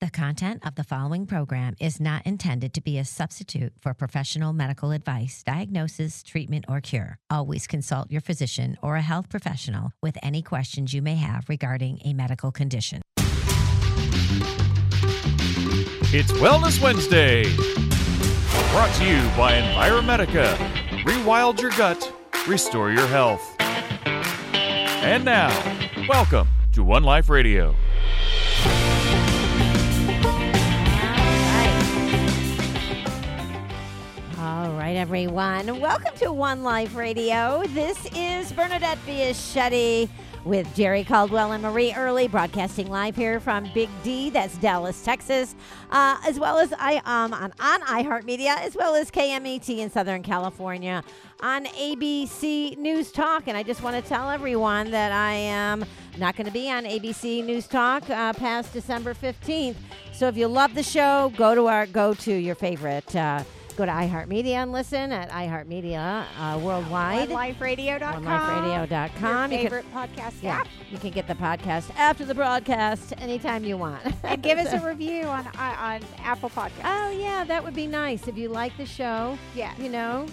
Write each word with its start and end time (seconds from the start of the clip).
The 0.00 0.08
content 0.08 0.66
of 0.66 0.76
the 0.76 0.82
following 0.82 1.26
program 1.26 1.74
is 1.78 2.00
not 2.00 2.24
intended 2.24 2.72
to 2.72 2.80
be 2.80 2.96
a 2.96 3.04
substitute 3.04 3.74
for 3.78 3.92
professional 3.92 4.54
medical 4.54 4.92
advice, 4.92 5.42
diagnosis, 5.42 6.22
treatment, 6.22 6.64
or 6.68 6.80
cure. 6.80 7.18
Always 7.28 7.66
consult 7.66 8.10
your 8.10 8.22
physician 8.22 8.78
or 8.80 8.96
a 8.96 9.02
health 9.02 9.28
professional 9.28 9.92
with 10.00 10.16
any 10.22 10.40
questions 10.40 10.94
you 10.94 11.02
may 11.02 11.16
have 11.16 11.50
regarding 11.50 11.98
a 12.02 12.14
medical 12.14 12.50
condition. 12.50 13.02
It's 16.14 16.32
Wellness 16.32 16.80
Wednesday. 16.82 17.44
Brought 18.72 18.94
to 18.94 19.04
you 19.04 19.20
by 19.36 19.60
Enviromedica. 19.60 20.56
Rewild 21.04 21.60
your 21.60 21.72
gut, 21.72 22.10
restore 22.48 22.90
your 22.90 23.06
health. 23.06 23.54
And 23.60 25.26
now, 25.26 25.50
welcome 26.08 26.48
to 26.72 26.82
One 26.82 27.02
Life 27.02 27.28
Radio. 27.28 27.76
Everyone. 35.00 35.80
Welcome 35.80 36.14
to 36.18 36.30
One 36.30 36.62
Life 36.62 36.94
Radio. 36.94 37.62
This 37.68 37.96
is 38.14 38.52
Bernadette 38.52 38.98
Fiaschetti 39.06 40.10
with 40.44 40.72
Jerry 40.76 41.04
Caldwell 41.04 41.52
and 41.52 41.62
Marie 41.62 41.94
Early, 41.94 42.28
broadcasting 42.28 42.90
live 42.90 43.16
here 43.16 43.40
from 43.40 43.70
Big 43.72 43.88
D, 44.02 44.28
that's 44.28 44.58
Dallas, 44.58 45.02
Texas, 45.02 45.54
uh, 45.90 46.18
as 46.26 46.38
well 46.38 46.58
as 46.58 46.74
I 46.78 46.96
um, 47.06 47.32
on, 47.32 47.50
on 47.60 47.80
iHeartMedia, 47.80 48.58
as 48.58 48.76
well 48.76 48.94
as 48.94 49.10
KMET 49.10 49.70
in 49.70 49.88
Southern 49.88 50.22
California 50.22 51.02
on 51.40 51.64
ABC 51.64 52.76
News 52.76 53.10
Talk. 53.10 53.44
And 53.46 53.56
I 53.56 53.62
just 53.62 53.82
want 53.82 53.96
to 53.96 54.06
tell 54.06 54.28
everyone 54.28 54.90
that 54.90 55.12
I 55.12 55.32
am 55.32 55.82
not 56.18 56.36
going 56.36 56.46
to 56.46 56.52
be 56.52 56.70
on 56.70 56.84
ABC 56.84 57.42
News 57.42 57.66
Talk 57.66 58.08
uh, 58.10 58.34
past 58.34 58.74
December 58.74 59.14
15th. 59.14 59.76
So 60.12 60.28
if 60.28 60.36
you 60.36 60.46
love 60.46 60.74
the 60.74 60.82
show, 60.82 61.32
go 61.38 61.54
to 61.54 61.68
our 61.68 61.86
go 61.86 62.12
to 62.12 62.34
your 62.34 62.54
favorite. 62.54 63.16
Uh, 63.16 63.44
Go 63.80 63.86
to 63.86 63.92
iHeartMedia 63.92 64.56
and 64.56 64.72
listen 64.72 65.10
at 65.10 65.30
iHeartMedia 65.30 66.26
uh, 66.38 66.58
worldwide. 66.58 67.30
OneLifeRadio.com. 67.30 68.24
OneLifeRadio.com. 68.26 69.52
Your 69.52 69.60
You 69.62 69.68
can- 69.70 69.80
favorite 69.80 69.94
podcast 69.94 70.32
Yeah, 70.42 70.56
app. 70.58 70.68
you 70.90 70.98
can 70.98 71.08
get 71.12 71.26
the 71.26 71.34
podcast 71.34 71.90
after 71.96 72.26
the 72.26 72.34
broadcast 72.34 73.14
anytime 73.16 73.64
you 73.64 73.78
want. 73.78 74.02
And 74.22 74.42
give 74.42 74.58
us 74.58 74.74
a 74.74 74.80
review 74.86 75.22
on 75.22 75.46
uh, 75.46 75.76
on 75.80 76.00
Apple 76.22 76.50
Podcasts. 76.50 76.82
Oh 76.84 77.10
yeah, 77.18 77.42
that 77.44 77.64
would 77.64 77.72
be 77.74 77.86
nice 77.86 78.28
if 78.28 78.36
you 78.36 78.50
like 78.50 78.76
the 78.76 78.84
show. 78.84 79.38
yeah, 79.54 79.72
You 79.78 79.88
know, 79.88 80.26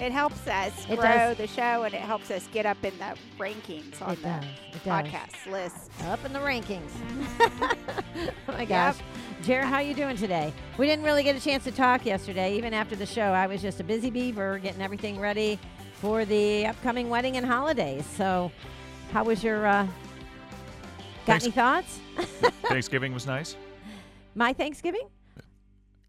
it 0.00 0.10
helps 0.10 0.46
us 0.48 0.72
It 0.88 0.96
grow 0.98 1.02
does. 1.04 1.36
the 1.36 1.46
show 1.46 1.82
and 1.82 1.92
it 1.92 2.00
helps 2.00 2.30
us 2.30 2.48
get 2.54 2.64
up 2.64 2.82
in 2.82 2.94
the 2.98 3.16
rankings 3.38 4.00
on 4.00 4.12
it 4.12 4.22
the 4.22 4.78
does. 4.78 4.82
Podcast 4.86 5.52
list. 5.52 5.90
Up 6.04 6.24
in 6.24 6.32
the 6.32 6.38
rankings. 6.38 6.90
oh 8.48 8.52
my 8.52 8.64
gosh. 8.64 8.96
Jared, 9.44 9.66
how 9.66 9.78
you 9.80 9.92
doing 9.94 10.16
today? 10.16 10.54
We 10.78 10.86
didn't 10.86 11.04
really 11.04 11.22
get 11.22 11.36
a 11.36 11.40
chance 11.40 11.64
to 11.64 11.70
talk 11.70 12.06
yesterday. 12.06 12.56
Even 12.56 12.72
after 12.72 12.96
the 12.96 13.04
show, 13.04 13.20
I 13.32 13.46
was 13.46 13.60
just 13.60 13.78
a 13.78 13.84
busy 13.84 14.08
beaver 14.10 14.58
getting 14.58 14.80
everything 14.80 15.20
ready 15.20 15.58
for 16.00 16.24
the 16.24 16.66
upcoming 16.66 17.10
wedding 17.10 17.36
and 17.36 17.44
holidays. 17.44 18.06
So, 18.16 18.50
how 19.12 19.24
was 19.24 19.44
your? 19.44 19.66
Uh, 19.66 19.84
got 19.84 19.92
Thanks- 21.26 21.44
any 21.44 21.52
thoughts? 21.52 22.00
Thanksgiving 22.62 23.12
was 23.12 23.26
nice. 23.26 23.54
My 24.34 24.54
Thanksgiving? 24.54 25.08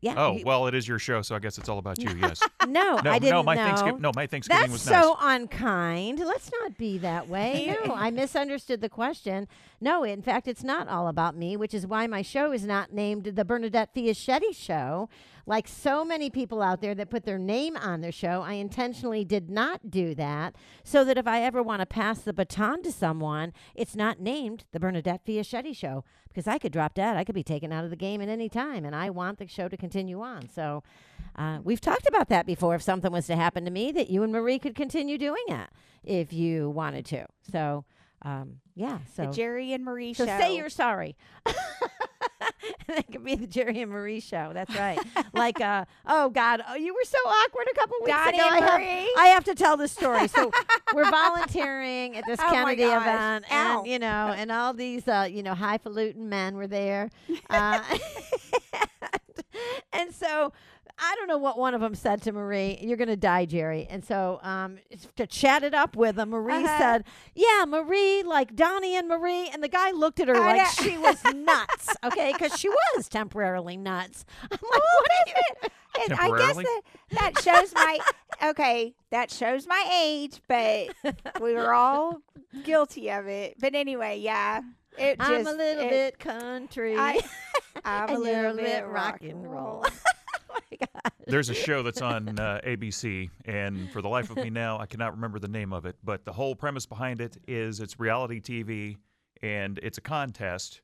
Yeah. 0.01 0.13
Oh, 0.17 0.33
you- 0.37 0.43
well, 0.45 0.67
it 0.67 0.75
is 0.75 0.87
your 0.87 0.99
show, 0.99 1.21
so 1.21 1.35
I 1.35 1.39
guess 1.39 1.57
it's 1.57 1.67
all 1.69 1.79
about 1.79 1.99
you, 2.01 2.09
yes. 2.21 2.41
no, 2.67 2.99
No, 3.03 3.11
I 3.11 3.17
didn't 3.19 3.31
no, 3.33 3.43
my 3.43 3.55
know. 3.55 3.63
Thanksgiving 3.65 4.01
no, 4.01 4.11
my 4.15 4.27
Thanksgiving 4.27 4.61
That's 4.61 4.71
was 4.73 4.81
so 4.81 5.17
nice. 5.19 5.41
unkind. 5.41 6.19
Let's 6.19 6.51
not 6.61 6.77
be 6.77 6.97
that 6.99 7.27
way. 7.27 7.75
No, 7.87 7.93
I 7.95 8.11
misunderstood 8.11 8.81
the 8.81 8.89
question. 8.89 9.47
No, 9.81 10.03
in 10.03 10.21
fact, 10.21 10.47
it's 10.47 10.63
not 10.63 10.87
all 10.87 11.07
about 11.07 11.35
me, 11.35 11.57
which 11.57 11.73
is 11.73 11.85
why 11.87 12.07
my 12.07 12.21
show 12.21 12.51
is 12.51 12.65
not 12.65 12.91
named 12.93 13.23
the 13.25 13.45
Bernadette 13.45 13.93
Fiaschetti 13.95 14.55
Show. 14.55 15.09
Like 15.45 15.67
so 15.67 16.03
many 16.03 16.29
people 16.29 16.61
out 16.61 16.81
there 16.81 16.95
that 16.95 17.09
put 17.09 17.25
their 17.25 17.37
name 17.37 17.77
on 17.77 18.01
their 18.01 18.11
show, 18.11 18.41
I 18.41 18.53
intentionally 18.53 19.23
did 19.23 19.49
not 19.49 19.91
do 19.91 20.15
that 20.15 20.55
so 20.83 21.03
that 21.03 21.17
if 21.17 21.27
I 21.27 21.43
ever 21.43 21.61
want 21.61 21.81
to 21.81 21.85
pass 21.85 22.19
the 22.19 22.33
baton 22.33 22.81
to 22.83 22.91
someone, 22.91 23.53
it's 23.75 23.95
not 23.95 24.19
named 24.19 24.65
the 24.71 24.79
Bernadette 24.79 25.23
Fiaschetti 25.25 25.75
Show 25.75 26.03
because 26.27 26.47
I 26.47 26.57
could 26.57 26.71
drop 26.71 26.95
dead. 26.95 27.15
I 27.15 27.23
could 27.23 27.35
be 27.35 27.43
taken 27.43 27.71
out 27.71 27.83
of 27.83 27.91
the 27.91 27.95
game 27.95 28.21
at 28.21 28.27
any 28.27 28.49
time, 28.49 28.85
and 28.85 28.95
I 28.95 29.09
want 29.09 29.37
the 29.37 29.47
show 29.47 29.69
to 29.69 29.77
continue 29.77 30.21
on. 30.21 30.49
So 30.49 30.83
uh, 31.35 31.59
we've 31.63 31.81
talked 31.81 32.07
about 32.07 32.29
that 32.29 32.45
before. 32.45 32.75
If 32.75 32.81
something 32.81 33.11
was 33.11 33.27
to 33.27 33.35
happen 33.35 33.65
to 33.65 33.71
me, 33.71 33.91
that 33.91 34.09
you 34.09 34.23
and 34.23 34.33
Marie 34.33 34.59
could 34.59 34.75
continue 34.75 35.17
doing 35.17 35.43
it 35.47 35.69
if 36.03 36.33
you 36.33 36.69
wanted 36.71 37.05
to. 37.07 37.25
So, 37.51 37.85
um, 38.21 38.57
yeah. 38.75 38.99
So, 39.15 39.27
the 39.27 39.31
Jerry 39.31 39.73
and 39.73 39.83
Marie 39.83 40.13
so 40.13 40.25
show. 40.25 40.39
say 40.39 40.55
you're 40.57 40.69
sorry. 40.69 41.15
that 42.87 43.11
could 43.11 43.23
be 43.23 43.35
the 43.35 43.47
Jerry 43.47 43.81
and 43.81 43.91
Marie 43.91 44.19
show. 44.19 44.51
That's 44.53 44.75
right. 44.75 44.99
like, 45.33 45.59
uh, 45.61 45.85
oh 46.05 46.29
God, 46.29 46.61
oh, 46.69 46.75
you 46.75 46.93
were 46.93 47.03
so 47.03 47.17
awkward 47.17 47.67
a 47.71 47.75
couple 47.75 47.97
weeks 48.01 48.11
ago. 48.11 48.37
I 48.39 48.59
have, 48.59 49.17
I 49.19 49.27
have 49.27 49.43
to 49.45 49.55
tell 49.55 49.77
this 49.77 49.91
story. 49.91 50.27
So 50.27 50.51
we're 50.93 51.09
volunteering 51.09 52.15
at 52.17 52.25
this 52.25 52.39
Oh, 52.41 52.49
Kennedy 52.51 52.83
event, 52.83 53.45
Ow. 53.51 53.79
and 53.79 53.87
you 53.87 53.99
know, 53.99 54.33
and 54.37 54.51
all 54.51 54.73
these, 54.73 55.07
uh, 55.07 55.27
you 55.29 55.43
know, 55.43 55.53
highfalutin 55.53 56.29
men 56.29 56.55
were 56.55 56.67
there, 56.67 57.09
uh, 57.49 57.81
and 59.93 60.13
so. 60.13 60.53
I 60.97 61.13
don't 61.15 61.27
know 61.27 61.37
what 61.37 61.57
one 61.57 61.73
of 61.73 61.81
them 61.81 61.93
said 61.95 62.21
to 62.23 62.31
Marie. 62.31 62.77
You're 62.81 62.95
going 62.97 63.09
to 63.09 63.17
die, 63.17 63.45
Jerry. 63.45 63.85
And 63.89 64.03
so 64.05 64.39
um, 64.43 64.77
to 65.17 65.27
chat 65.27 65.63
it 65.63 65.73
up 65.73 65.95
with 65.95 66.17
him, 66.17 66.29
Marie 66.29 66.53
Uh-huh. 66.63 66.77
said, 66.77 67.03
Yeah, 67.33 67.65
Marie, 67.67 68.23
like 68.23 68.55
Donny 68.55 68.95
and 68.95 69.07
Marie. 69.07 69.49
And 69.49 69.61
the 69.61 69.67
guy 69.67 69.91
looked 69.91 70.19
at 70.21 70.27
her 70.29 70.35
I 70.37 70.39
like 70.39 70.57
know. 70.57 70.83
she 70.85 70.97
was 70.97 71.21
nuts, 71.33 71.89
okay? 72.03 72.31
Because 72.31 72.57
she 72.57 72.69
was 72.69 73.09
temporarily 73.09 73.75
nuts. 73.77 74.25
I'm 74.43 74.49
like, 74.51 74.61
What 74.61 75.07
is 75.27 75.33
it? 75.65 75.71
And 76.09 76.13
I 76.19 76.27
guess 76.37 76.55
Temporarily? 76.55 76.63
that, 76.63 76.81
that 77.35 77.41
shows 77.43 77.73
my 77.73 77.99
okay. 78.49 78.93
That 79.11 79.31
shows 79.31 79.65
my 79.65 79.89
age, 80.01 80.41
but 80.47 80.89
we 81.41 81.53
were 81.53 81.73
all 81.73 82.21
guilty 82.63 83.09
of 83.11 83.27
it. 83.27 83.55
But 83.59 83.75
anyway, 83.75 84.19
yeah, 84.19 84.59
it 84.97 85.17
just 85.19 85.31
I'm 85.31 85.47
a 85.47 85.51
little 85.51 85.85
it- 85.85 85.89
bit 85.89 86.19
country. 86.19 86.95
I, 86.97 87.21
I'm 87.85 88.09
a 88.09 88.13
And 88.15 88.25
you're 88.25 88.41
little 88.51 88.57
bit 88.57 88.85
rock 88.87 89.21
and 89.21 89.49
roll. 89.49 89.83
my 89.83 89.89
God. 90.93 91.11
There's 91.27 91.49
a 91.49 91.53
show 91.53 91.83
that's 91.83 92.01
on 92.01 92.39
uh, 92.39 92.61
ABC, 92.65 93.29
and 93.45 93.89
for 93.91 94.01
the 94.01 94.09
life 94.09 94.29
of 94.29 94.37
me 94.37 94.49
now, 94.49 94.79
I 94.79 94.85
cannot 94.85 95.13
remember 95.13 95.39
the 95.39 95.47
name 95.47 95.73
of 95.73 95.85
it. 95.85 95.95
But 96.03 96.25
the 96.25 96.33
whole 96.33 96.55
premise 96.55 96.85
behind 96.85 97.21
it 97.21 97.37
is 97.47 97.79
it's 97.79 97.99
reality 97.99 98.39
TV, 98.41 98.97
and 99.41 99.79
it's 99.81 99.97
a 99.97 100.01
contest 100.01 100.81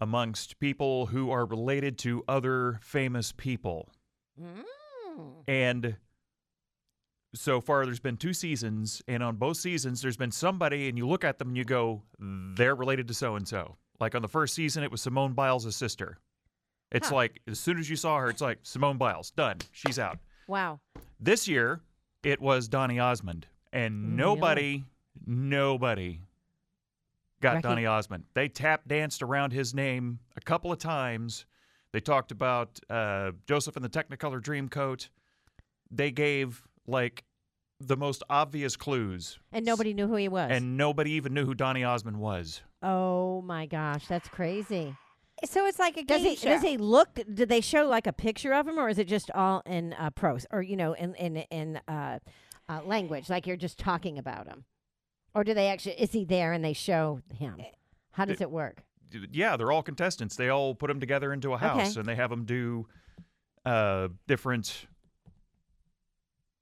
amongst 0.00 0.58
people 0.60 1.06
who 1.06 1.30
are 1.30 1.46
related 1.46 1.98
to 1.98 2.22
other 2.28 2.78
famous 2.82 3.32
people. 3.32 3.88
Mm. 4.40 4.64
And 5.48 5.96
so 7.34 7.60
far, 7.60 7.84
there's 7.84 8.00
been 8.00 8.16
two 8.16 8.32
seasons, 8.32 9.02
and 9.08 9.22
on 9.22 9.36
both 9.36 9.56
seasons, 9.56 10.02
there's 10.02 10.16
been 10.16 10.32
somebody, 10.32 10.88
and 10.88 10.98
you 10.98 11.06
look 11.06 11.24
at 11.24 11.38
them 11.38 11.48
and 11.48 11.56
you 11.56 11.64
go, 11.64 12.02
they're 12.18 12.74
related 12.74 13.08
to 13.08 13.14
so 13.14 13.36
and 13.36 13.46
so. 13.46 13.76
Like 14.00 14.14
on 14.14 14.22
the 14.22 14.28
first 14.28 14.54
season, 14.54 14.82
it 14.82 14.90
was 14.90 15.00
Simone 15.00 15.32
Biles' 15.32 15.74
sister. 15.74 16.18
It's 16.92 17.08
Huh. 17.08 17.14
like, 17.16 17.40
as 17.48 17.58
soon 17.58 17.78
as 17.78 17.90
you 17.90 17.96
saw 17.96 18.18
her, 18.18 18.28
it's 18.28 18.40
like, 18.40 18.58
Simone 18.62 18.96
Biles, 18.98 19.30
done. 19.32 19.58
She's 19.72 19.98
out. 19.98 20.18
Wow. 20.46 20.80
This 21.18 21.48
year, 21.48 21.80
it 22.22 22.40
was 22.40 22.68
Donny 22.68 22.98
Osmond, 22.98 23.46
and 23.72 24.04
Really? 24.04 24.16
nobody, 24.16 24.84
nobody 25.26 26.20
got 27.40 27.56
Recog- 27.58 27.62
Donny 27.62 27.86
Osmond. 27.86 28.24
They 28.34 28.48
tap 28.48 28.82
danced 28.86 29.22
around 29.22 29.52
his 29.52 29.74
name 29.74 30.20
a 30.36 30.40
couple 30.40 30.72
of 30.72 30.78
times. 30.78 31.44
They 31.92 32.00
talked 32.00 32.30
about 32.30 32.78
uh, 32.90 33.32
Joseph 33.46 33.76
and 33.76 33.84
the 33.84 33.88
Technicolor 33.88 34.40
Dreamcoat. 34.40 35.08
They 35.90 36.10
gave 36.10 36.62
like 36.86 37.24
the 37.80 37.96
most 37.96 38.22
obvious 38.30 38.76
clues, 38.76 39.38
And 39.52 39.64
nobody 39.66 39.92
knew 39.92 40.06
who 40.06 40.16
he 40.16 40.28
was. 40.28 40.50
and 40.50 40.76
nobody 40.76 41.12
even 41.12 41.34
knew 41.34 41.44
who 41.44 41.54
Donny 41.54 41.84
Osmond 41.84 42.18
was. 42.18 42.62
oh 42.82 43.42
my 43.42 43.66
gosh, 43.66 44.06
that's 44.06 44.28
crazy. 44.28 44.94
So 45.44 45.66
it's 45.66 45.78
like 45.78 45.96
a 45.98 46.02
Does 46.02 46.22
game 46.22 46.30
he 46.30 46.36
show. 46.36 46.48
does 46.48 46.62
he 46.62 46.76
look? 46.78 47.14
Did 47.32 47.48
they 47.48 47.60
show 47.60 47.86
like 47.86 48.06
a 48.06 48.12
picture 48.12 48.54
of 48.54 48.66
him, 48.66 48.78
or 48.78 48.88
is 48.88 48.98
it 48.98 49.06
just 49.06 49.30
all 49.32 49.62
in 49.66 49.92
uh, 49.94 50.10
prose, 50.10 50.46
or 50.50 50.62
you 50.62 50.76
know, 50.76 50.94
in 50.94 51.14
in 51.16 51.36
in 51.50 51.80
uh, 51.88 52.18
uh, 52.68 52.80
language, 52.86 53.28
like 53.28 53.46
you're 53.46 53.56
just 53.56 53.78
talking 53.78 54.16
about 54.18 54.46
him, 54.46 54.64
or 55.34 55.44
do 55.44 55.52
they 55.52 55.68
actually? 55.68 56.00
Is 56.00 56.12
he 56.12 56.24
there 56.24 56.52
and 56.52 56.64
they 56.64 56.72
show 56.72 57.20
him? 57.34 57.56
How 58.12 58.24
does 58.24 58.40
it 58.40 58.50
work? 58.50 58.82
yeah, 59.30 59.56
they're 59.56 59.70
all 59.70 59.82
contestants. 59.82 60.36
They 60.36 60.48
all 60.48 60.74
put 60.74 60.88
them 60.88 61.00
together 61.00 61.32
into 61.32 61.52
a 61.52 61.58
house, 61.58 61.92
Okay. 61.92 62.00
and 62.00 62.08
they 62.08 62.16
have 62.16 62.30
them 62.30 62.44
do 62.44 62.86
uh, 63.66 64.08
different 64.26 64.86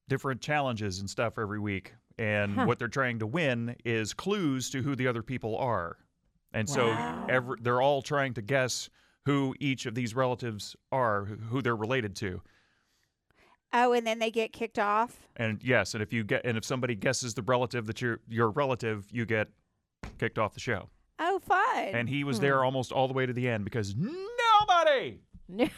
different 0.09 0.41
challenges 0.41 0.99
and 1.01 1.09
stuff 1.09 1.39
every 1.39 1.59
week. 1.61 1.95
And 2.19 2.55
Huh. 2.55 2.65
what 2.67 2.79
they're 2.79 2.89
trying 2.89 3.19
to 3.21 3.27
win 3.27 3.77
is 3.85 4.13
clues 4.15 4.69
to 4.71 4.83
who 4.83 4.95
the 4.95 5.07
other 5.09 5.23
people 5.23 5.57
are. 5.57 5.97
And 6.55 6.67
so 6.69 6.91
every, 7.29 7.57
they're 7.61 7.83
all 7.83 8.01
trying 8.01 8.33
to 8.35 8.43
guess 8.43 8.89
who 9.27 9.55
each 9.61 9.85
of 9.87 9.95
these 9.95 10.15
relatives 10.15 10.77
are, 10.93 11.25
who- 11.27 11.37
who 11.37 11.61
they're 11.63 11.77
related 11.77 12.15
to. 12.17 12.41
oh, 13.73 13.93
and 13.93 14.07
then 14.07 14.19
they 14.21 14.31
get 14.31 14.53
kicked 14.53 14.79
off. 14.79 15.27
And 15.37 15.61
yes, 15.65 15.95
and 15.95 16.03
if 16.03 16.13
you 16.13 16.23
get 16.25 16.43
and 16.45 16.57
if 16.57 16.65
somebody 16.65 16.95
guesses 16.95 17.35
the 17.35 17.43
relative 17.43 17.87
that 17.87 18.01
you're 18.01 18.21
your 18.29 18.51
relative, 18.51 19.07
you 19.11 19.27
get 19.27 19.49
kicked 20.19 20.39
off 20.39 20.55
the 20.55 20.61
show. 20.61 20.89
Oh, 21.19 21.39
fun. 21.41 21.79
And 21.95 22.09
he 22.09 22.23
was 22.25 22.37
Hmm. 22.39 22.43
there 22.43 22.65
almost 22.65 22.93
all 22.93 23.09
the 23.09 23.15
way 23.15 23.27
to 23.27 23.33
the 23.33 23.49
end 23.49 23.65
because 23.65 23.95
nobody 23.97 25.21
knew 25.49 25.69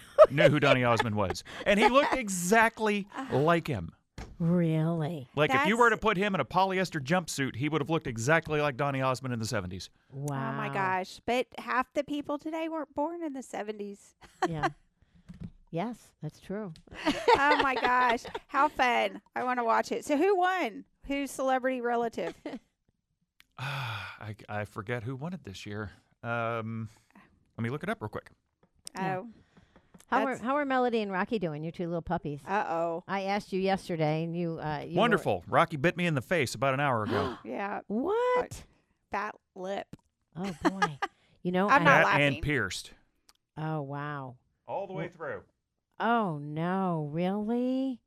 who 0.50 0.61
Donny 0.61 0.84
Osmond 0.84 1.14
was. 1.17 1.43
And 1.67 1.78
he 1.81 1.88
looked 1.88 2.14
exactly 2.14 3.06
like 3.32 3.67
him. 3.67 3.93
Really? 4.38 5.28
Like 5.34 5.54
if 5.54 5.66
you 5.66 5.78
were 5.78 5.90
to 5.90 5.96
put 5.96 6.16
him 6.16 6.34
in 6.34 6.40
a 6.40 6.44
polyester 6.44 7.00
jumpsuit, 7.00 7.56
he 7.56 7.68
would 7.68 7.80
have 7.80 7.88
looked 7.88 8.06
exactly 8.06 8.60
like 8.60 8.76
Donny 8.76 9.00
Osmond 9.00 9.32
in 9.32 9.40
the 9.40 9.46
70s. 9.46 9.88
Wow. 10.12 10.52
Oh 10.52 10.56
my 10.56 10.68
gosh. 10.68 11.20
But 11.24 11.46
half 11.58 11.92
the 11.94 12.04
people 12.04 12.38
today 12.38 12.68
weren't 12.68 12.94
born 12.94 13.22
in 13.22 13.32
the 13.32 13.40
70s. 13.40 13.98
Yeah. 14.48 14.68
yes, 15.70 15.96
that's 16.22 16.38
true. 16.38 16.72
oh 17.06 17.60
my 17.62 17.74
gosh. 17.74 18.24
How 18.48 18.68
fun. 18.68 19.22
I 19.34 19.44
want 19.44 19.58
to 19.58 19.64
watch 19.64 19.90
it. 19.90 20.04
So 20.04 20.16
who 20.16 20.36
won? 20.36 20.84
Who's 21.06 21.30
celebrity 21.30 21.80
relative? 21.80 22.34
I, 23.58 24.34
I 24.48 24.64
forget 24.66 25.02
who 25.02 25.16
won 25.16 25.32
it 25.32 25.44
this 25.44 25.64
year. 25.64 25.92
Um, 26.22 26.90
let 27.56 27.62
me 27.62 27.70
look 27.70 27.82
it 27.82 27.88
up 27.88 28.02
real 28.02 28.10
quick. 28.10 28.30
Yeah. 28.94 29.22
Oh. 30.12 30.18
How 30.18 30.26
are 30.26 30.36
how 30.36 30.56
are 30.56 30.64
Melody 30.64 31.00
and 31.02 31.10
Rocky 31.10 31.38
doing? 31.38 31.62
Your 31.64 31.72
two 31.72 31.86
little 31.86 32.02
puppies. 32.02 32.40
Uh-oh. 32.46 33.02
I 33.08 33.22
asked 33.22 33.52
you 33.52 33.60
yesterday, 33.60 34.22
and 34.22 34.36
you. 34.36 34.58
Uh, 34.60 34.82
you 34.86 34.94
were- 34.94 35.00
Wonderful. 35.00 35.44
Rocky 35.48 35.76
bit 35.76 35.96
me 35.96 36.06
in 36.06 36.14
the 36.14 36.22
face 36.22 36.54
about 36.54 36.74
an 36.74 36.80
hour 36.80 37.02
ago. 37.04 37.36
Yeah. 37.44 37.80
what? 37.88 38.64
Fat 39.10 39.34
lip. 39.54 39.88
Oh 40.36 40.54
boy. 40.62 40.98
you 41.42 41.50
know. 41.52 41.68
I'm 41.68 41.82
I- 41.82 41.84
not 41.84 42.04
Fat 42.06 42.20
and 42.20 42.40
pierced. 42.42 42.92
Oh 43.58 43.82
wow. 43.82 44.36
All 44.68 44.86
the 44.86 44.92
way 44.92 45.08
through. 45.08 45.42
Oh 45.98 46.38
no, 46.38 47.08
really? 47.12 48.00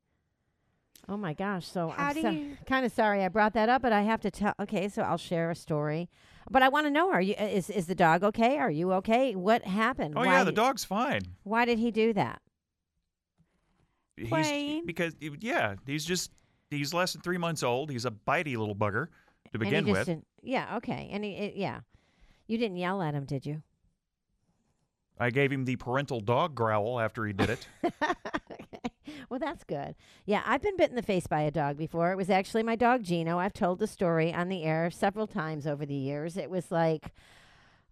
Oh 1.08 1.16
my 1.16 1.34
gosh. 1.34 1.66
So 1.66 1.88
How 1.88 2.08
I'm 2.08 2.22
so, 2.22 2.30
you- 2.30 2.56
kind 2.66 2.86
of 2.86 2.92
sorry 2.92 3.24
I 3.24 3.28
brought 3.28 3.52
that 3.54 3.68
up, 3.68 3.82
but 3.82 3.92
I 3.92 4.02
have 4.02 4.20
to 4.22 4.30
tell. 4.30 4.54
Okay, 4.60 4.88
so 4.88 5.02
I'll 5.02 5.16
share 5.18 5.50
a 5.50 5.54
story. 5.56 6.08
But 6.50 6.62
I 6.62 6.68
want 6.68 6.86
to 6.86 6.90
know: 6.90 7.10
Are 7.12 7.20
you 7.20 7.34
uh, 7.40 7.44
is 7.44 7.70
is 7.70 7.86
the 7.86 7.94
dog 7.94 8.24
okay? 8.24 8.58
Are 8.58 8.70
you 8.70 8.92
okay? 8.94 9.34
What 9.36 9.64
happened? 9.64 10.14
Oh 10.16 10.20
why, 10.20 10.32
yeah, 10.38 10.44
the 10.44 10.52
dog's 10.52 10.84
fine. 10.84 11.22
Why 11.44 11.64
did 11.64 11.78
he 11.78 11.90
do 11.92 12.12
that? 12.14 12.42
He's 14.16 14.28
Plain. 14.28 14.84
because 14.84 15.14
yeah, 15.20 15.76
he's 15.86 16.04
just 16.04 16.32
he's 16.70 16.92
less 16.92 17.12
than 17.12 17.22
three 17.22 17.38
months 17.38 17.62
old. 17.62 17.90
He's 17.90 18.04
a 18.04 18.10
bitey 18.10 18.56
little 18.56 18.74
bugger 18.74 19.06
to 19.06 19.10
And 19.54 19.62
he 19.62 19.70
begin 19.70 19.84
just 19.86 19.92
with. 19.98 20.06
didn't- 20.06 20.26
yeah. 20.42 20.76
Okay. 20.78 21.08
And 21.12 21.24
he, 21.24 21.30
it, 21.32 21.54
yeah. 21.56 21.80
You 22.46 22.58
didn't 22.58 22.78
yell 22.78 23.00
at 23.02 23.14
him, 23.14 23.24
did 23.26 23.46
you? 23.46 23.62
I 25.18 25.30
gave 25.30 25.52
him 25.52 25.64
the 25.66 25.76
parental 25.76 26.20
dog 26.20 26.54
growl 26.54 26.98
after 26.98 27.24
he 27.26 27.32
did 27.32 27.50
it. 27.50 27.66
Well, 29.28 29.38
that's 29.40 29.64
good. 29.64 29.94
Yeah, 30.24 30.42
I've 30.44 30.62
been 30.62 30.76
bit 30.76 30.90
in 30.90 30.96
the 30.96 31.02
face 31.02 31.26
by 31.26 31.42
a 31.42 31.50
dog 31.50 31.76
before. 31.76 32.10
It 32.10 32.16
was 32.16 32.30
actually 32.30 32.62
my 32.62 32.76
dog 32.76 33.04
Gino. 33.04 33.38
I've 33.38 33.52
told 33.52 33.78
the 33.78 33.86
story 33.86 34.32
on 34.34 34.48
the 34.48 34.64
air 34.64 34.90
several 34.90 35.26
times 35.26 35.66
over 35.66 35.86
the 35.86 35.94
years. 35.94 36.36
It 36.36 36.50
was 36.50 36.70
like, 36.70 37.12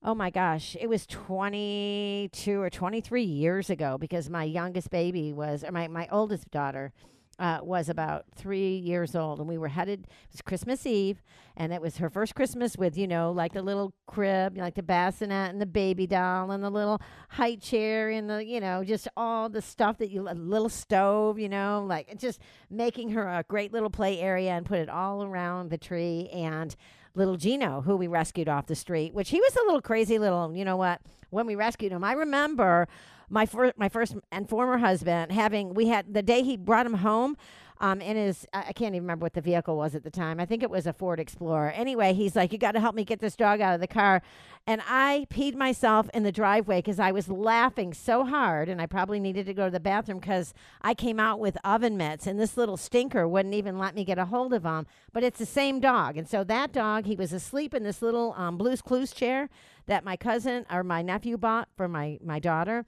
oh 0.03 0.15
my 0.15 0.31
gosh, 0.31 0.77
it 0.81 0.89
was 0.89 1.07
22 1.07 2.61
or 2.61 2.71
23 2.71 3.23
years 3.23 3.71
ago 3.71 3.99
because 3.99 4.31
my 4.31 4.45
youngest 4.45 4.91
baby 4.91 5.33
was, 5.33 5.65
or 5.65 5.73
my, 5.73 5.89
my 5.89 6.09
oldest 6.11 6.51
daughter, 6.51 6.93
uh, 7.39 7.61
was 7.63 7.89
about 7.89 8.25
three 8.35 8.77
years 8.77 9.15
old, 9.15 9.39
and 9.39 9.49
we 9.49 9.59
were 9.59 9.69
headed. 9.69 10.01
It 10.01 10.33
was 10.33 10.43
Christmas 10.43 10.85
Eve, 10.87 11.23
and 11.57 11.73
it 11.73 11.81
was 11.81 11.99
her 11.99 12.11
first 12.11 12.35
Christmas 12.35 12.77
with, 12.77 12.97
you 12.97 13.07
know, 13.07 13.31
like 13.31 13.53
the 13.53 13.63
little 13.63 13.93
crib, 14.07 14.57
like 14.57 14.75
the 14.75 14.83
bassinet 14.83 15.51
and 15.51 15.61
the 15.61 15.67
baby 15.67 16.07
doll 16.07 16.51
and 16.51 16.65
the 16.65 16.71
little 16.71 17.01
high 17.29 17.57
chair 17.57 18.09
and 18.09 18.29
the, 18.29 18.45
you 18.45 18.61
know, 18.61 18.83
just 18.83 19.07
all 19.17 19.49
the 19.49 19.63
stuff 19.63 19.99
that 19.99 20.11
you, 20.11 20.29
a 20.29 20.35
little 20.35 20.69
stove, 20.69 21.39
you 21.39 21.49
know, 21.49 21.85
like 21.87 22.19
just 22.19 22.41
making 22.71 23.11
her 23.11 23.29
a 23.29 23.45
great 23.47 23.73
little 23.73 23.91
play 23.91 24.19
area 24.21 24.51
and 24.51 24.67
put 24.67 24.79
it 24.79 24.89
all 24.89 25.23
around 25.23 25.71
the 25.71 25.79
tree. 25.79 26.29
And 26.33 26.75
little 27.15 27.37
Gino, 27.37 27.83
who 27.83 27.97
we 27.97 28.07
rescued 28.07 28.49
off 28.49 28.67
the 28.67 28.75
street, 28.75 29.15
which 29.15 29.31
he 29.31 29.41
was 29.41 29.57
a 29.57 29.65
little 29.67 29.83
crazy 29.83 30.19
little, 30.19 30.55
you 30.57 30.65
know 30.65 30.77
what, 30.77 31.01
when 31.31 31.47
we 31.47 31.55
rescued 31.55 31.93
him, 31.93 32.05
I 32.05 32.13
remember 32.13 32.89
my 33.31 33.47
first 33.47 33.79
my 33.79 33.89
first 33.89 34.17
and 34.33 34.49
former 34.49 34.79
husband 34.79 35.33
having 35.33 35.75
we 35.75 35.89
had 35.89 36.13
the 36.13 36.23
day 36.23 36.43
he 36.43 36.57
brought 36.57 36.87
him 36.87 36.95
home 36.95 37.37
um 37.81 38.01
in 38.01 38.17
his 38.17 38.47
I 38.53 38.73
can't 38.73 38.95
even 38.95 39.03
remember 39.05 39.25
what 39.25 39.35
the 39.35 39.41
vehicle 39.41 39.77
was 39.77 39.95
at 39.95 40.03
the 40.03 40.11
time. 40.11 40.41
I 40.41 40.47
think 40.47 40.63
it 40.63 40.71
was 40.71 40.87
a 40.87 40.93
Ford 40.93 41.21
Explorer. 41.21 41.71
Anyway, 41.71 42.13
he's 42.13 42.35
like, 42.35 42.53
"You 42.53 42.59
got 42.59 42.73
to 42.73 42.81
help 42.81 42.95
me 42.95 43.05
get 43.05 43.21
this 43.21 43.37
dog 43.37 43.61
out 43.61 43.75
of 43.75 43.81
the 43.81 43.87
car." 43.87 44.23
And 44.67 44.83
I 44.87 45.27
peed 45.31 45.55
myself 45.55 46.11
in 46.13 46.25
the 46.25 46.33
driveway 46.33 46.83
cuz 46.83 46.99
I 46.99 47.13
was 47.13 47.29
laughing 47.29 47.95
so 47.95 48.25
hard 48.25 48.69
and 48.69 48.83
I 48.83 48.87
probably 48.87 49.21
needed 49.21 49.47
to 49.47 49.55
go 49.55 49.67
to 49.67 49.71
the 49.71 49.81
bathroom 49.81 50.21
cuz 50.21 50.53
I 50.83 50.95
came 50.95 51.21
out 51.21 51.39
with 51.39 51.57
oven 51.65 51.97
mitts 51.97 52.27
and 52.27 52.39
this 52.39 52.57
little 52.57 52.77
stinker 52.77 53.27
wouldn't 53.29 53.55
even 53.55 53.79
let 53.79 53.95
me 53.95 54.05
get 54.05 54.19
a 54.19 54.27
hold 54.27 54.53
of 54.53 54.65
him. 54.65 54.87
But 55.13 55.23
it's 55.23 55.39
the 55.39 55.47
same 55.47 55.81
dog. 55.81 56.17
And 56.17 56.29
so 56.29 56.45
that 56.45 56.73
dog, 56.73 57.07
he 57.07 57.15
was 57.15 57.33
asleep 57.33 57.75
in 57.75 57.85
this 57.85 58.03
little 58.03 58.35
um, 58.37 58.59
Blue's 58.59 58.83
Clues 58.83 59.13
chair 59.13 59.49
that 59.87 60.05
my 60.05 60.17
cousin 60.17 60.67
or 60.71 60.83
my 60.83 61.03
nephew 61.03 61.37
bought 61.39 61.69
for 61.77 61.89
my 61.89 62.19
my 62.23 62.39
daughter. 62.39 62.85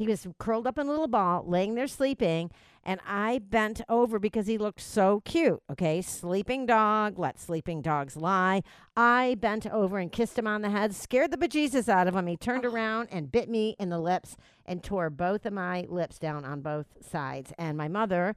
He 0.00 0.06
was 0.06 0.26
curled 0.38 0.66
up 0.66 0.78
in 0.78 0.86
a 0.86 0.90
little 0.90 1.08
ball, 1.08 1.44
laying 1.46 1.74
there 1.74 1.86
sleeping, 1.86 2.50
and 2.82 3.00
I 3.06 3.38
bent 3.38 3.82
over 3.86 4.18
because 4.18 4.46
he 4.46 4.56
looked 4.56 4.80
so 4.80 5.20
cute. 5.26 5.60
Okay, 5.70 6.00
sleeping 6.00 6.64
dog, 6.64 7.18
let 7.18 7.38
sleeping 7.38 7.82
dogs 7.82 8.16
lie. 8.16 8.62
I 8.96 9.36
bent 9.38 9.66
over 9.66 9.98
and 9.98 10.10
kissed 10.10 10.38
him 10.38 10.46
on 10.46 10.62
the 10.62 10.70
head, 10.70 10.94
scared 10.94 11.32
the 11.32 11.36
bejesus 11.36 11.86
out 11.86 12.08
of 12.08 12.16
him. 12.16 12.28
He 12.28 12.38
turned 12.38 12.64
oh. 12.64 12.70
around 12.70 13.08
and 13.12 13.30
bit 13.30 13.50
me 13.50 13.76
in 13.78 13.90
the 13.90 14.00
lips 14.00 14.38
and 14.64 14.82
tore 14.82 15.10
both 15.10 15.44
of 15.44 15.52
my 15.52 15.84
lips 15.86 16.18
down 16.18 16.46
on 16.46 16.62
both 16.62 16.86
sides. 17.06 17.52
And 17.58 17.76
my 17.76 17.88
mother, 17.88 18.36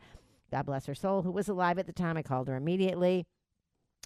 God 0.51 0.65
bless 0.65 0.85
her 0.87 0.95
soul, 0.95 1.21
who 1.21 1.31
was 1.31 1.47
alive 1.47 1.79
at 1.79 1.85
the 1.85 1.93
time, 1.93 2.17
I 2.17 2.23
called 2.23 2.49
her 2.49 2.57
immediately 2.57 3.25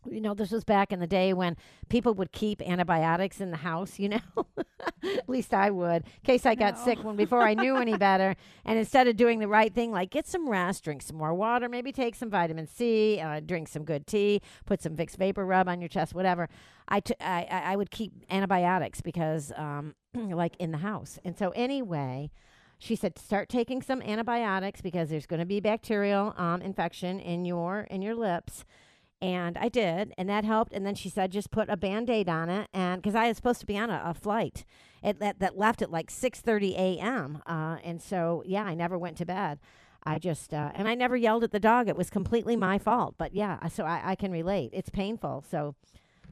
you 0.06 0.22
know, 0.22 0.34
this 0.34 0.52
was 0.52 0.64
back 0.64 0.92
in 0.92 1.00
the 1.00 1.08
day 1.08 1.34
when 1.34 1.58
people 1.90 2.14
would 2.14 2.32
keep 2.32 2.62
antibiotics 2.62 3.42
in 3.42 3.52
the 3.52 3.58
house, 3.58 4.00
you 4.00 4.10
know. 4.10 4.20
At 5.04 5.28
least 5.28 5.54
I 5.54 5.70
would, 5.70 6.04
in 6.06 6.22
case 6.24 6.46
I 6.46 6.56
got 6.56 6.76
No. 6.78 6.84
sick 6.86 7.04
when 7.04 7.16
before 7.16 7.42
I 7.42 7.54
knew 7.54 7.78
any 7.78 7.98
better. 7.98 8.36
And 8.66 8.78
instead 8.80 9.08
of 9.08 9.16
doing 9.18 9.40
the 9.40 9.48
right 9.48 9.74
thing, 9.74 9.92
like 9.92 10.10
get 10.12 10.28
some 10.28 10.48
rest, 10.50 10.84
drink 10.84 11.02
some 11.02 11.18
more 11.18 11.34
water, 11.34 11.68
maybe 11.68 11.92
take 11.92 12.16
some 12.16 12.30
vitamin 12.30 12.68
C, 12.68 13.20
uh, 13.20 13.40
drink 13.42 13.68
some 13.68 13.84
good 13.84 14.08
tea, 14.08 14.42
put 14.66 14.82
some 14.82 14.96
Vicks 14.96 15.18
Vapor 15.18 15.46
Rub 15.46 15.68
on 15.68 15.82
your 15.82 15.90
chest, 15.90 16.14
whatever. 16.14 16.48
I, 16.88 17.00
t- 17.02 17.16
I, 17.20 17.46
I 17.50 17.76
would 17.76 17.92
keep 17.92 18.14
antibiotics 18.30 19.02
because, 19.02 19.52
um, 19.58 19.96
like 20.14 20.56
in 20.58 20.72
the 20.72 20.78
house. 20.80 21.20
And 21.26 21.38
so 21.38 21.50
anyway, 21.50 22.32
she 22.80 22.96
said 22.96 23.18
start 23.18 23.50
taking 23.50 23.82
some 23.82 24.02
antibiotics 24.02 24.82
because 24.82 25.10
there's 25.10 25.26
going 25.26 25.40
to 25.40 25.46
be 25.46 25.60
bacterial 25.60 26.34
um, 26.38 26.62
infection 26.62 27.20
in 27.20 27.44
your 27.46 27.82
in 27.90 28.02
your 28.04 28.16
lips 28.16 28.64
and 29.22 29.58
I 29.58 29.70
did, 29.70 30.14
and 30.18 30.30
that 30.30 30.44
helped. 30.46 30.74
And 30.74 30.86
then 30.86 30.96
she 30.96 31.10
said, 31.10 31.32
just 31.32 31.52
put 31.52 31.70
a 31.70 31.78
band 31.78 32.10
aid 32.10 32.30
on 32.30 32.50
it, 32.50 32.68
and 32.74 33.02
because 33.02 33.16
I 33.16 33.28
was 33.28 33.38
supposed 33.38 33.60
to 33.62 33.66
be 33.66 33.78
on 33.78 33.90
a, 33.90 34.02
a 34.06 34.14
flight, 34.14 34.64
it 35.04 35.20
that, 35.20 35.40
that 35.40 35.58
left 35.58 35.82
at 35.82 35.92
like 35.92 36.10
six 36.10 36.42
thirty 36.42 36.76
a.m. 36.76 37.42
Uh, 37.46 37.78
and 37.84 38.02
so 38.02 38.44
yeah, 38.46 38.64
I 38.64 38.74
never 38.76 38.98
went 38.98 39.18
to 39.18 39.26
bed. 39.26 39.60
I 40.04 40.20
just 40.20 40.54
uh, 40.54 40.72
and 40.76 40.88
I 40.88 40.96
never 40.96 41.16
yelled 41.18 41.44
at 41.44 41.52
the 41.52 41.60
dog. 41.60 41.90
It 41.90 41.98
was 41.98 42.10
completely 42.10 42.56
my 42.56 42.78
fault. 42.78 43.16
But 43.18 43.34
yeah, 43.34 43.68
so 43.68 43.84
I, 43.84 44.02
I 44.12 44.16
can 44.16 44.32
relate. 44.32 44.70
It's 44.74 44.90
painful. 44.90 45.44
So 45.50 45.76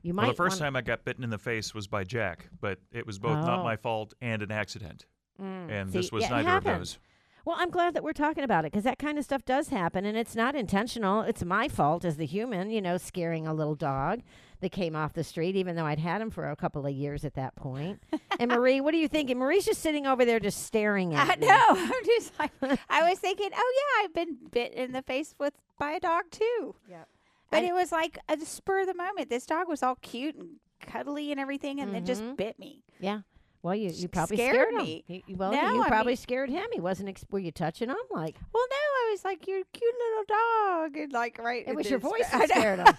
you 0.02 0.14
might. 0.14 0.24
Well, 0.24 0.32
the 0.32 0.38
first 0.38 0.60
wanna- 0.62 0.68
time 0.72 0.76
I 0.78 0.82
got 0.82 1.04
bitten 1.04 1.24
in 1.24 1.30
the 1.30 1.38
face 1.38 1.74
was 1.74 1.88
by 1.88 2.04
Jack, 2.04 2.48
but 2.62 2.80
it 2.92 3.06
was 3.06 3.20
both 3.20 3.46
not 3.46 3.60
Oh. 3.60 3.64
my 3.64 3.76
fault 3.76 4.14
and 4.22 4.42
an 4.42 4.52
accident. 4.52 5.06
Mm, 5.42 5.70
And 5.70 5.92
see, 5.92 5.98
this 5.98 6.12
was 6.12 6.24
yeah, 6.24 6.30
neither 6.42 6.58
of 6.58 6.64
those. 6.64 6.98
Well, 7.46 7.56
I'm 7.60 7.70
glad 7.70 7.94
that 7.94 8.04
we're 8.04 8.14
talking 8.14 8.44
about 8.44 8.66
it 8.66 8.72
because 8.72 8.86
that 8.86 8.98
kind 8.98 9.20
of 9.20 9.24
stuff 9.24 9.46
does 9.46 9.70
happen, 9.70 10.04
and 10.04 10.18
it's 10.18 10.36
not 10.36 10.56
intentional. 10.56 11.22
It's 11.22 11.46
my 11.46 11.68
fault 11.68 12.04
as 12.04 12.18
the 12.18 12.26
human, 12.26 12.72
you 12.72 12.82
know, 12.82 12.98
scaring 12.98 13.46
a 13.46 13.54
little 13.54 13.76
dog 13.76 14.24
that 14.62 14.72
came 14.72 14.96
off 14.96 15.14
the 15.14 15.24
street, 15.24 15.56
even 15.56 15.76
though 15.76 15.86
I'd 15.86 16.00
had 16.00 16.22
him 16.22 16.32
for 16.32 16.50
a 16.50 16.56
couple 16.56 16.88
of 16.88 16.92
years 16.92 17.24
at 17.24 17.36
that 17.36 17.56
point. 17.56 18.02
and 18.40 18.50
Marie, 18.52 18.82
what 18.82 18.96
are 18.96 18.98
you 18.98 19.08
thinking? 19.08 19.38
Marie's 19.38 19.64
just 19.64 19.82
sitting 19.82 20.08
over 20.08 20.26
there, 20.26 20.40
just 20.40 20.64
staring 20.64 21.14
at 21.14 21.30
I 21.30 21.40
me. 21.40 21.46
know. 21.46 21.66
I'm 21.70 22.06
just 22.06 22.32
like 22.40 22.52
I 22.90 23.08
was 23.08 23.20
thinking, 23.20 23.50
oh 23.56 23.74
yeah, 23.78 24.06
I've 24.06 24.14
been 24.14 24.38
bit 24.50 24.74
in 24.74 24.92
the 24.92 25.04
face 25.04 25.36
with 25.38 25.54
by 25.78 25.92
a 25.92 26.00
dog 26.00 26.24
too. 26.32 26.76
Yep. 26.90 27.08
But 27.52 27.64
it 27.64 27.74
was 27.74 27.92
like 27.92 28.18
a 28.28 28.40
spur 28.44 28.82
of 28.82 28.88
the 28.88 28.96
moment. 28.96 29.30
This 29.30 29.46
dog 29.46 29.70
was 29.70 29.84
all 29.84 29.96
cute 30.02 30.36
and 30.36 30.56
cuddly 30.82 31.32
and 31.32 31.40
everything, 31.40 31.80
and 31.80 31.94
then 31.94 32.06
just 32.06 32.24
mm-hmm. 32.24 32.36
bit 32.36 32.58
me. 32.58 32.82
Yeah. 33.00 33.22
Well, 33.66 33.74
you, 33.74 33.90
you 33.90 34.08
probably 34.08 34.38
scared 34.38 34.54
scared, 34.54 34.76
me. 34.76 35.04
him. 35.08 35.38
Well, 35.38 35.52
No, 35.52 35.74
you 35.74 35.82
I 35.82 35.88
probably 35.88 36.12
mean- 36.12 36.18
scared 36.18 36.52
him. 36.52 36.68
He 36.72 36.80
wasn't. 36.80 37.10
Ex- 37.10 37.26
were 37.32 37.40
you 37.40 37.52
touching 37.52 37.90
him? 37.90 37.96
Like 38.12 38.36
Well, 38.54 38.64
no, 38.70 38.76
I 38.76 39.08
was 39.10 39.26
like, 39.26 39.48
"You're 39.48 39.62
a 39.62 39.66
cute 39.74 39.96
little 39.98 40.24
dog," 40.28 40.98
and 40.98 41.12
like 41.12 41.40
right. 41.40 41.68
it 41.68 41.76
was 41.76 41.90
your 41.90 41.98
voice 41.98 42.30
that 42.32 42.48
scared 42.48 42.78
him. 42.78 42.86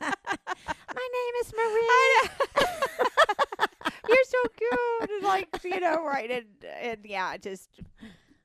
My 0.00 1.08
name 1.12 1.34
is 1.42 1.52
Marie. 1.52 2.30
You're 4.08 4.24
so 4.24 4.38
cute, 4.56 5.10
and 5.10 5.22
like 5.22 5.48
you 5.64 5.80
know, 5.80 6.02
right, 6.02 6.30
and 6.30 6.46
and 6.80 7.00
yeah, 7.04 7.36
just 7.36 7.68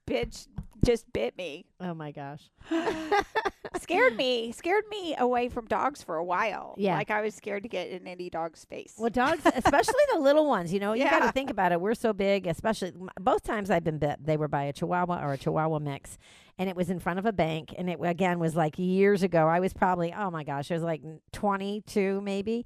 bitch, 0.05 0.47
just 0.83 1.11
bit 1.13 1.37
me, 1.37 1.65
Oh 1.79 1.93
my 1.93 2.11
gosh. 2.11 2.49
scared 3.81 4.15
me, 4.15 4.51
scared 4.51 4.83
me 4.89 5.15
away 5.17 5.49
from 5.49 5.65
dogs 5.65 6.03
for 6.03 6.17
a 6.17 6.23
while. 6.23 6.75
Yeah. 6.77 6.95
like 6.95 7.09
I 7.11 7.21
was 7.21 7.35
scared 7.35 7.63
to 7.63 7.69
get 7.69 7.89
in 7.89 8.07
any 8.07 8.29
dog's 8.29 8.65
face. 8.65 8.93
Well, 8.97 9.09
dogs, 9.09 9.41
especially 9.55 10.03
the 10.13 10.19
little 10.19 10.47
ones, 10.47 10.71
you 10.73 10.79
know, 10.79 10.93
you 10.93 11.03
got 11.05 11.25
to 11.25 11.31
think 11.31 11.49
about 11.49 11.71
it. 11.71 11.81
We're 11.81 11.95
so 11.95 12.13
big, 12.13 12.47
especially 12.47 12.93
both 13.19 13.43
times 13.43 13.69
I've 13.69 13.83
been 13.83 13.97
bit, 13.97 14.23
they 14.23 14.37
were 14.37 14.47
by 14.47 14.63
a 14.63 14.73
Chihuahua 14.73 15.23
or 15.23 15.33
a 15.33 15.37
Chihuahua 15.37 15.79
mix. 15.79 16.17
And 16.57 16.69
it 16.69 16.75
was 16.75 16.89
in 16.89 16.99
front 16.99 17.17
of 17.17 17.25
a 17.25 17.33
bank. 17.33 17.73
And 17.77 17.89
it, 17.89 17.99
again, 18.03 18.37
was 18.37 18.55
like 18.55 18.77
years 18.77 19.23
ago. 19.23 19.47
I 19.47 19.59
was 19.59 19.73
probably, 19.73 20.13
oh 20.13 20.29
my 20.29 20.43
gosh, 20.43 20.69
I 20.69 20.75
was 20.75 20.83
like 20.83 21.01
22 21.31 22.21
maybe. 22.21 22.65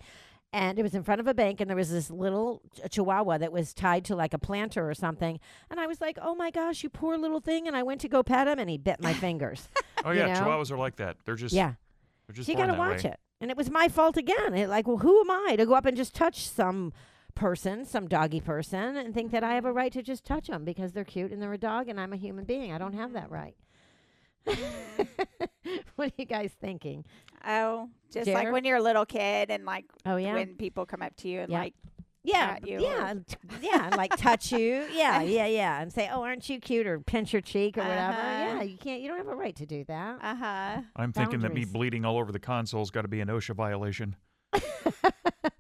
And 0.55 0.79
it 0.79 0.83
was 0.83 0.95
in 0.95 1.03
front 1.03 1.19
of 1.21 1.27
a 1.27 1.33
bank 1.33 1.59
and 1.61 1.69
there 1.69 1.75
was 1.77 1.91
this 1.91 2.09
little 2.09 2.61
ch- 2.75 2.91
chihuahua 2.95 3.37
that 3.37 3.51
was 3.51 3.73
tied 3.73 4.05
to 4.05 4.15
like 4.15 4.33
a 4.33 4.39
planter 4.39 4.89
or 4.89 4.93
something. 4.93 5.39
And 5.69 5.79
i 5.79 5.85
was 5.85 5.99
like 6.01 6.17
oh 6.21 6.33
my 6.35 6.49
gosh 6.49 6.81
you 6.83 6.89
poor 6.89 7.17
little 7.17 7.41
thing. 7.41 7.67
And 7.67 7.75
i 7.75 7.83
went 7.83 8.01
to 8.01 8.07
go 8.07 8.23
pet 8.23 8.47
him 8.47 8.57
and 8.59 8.69
he 8.69 8.77
bit 8.77 9.01
my 9.01 9.13
fingers. 9.25 9.67
Oh 10.03 10.11
You 10.11 10.19
yeah, 10.21 10.33
know? 10.33 10.39
chihuahuas 10.41 10.71
are 10.71 10.77
like 10.77 10.95
that. 10.95 11.17
They're 11.25 11.35
just 11.35 11.53
yeah. 11.53 11.73
They're 12.27 12.35
just 12.35 12.49
you 12.49 12.55
gotta 12.55 12.73
watch 12.73 13.03
way. 13.03 13.11
it. 13.11 13.19
And 13.41 13.51
it 13.51 13.57
was 13.57 13.69
my 13.69 13.87
fault 13.89 14.17
again. 14.17 14.53
It, 14.55 14.69
like 14.69 14.87
well 14.87 14.97
who 14.97 15.19
am 15.21 15.29
i 15.29 15.55
to 15.57 15.65
go 15.65 15.73
up 15.75 15.85
and 15.85 15.95
just 15.97 16.15
touch 16.15 16.47
some 16.47 16.93
person 17.35 17.83
some 17.83 18.07
doggy 18.07 18.39
person 18.39 18.95
and 18.95 19.13
think 19.13 19.29
that 19.31 19.43
i 19.43 19.55
have 19.55 19.65
a 19.65 19.71
right 19.73 19.91
to 19.91 20.01
just 20.01 20.23
touch 20.23 20.47
them 20.47 20.63
because 20.63 20.93
they're 20.93 21.03
cute 21.03 21.31
and 21.33 21.41
they're 21.41 21.51
a 21.51 21.57
dog 21.57 21.89
and 21.89 21.99
i'm 21.99 22.13
a 22.13 22.15
human 22.15 22.45
being. 22.45 22.71
I 22.71 22.77
don't 22.77 22.93
have 22.93 23.11
that 23.11 23.29
right 23.29 23.55
what 25.95 26.09
are 26.09 26.15
you 26.17 26.25
guys 26.25 26.51
thinking 26.59 27.05
Oh, 27.47 27.89
just 28.11 28.25
Jer? 28.25 28.33
like 28.33 28.51
when 28.51 28.63
you're 28.65 28.77
a 28.77 28.81
little 28.81 29.05
kid 29.05 29.51
and 29.51 29.65
like 29.65 29.85
oh 30.05 30.15
yeah 30.15 30.33
when 30.33 30.55
people 30.55 30.85
come 30.85 31.01
up 31.01 31.15
to 31.17 31.27
you 31.27 31.41
and 31.41 31.51
Yeah. 31.51 31.59
like 31.59 31.73
Yeah, 32.23 32.55
at 32.57 32.67
you 32.67 32.81
yeah, 32.81 33.11
or- 33.11 33.23
yeah, 33.61 33.85
and 33.85 33.95
like 33.95 34.15
touch 34.17 34.51
you, 34.51 34.87
yeah, 34.93 35.21
yeah, 35.21 35.45
yeah, 35.45 35.79
and 35.79 35.93
say, 35.93 36.09
"Oh, 36.11 36.23
aren't 36.23 36.49
you 36.49 36.59
cute?" 36.59 36.87
or 36.87 36.99
pinch 36.99 37.33
your 37.33 37.41
cheek 37.43 37.77
or 37.77 37.81
whatever. 37.81 38.17
Uh-huh. 38.17 38.29
Yeah, 38.57 38.61
you 38.63 38.77
can't. 38.77 38.99
You 39.01 39.09
don't 39.09 39.17
have 39.19 39.27
a 39.27 39.35
right 39.35 39.55
to 39.57 39.65
do 39.67 39.83
that. 39.85 40.17
uh 40.23 40.35
huh. 40.35 40.81
I'm 40.95 41.13
thinking 41.13 41.41
that 41.41 41.53
me 41.53 41.65
bleeding 41.65 42.03
all 42.03 42.17
over 42.17 42.31
the 42.31 42.39
console's 42.39 42.89
got 42.89 43.03
to 43.03 43.07
be 43.07 43.21
an 43.21 43.27
OSHA 43.27 43.53
violation. 43.55 44.15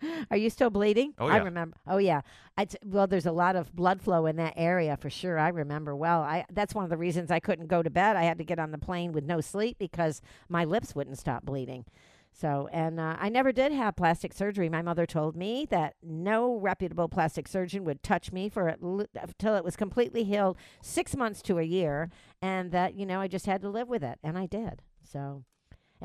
Are 0.31 0.37
you 0.37 0.49
still 0.49 0.69
bleeding? 0.69 1.13
Oh, 1.19 1.27
I 1.27 1.37
remember. 1.37 1.77
Oh 1.87 1.97
yeah. 1.97 2.21
I 2.57 2.65
t- 2.65 2.77
well, 2.85 3.07
there's 3.07 3.25
a 3.25 3.31
lot 3.31 3.55
of 3.55 3.75
blood 3.75 4.01
flow 4.01 4.25
in 4.25 4.35
that 4.37 4.53
area 4.55 4.97
for 4.97 5.09
sure. 5.09 5.37
I 5.39 5.49
remember 5.49 5.95
well. 5.95 6.21
I 6.21 6.45
that's 6.51 6.75
one 6.75 6.83
of 6.83 6.89
the 6.89 6.97
reasons 6.97 7.31
I 7.31 7.39
couldn't 7.39 7.67
go 7.67 7.81
to 7.83 7.89
bed. 7.89 8.15
I 8.15 8.23
had 8.23 8.37
to 8.37 8.43
get 8.43 8.59
on 8.59 8.71
the 8.71 8.77
plane 8.77 9.11
with 9.11 9.23
no 9.25 9.41
sleep 9.41 9.77
because 9.79 10.21
my 10.49 10.63
lips 10.65 10.95
wouldn't 10.95 11.17
stop 11.17 11.43
bleeding. 11.45 11.85
So, 12.31 12.67
and 12.73 12.99
uh, 12.99 13.15
I 13.17 13.29
never 13.29 13.53
did 13.53 13.71
have 13.71 13.95
plastic 13.95 14.33
surgery. 14.33 14.67
My 14.67 14.81
mother 14.81 15.05
told 15.05 15.37
me 15.37 15.65
that 15.69 15.95
no 16.03 16.57
reputable 16.57 17.07
plastic 17.07 17.47
surgeon 17.47 17.85
would 17.85 18.03
touch 18.03 18.33
me 18.33 18.49
for 18.49 18.75
l- 18.83 19.05
until 19.15 19.55
it 19.55 19.63
was 19.63 19.77
completely 19.77 20.25
healed, 20.25 20.57
six 20.81 21.15
months 21.15 21.41
to 21.43 21.59
a 21.59 21.63
year, 21.63 22.09
and 22.41 22.71
that 22.71 22.95
you 22.95 23.05
know 23.05 23.21
I 23.21 23.29
just 23.29 23.45
had 23.45 23.61
to 23.61 23.69
live 23.69 23.87
with 23.87 24.03
it, 24.03 24.19
and 24.21 24.37
I 24.37 24.47
did. 24.47 24.81
So, 25.01 25.45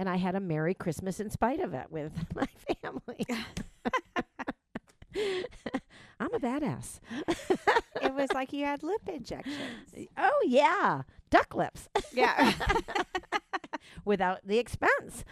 and 0.01 0.09
I 0.09 0.17
had 0.17 0.35
a 0.35 0.41
Merry 0.41 0.73
Christmas 0.73 1.21
in 1.21 1.29
spite 1.29 1.61
of 1.61 1.75
it 1.75 1.89
with 1.91 2.11
my 2.35 2.49
family. 2.83 3.27
I'm 6.19 6.33
a 6.35 6.39
badass. 6.41 7.01
It 8.01 8.15
was 8.15 8.33
like 8.33 8.53
you 8.55 8.65
had 8.65 8.83
lip 8.83 9.03
injections. 9.07 9.55
Oh 10.17 10.45
yeah, 10.47 11.03
duck 11.29 11.55
lips 11.55 11.89
Yeah, 12.15 12.53
without 14.07 14.39
the 14.47 14.59
expense. 14.59 15.25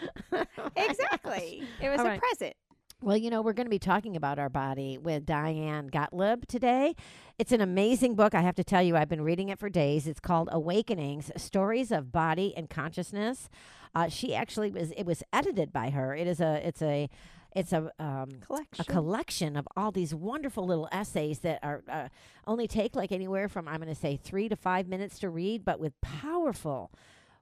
exactly. 0.77 1.63
It 1.81 1.89
was 1.89 2.01
All 2.01 2.07
a 2.07 2.11
right. 2.11 2.21
present. 2.21 2.55
Well, 3.01 3.17
you 3.17 3.31
know, 3.31 3.41
we're 3.43 3.53
going 3.55 3.67
to 3.67 3.71
be 3.71 3.79
talking 3.79 4.17
about 4.17 4.39
our 4.41 4.49
body 4.49 4.99
with 4.99 5.25
Diane 5.25 5.87
Gottlieb 5.87 6.47
today. 6.49 6.95
It's 7.39 7.53
an 7.53 7.61
amazing 7.61 8.17
book. 8.17 8.35
I 8.35 8.41
have 8.43 8.57
to 8.57 8.65
tell 8.65 8.83
you, 8.83 8.97
I've 8.97 9.09
been 9.09 9.23
reading 9.23 9.51
it 9.51 9.59
for 9.61 9.69
days. 9.71 10.07
It's 10.09 10.19
called 10.21 10.49
Awakenings 10.51 11.31
Stories 11.37 11.93
of 11.93 12.11
Body 12.11 12.53
and 12.57 12.69
Consciousness. 12.69 13.49
Uh, 13.95 14.09
she 14.09 14.35
actually 14.35 14.71
was, 14.71 14.91
it 14.93 15.05
was 15.05 15.23
edited 15.33 15.73
by 15.73 15.91
her. 15.91 16.15
It 16.15 16.27
is 16.27 16.41
a, 16.41 16.67
it's 16.67 16.83
a, 16.83 17.09
it's 17.57 17.73
a, 17.73 17.91
um, 17.99 18.29
Collection. 18.41 18.85
a 18.87 18.93
collection 18.93 19.57
of 19.57 19.67
all 19.77 19.91
these 19.91 20.15
wonderful 20.15 20.67
little 20.67 20.89
essays 20.93 21.41
that 21.41 21.59
are 21.63 21.83
uh, 21.91 22.09
only 22.47 22.69
take 22.69 22.95
like 22.95 23.11
anywhere 23.11 23.49
from 23.49 23.67
I'm 23.67 23.77
going 23.77 23.89
to 23.89 23.95
say 23.95 24.17
three 24.23 24.49
to 24.49 24.57
five 24.57 24.87
minutes 24.87 25.19
to 25.21 25.31
read, 25.31 25.65
but 25.65 25.81
with 25.81 25.99
powerful 26.01 26.93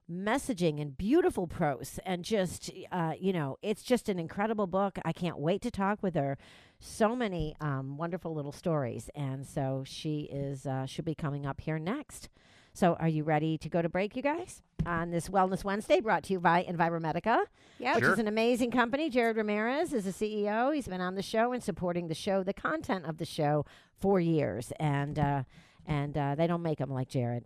messaging 0.09 0.81
and 0.81 0.97
beautiful 0.97 1.47
prose 1.47 1.99
and 2.05 2.23
just 2.23 2.71
uh, 2.93 3.13
you 3.19 3.33
know 3.33 3.57
it's 3.61 3.83
just 3.83 4.07
an 4.07 4.17
incredible 4.17 4.65
book 4.65 4.97
i 5.03 5.11
can't 5.11 5.37
wait 5.37 5.61
to 5.61 5.69
talk 5.69 6.01
with 6.01 6.15
her 6.15 6.37
so 6.79 7.13
many 7.13 7.53
um, 7.59 7.97
wonderful 7.97 8.33
little 8.33 8.53
stories 8.53 9.09
and 9.15 9.45
so 9.45 9.83
she 9.85 10.21
is 10.31 10.65
uh, 10.65 10.85
she'll 10.85 11.03
be 11.03 11.13
coming 11.13 11.45
up 11.45 11.59
here 11.59 11.77
next 11.77 12.29
so 12.77 12.93
are 12.99 13.07
you 13.07 13.23
ready 13.23 13.57
to 13.57 13.69
go 13.69 13.81
to 13.81 13.89
break 13.89 14.15
you 14.15 14.21
guys 14.21 14.61
on 14.85 15.09
this 15.09 15.29
wellness 15.29 15.63
wednesday 15.63 15.99
brought 15.99 16.21
to 16.23 16.33
you 16.33 16.39
by 16.39 16.63
enviromedica 16.69 17.39
Yep. 17.79 17.95
which 17.95 18.03
Sure. 18.05 18.13
is 18.13 18.19
an 18.19 18.27
amazing 18.27 18.71
company. 18.71 19.07
Jared 19.07 19.37
Ramirez 19.37 19.93
is 19.93 20.05
the 20.05 20.11
CEO. 20.11 20.73
He's 20.73 20.87
been 20.87 20.99
on 20.99 21.13
the 21.13 21.21
show 21.21 21.51
and 21.53 21.61
supporting 21.63 22.07
the 22.07 22.15
show, 22.15 22.41
the 22.41 22.51
content 22.53 23.05
of 23.05 23.19
the 23.19 23.25
show, 23.25 23.65
for 23.95 24.19
years, 24.19 24.73
and 24.79 25.19
uh, 25.19 25.43
and 25.85 26.17
uh, 26.17 26.33
they 26.33 26.47
don't 26.47 26.63
make 26.63 26.79
them 26.79 26.89
like 26.89 27.07
Jared. 27.07 27.43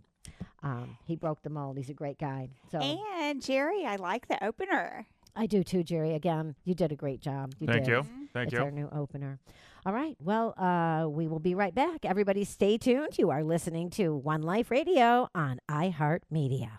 Um, 0.62 0.96
he 1.04 1.16
broke 1.16 1.42
the 1.42 1.50
mold. 1.50 1.76
He's 1.76 1.90
a 1.90 1.94
great 1.94 2.18
guy. 2.18 2.48
So 2.70 2.78
And 2.78 3.42
Jerry, 3.42 3.84
I 3.84 3.96
like 3.96 4.28
the 4.28 4.42
opener. 4.42 5.06
I 5.36 5.44
do 5.44 5.62
too, 5.62 5.82
Jerry. 5.82 6.14
Again, 6.14 6.54
you 6.64 6.74
did 6.74 6.92
a 6.92 6.96
great 6.96 7.20
job. 7.20 7.52
You 7.58 7.66
Thank 7.66 7.84
did. 7.84 7.90
you. 7.90 8.06
Thank 8.32 8.46
it's 8.48 8.54
you. 8.54 8.64
our 8.64 8.70
new 8.70 8.88
opener. 8.90 9.38
All 9.84 9.92
right. 9.92 10.16
Well, 10.20 10.54
uh, 10.56 11.08
we 11.08 11.26
will 11.26 11.40
be 11.40 11.54
right 11.56 11.74
back. 11.74 12.04
Everybody, 12.04 12.44
stay 12.44 12.78
tuned. 12.78 13.18
You 13.18 13.30
are 13.30 13.42
listening 13.42 13.90
to 13.90 14.14
One 14.14 14.42
Life 14.42 14.70
Radio 14.70 15.28
on 15.34 15.58
iHeartMedia. 15.68 16.70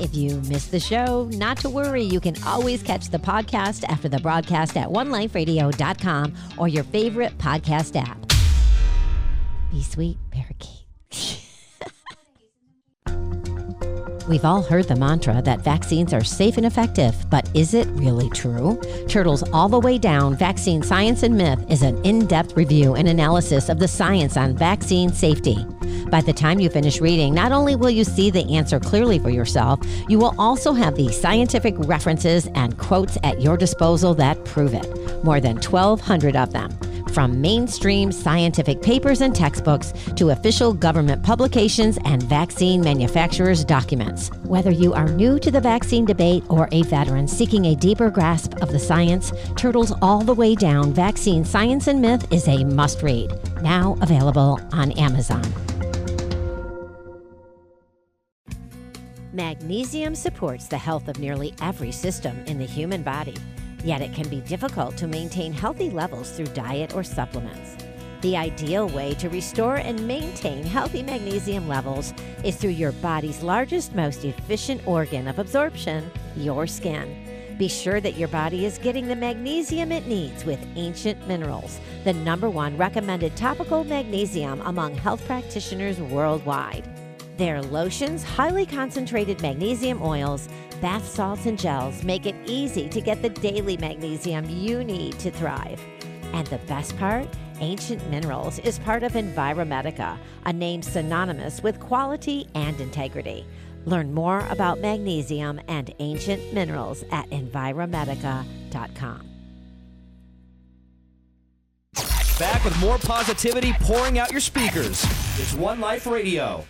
If 0.00 0.12
you 0.12 0.40
missed 0.48 0.72
the 0.72 0.80
show, 0.80 1.30
not 1.34 1.58
to 1.58 1.70
worry. 1.70 2.02
You 2.02 2.18
can 2.18 2.34
always 2.42 2.82
catch 2.82 3.10
the 3.10 3.18
podcast 3.18 3.84
after 3.84 4.08
the 4.08 4.18
broadcast 4.18 4.76
at 4.76 4.88
oneliferadio.com 4.88 6.34
or 6.58 6.66
your 6.66 6.82
favorite 6.84 7.38
podcast 7.38 7.94
app. 7.94 8.18
Be 9.70 9.82
sweet, 9.82 10.18
parakeet. 10.32 11.40
We've 14.26 14.44
all 14.46 14.62
heard 14.62 14.88
the 14.88 14.96
mantra 14.96 15.42
that 15.42 15.60
vaccines 15.60 16.14
are 16.14 16.24
safe 16.24 16.56
and 16.56 16.64
effective, 16.64 17.14
but 17.28 17.46
is 17.52 17.74
it 17.74 17.86
really 17.88 18.30
true? 18.30 18.80
Turtles 19.06 19.42
All 19.52 19.68
the 19.68 19.78
Way 19.78 19.98
Down 19.98 20.34
Vaccine 20.34 20.82
Science 20.82 21.22
and 21.22 21.36
Myth 21.36 21.62
is 21.68 21.82
an 21.82 22.02
in 22.06 22.26
depth 22.26 22.56
review 22.56 22.94
and 22.94 23.06
analysis 23.06 23.68
of 23.68 23.78
the 23.78 23.86
science 23.86 24.38
on 24.38 24.56
vaccine 24.56 25.12
safety. 25.12 25.66
By 26.10 26.22
the 26.22 26.32
time 26.32 26.58
you 26.58 26.70
finish 26.70 27.02
reading, 27.02 27.34
not 27.34 27.52
only 27.52 27.76
will 27.76 27.90
you 27.90 28.02
see 28.02 28.30
the 28.30 28.56
answer 28.56 28.80
clearly 28.80 29.18
for 29.18 29.28
yourself, 29.28 29.78
you 30.08 30.18
will 30.18 30.34
also 30.38 30.72
have 30.72 30.96
the 30.96 31.12
scientific 31.12 31.74
references 31.80 32.46
and 32.54 32.78
quotes 32.78 33.18
at 33.24 33.42
your 33.42 33.58
disposal 33.58 34.14
that 34.14 34.42
prove 34.46 34.72
it. 34.72 34.88
More 35.22 35.40
than 35.40 35.56
1,200 35.56 36.34
of 36.34 36.52
them. 36.52 36.70
From 37.14 37.40
mainstream 37.40 38.10
scientific 38.10 38.82
papers 38.82 39.20
and 39.20 39.32
textbooks 39.32 39.92
to 40.16 40.30
official 40.30 40.72
government 40.72 41.22
publications 41.22 41.96
and 42.04 42.20
vaccine 42.24 42.80
manufacturers' 42.80 43.64
documents. 43.64 44.30
Whether 44.42 44.72
you 44.72 44.92
are 44.94 45.08
new 45.08 45.38
to 45.38 45.52
the 45.52 45.60
vaccine 45.60 46.04
debate 46.04 46.42
or 46.48 46.68
a 46.72 46.82
veteran 46.82 47.28
seeking 47.28 47.66
a 47.66 47.76
deeper 47.76 48.10
grasp 48.10 48.60
of 48.60 48.72
the 48.72 48.80
science, 48.80 49.32
Turtles 49.54 49.92
All 50.02 50.22
the 50.22 50.34
Way 50.34 50.56
Down 50.56 50.92
Vaccine 50.92 51.44
Science 51.44 51.86
and 51.86 52.02
Myth 52.02 52.26
is 52.32 52.48
a 52.48 52.64
must 52.64 53.00
read. 53.00 53.32
Now 53.62 53.96
available 54.00 54.58
on 54.72 54.90
Amazon. 54.98 55.44
Magnesium 59.32 60.16
supports 60.16 60.66
the 60.66 60.78
health 60.78 61.06
of 61.06 61.20
nearly 61.20 61.54
every 61.62 61.92
system 61.92 62.36
in 62.46 62.58
the 62.58 62.66
human 62.66 63.04
body, 63.04 63.34
yet 63.84 64.00
it 64.00 64.12
can 64.12 64.28
be 64.28 64.40
difficult 64.40 64.96
to 64.96 65.06
maintain 65.06 65.52
healthy 65.52 65.90
levels 65.90 66.30
through 66.30 66.46
diet 66.46 66.94
or 66.94 67.04
supplements. 67.04 67.76
The 68.22 68.38
ideal 68.38 68.88
way 68.88 69.12
to 69.14 69.28
restore 69.28 69.76
and 69.76 70.08
maintain 70.08 70.64
healthy 70.64 71.02
magnesium 71.02 71.68
levels 71.68 72.14
is 72.42 72.56
through 72.56 72.70
your 72.70 72.92
body's 72.92 73.42
largest, 73.42 73.94
most 73.94 74.24
efficient 74.24 74.86
organ 74.86 75.28
of 75.28 75.38
absorption, 75.38 76.10
your 76.34 76.66
skin. 76.66 77.56
Be 77.58 77.68
sure 77.68 78.00
that 78.00 78.16
your 78.16 78.28
body 78.28 78.64
is 78.64 78.78
getting 78.78 79.06
the 79.06 79.14
magnesium 79.14 79.92
it 79.92 80.06
needs 80.06 80.44
with 80.44 80.58
Ancient 80.74 81.28
Minerals, 81.28 81.78
the 82.04 82.14
number 82.14 82.48
one 82.48 82.76
recommended 82.78 83.36
topical 83.36 83.84
magnesium 83.84 84.60
among 84.62 84.94
health 84.94 85.24
practitioners 85.26 86.00
worldwide. 86.00 86.93
Their 87.36 87.62
lotions, 87.62 88.22
highly 88.22 88.64
concentrated 88.64 89.42
magnesium 89.42 90.00
oils, 90.02 90.48
bath 90.80 91.08
salts, 91.08 91.46
and 91.46 91.58
gels 91.58 92.04
make 92.04 92.26
it 92.26 92.36
easy 92.46 92.88
to 92.88 93.00
get 93.00 93.22
the 93.22 93.28
daily 93.28 93.76
magnesium 93.76 94.48
you 94.48 94.84
need 94.84 95.18
to 95.18 95.32
thrive. 95.32 95.80
And 96.32 96.46
the 96.46 96.58
best 96.58 96.96
part? 96.96 97.28
Ancient 97.60 98.08
Minerals 98.10 98.58
is 98.60 98.78
part 98.80 99.02
of 99.02 99.12
Enviromedica, 99.12 100.18
a 100.44 100.52
name 100.52 100.82
synonymous 100.82 101.62
with 101.62 101.80
quality 101.80 102.48
and 102.54 102.80
integrity. 102.80 103.46
Learn 103.84 104.14
more 104.14 104.46
about 104.50 104.80
magnesium 104.80 105.60
and 105.68 105.92
ancient 105.98 106.52
minerals 106.52 107.04
at 107.10 107.28
enviromedica.com. 107.30 109.28
Back 112.38 112.64
with 112.64 112.76
more 112.80 112.98
positivity 112.98 113.72
pouring 113.80 114.18
out 114.18 114.32
your 114.32 114.40
speakers. 114.40 115.04
It's 115.38 115.54
One 115.54 115.80
Life 115.80 116.06
Radio. 116.06 116.64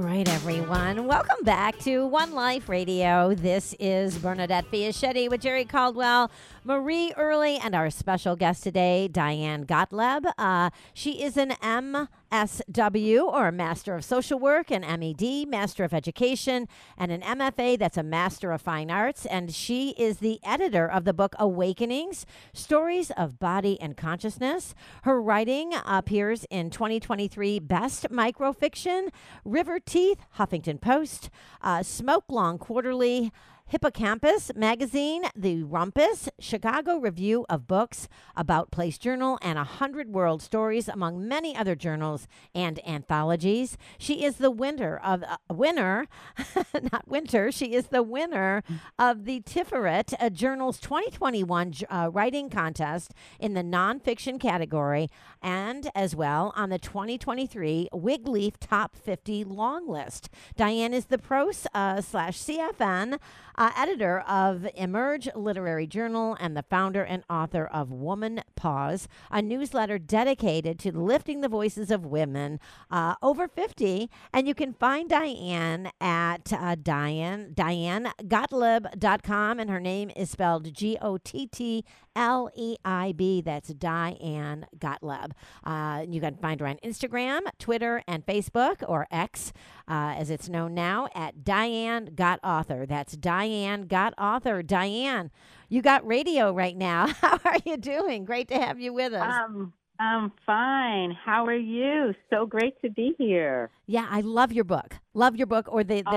Right, 0.00 0.09
right, 0.20 0.34
everyone. 0.34 1.06
Welcome 1.06 1.42
back 1.44 1.78
to 1.78 2.04
One 2.04 2.32
Life 2.32 2.68
Radio. 2.68 3.34
This 3.34 3.74
is 3.80 4.18
Bernadette 4.18 4.70
Fiaschetti 4.70 5.30
with 5.30 5.40
Jerry 5.40 5.64
Caldwell, 5.64 6.30
Marie 6.62 7.14
Early, 7.16 7.56
and 7.56 7.74
our 7.74 7.88
special 7.88 8.36
guest 8.36 8.62
today, 8.62 9.08
Diane 9.08 9.62
Gottlieb. 9.62 10.26
Uh, 10.36 10.68
she 10.92 11.22
is 11.22 11.38
an 11.38 11.52
MSW 11.62 13.22
or 13.22 13.50
Master 13.50 13.94
of 13.94 14.04
Social 14.04 14.38
Work, 14.38 14.70
an 14.70 14.82
MED, 14.82 15.48
Master 15.48 15.84
of 15.84 15.94
Education, 15.94 16.68
and 16.98 17.10
an 17.10 17.22
MFA 17.22 17.78
that's 17.78 17.96
a 17.96 18.02
Master 18.02 18.52
of 18.52 18.60
Fine 18.60 18.90
Arts. 18.90 19.24
And 19.24 19.54
she 19.54 19.94
is 19.96 20.18
the 20.18 20.38
editor 20.44 20.86
of 20.86 21.04
the 21.04 21.14
book 21.14 21.34
Awakenings 21.38 22.26
Stories 22.52 23.10
of 23.12 23.38
Body 23.38 23.80
and 23.80 23.96
Consciousness. 23.96 24.74
Her 25.04 25.20
writing 25.22 25.72
appears 25.86 26.44
in 26.50 26.68
2023 26.68 27.58
Best 27.60 28.10
Microfiction, 28.10 29.08
River 29.46 29.78
Teeth, 30.10 30.26
Huffington 30.38 30.80
Post, 30.80 31.30
uh, 31.62 31.78
SmokeLong 31.78 32.58
Quarterly, 32.58 33.30
Hippocampus 33.70 34.50
Magazine, 34.56 35.26
The 35.36 35.62
Rumpus, 35.62 36.28
Chicago 36.40 36.96
Review 36.96 37.46
of 37.48 37.68
Books, 37.68 38.08
About 38.36 38.72
Place 38.72 38.98
Journal, 38.98 39.38
and 39.42 39.60
A 39.60 39.62
Hundred 39.62 40.08
Word 40.08 40.42
Stories, 40.42 40.88
among 40.88 41.28
many 41.28 41.54
other 41.54 41.76
journals 41.76 42.26
and 42.52 42.84
anthologies. 42.84 43.78
She 43.96 44.24
is 44.24 44.38
the 44.38 44.50
winner 44.50 44.96
of 44.96 45.22
uh, 45.22 45.36
winner, 45.52 46.08
not 46.90 47.06
winter. 47.06 47.52
She 47.52 47.74
is 47.74 47.86
the 47.86 48.02
winner 48.02 48.64
of 48.98 49.24
the 49.24 49.40
Tiferet 49.42 50.14
uh, 50.18 50.30
Journal's 50.30 50.80
2021 50.80 51.74
uh, 51.88 52.10
writing 52.12 52.50
contest 52.50 53.14
in 53.38 53.54
the 53.54 53.62
nonfiction 53.62 54.40
category, 54.40 55.08
and 55.40 55.92
as 55.94 56.16
well 56.16 56.52
on 56.56 56.70
the 56.70 56.78
2023 56.80 57.88
Wigleaf 57.92 58.54
Top 58.58 58.96
50 58.96 59.44
long 59.44 59.88
list. 59.88 60.28
Diane 60.56 60.92
is 60.92 61.04
the 61.04 61.18
pros 61.18 61.68
uh, 61.72 62.00
slash 62.00 62.36
CFN 62.36 63.20
uh, 63.60 63.70
editor 63.76 64.20
of 64.20 64.66
Emerge 64.74 65.28
Literary 65.36 65.86
Journal 65.86 66.34
and 66.40 66.56
the 66.56 66.62
founder 66.62 67.04
and 67.04 67.22
author 67.28 67.66
of 67.66 67.92
Woman 67.92 68.40
Pause, 68.56 69.06
a 69.30 69.42
newsletter 69.42 69.98
dedicated 69.98 70.78
to 70.78 70.98
lifting 70.98 71.42
the 71.42 71.48
voices 71.48 71.90
of 71.90 72.06
women 72.06 72.58
uh, 72.90 73.16
over 73.22 73.46
50. 73.46 74.08
And 74.32 74.48
you 74.48 74.54
can 74.54 74.72
find 74.72 75.10
Diane 75.10 75.90
at 76.00 76.54
uh, 76.54 76.76
Diane, 76.82 77.52
DianeGottlieb.com, 77.54 79.60
and 79.60 79.68
her 79.68 79.80
name 79.80 80.10
is 80.16 80.30
spelled 80.30 80.72
G 80.72 80.96
O 81.02 81.18
T 81.18 81.46
T 81.46 81.84
L 82.16 82.50
E 82.56 82.76
I 82.84 83.12
B. 83.12 83.42
That's 83.42 83.74
Diane 83.74 84.66
Gottlieb. 84.78 85.32
Uh, 85.64 86.04
you 86.08 86.20
can 86.20 86.36
find 86.36 86.60
her 86.60 86.66
on 86.66 86.78
Instagram, 86.84 87.40
Twitter, 87.58 88.02
and 88.08 88.24
Facebook, 88.24 88.82
or 88.88 89.06
X, 89.10 89.52
uh, 89.90 90.14
as 90.16 90.30
it's 90.30 90.48
known 90.48 90.72
now, 90.72 91.08
at 91.14 91.44
Diane 91.44 92.10
Got 92.14 92.38
Author. 92.44 92.86
That's 92.86 93.16
Diane 93.16 93.86
Got 93.88 94.14
Author. 94.16 94.62
Diane, 94.62 95.30
you 95.68 95.82
got 95.82 96.06
radio 96.06 96.52
right 96.52 96.76
now. 96.76 97.08
How 97.20 97.38
are 97.44 97.58
you 97.66 97.76
doing? 97.76 98.24
Great 98.24 98.48
to 98.48 98.54
have 98.58 98.78
you 98.80 98.92
with 98.92 99.12
us. 99.12 99.34
Um, 99.44 99.72
I'm 99.98 100.32
fine. 100.46 101.10
How 101.12 101.44
are 101.44 101.54
you? 101.54 102.14
So 102.30 102.46
great 102.46 102.80
to 102.82 102.90
be 102.90 103.14
here. 103.18 103.70
yeah, 103.86 104.06
I 104.10 104.20
love 104.20 104.52
your 104.52 104.64
book. 104.64 104.94
Love 105.12 105.36
your 105.36 105.46
book, 105.46 105.66
or 105.68 105.84
the 105.84 105.96
the, 105.96 106.02
the, 106.02 106.10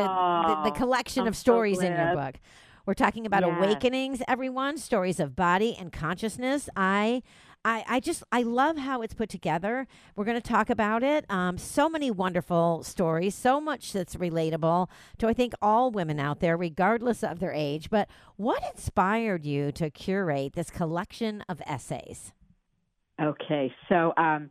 the 0.63 0.69
Oh, 0.69 0.73
collection 0.75 1.23
I'm 1.23 1.27
of 1.29 1.35
so 1.35 1.39
stories 1.41 1.81
in 1.81 1.93
your 1.93 2.15
book. 2.15 2.35
We're 2.85 2.93
talking 2.93 3.25
about 3.25 3.43
Yes. 3.43 3.57
awakenings, 3.57 4.21
everyone. 4.27 4.77
Stories 4.77 5.19
of 5.19 5.35
body 5.35 5.75
and 5.79 5.91
consciousness. 5.91 6.69
I, 6.75 7.23
I, 7.65 7.83
I 7.87 7.99
just 7.99 8.23
I 8.31 8.43
love 8.43 8.77
how 8.77 9.01
it's 9.01 9.13
put 9.13 9.29
together. 9.29 9.87
We're 10.15 10.25
going 10.25 10.39
to 10.39 10.47
talk 10.47 10.69
about 10.69 11.01
it. 11.01 11.25
Um, 11.29 11.57
so 11.57 11.89
many 11.89 12.11
wonderful 12.11 12.83
stories, 12.83 13.35
so 13.35 13.61
much 13.61 13.93
that's 13.93 14.15
relatable 14.15 14.89
to 15.19 15.27
I 15.27 15.33
think 15.33 15.53
all 15.61 15.89
women 15.89 16.19
out 16.19 16.39
there, 16.39 16.57
regardless 16.57 17.23
of 17.23 17.39
their 17.39 17.53
age. 17.53 17.89
But 17.89 18.09
what 18.35 18.61
inspired 18.73 19.45
you 19.45 19.71
to 19.73 19.89
curate 19.89 20.53
this 20.53 20.69
collection 20.69 21.43
of 21.47 21.61
essays? 21.65 22.33
Okay, 23.21 23.73
so 23.87 24.13
um, 24.17 24.49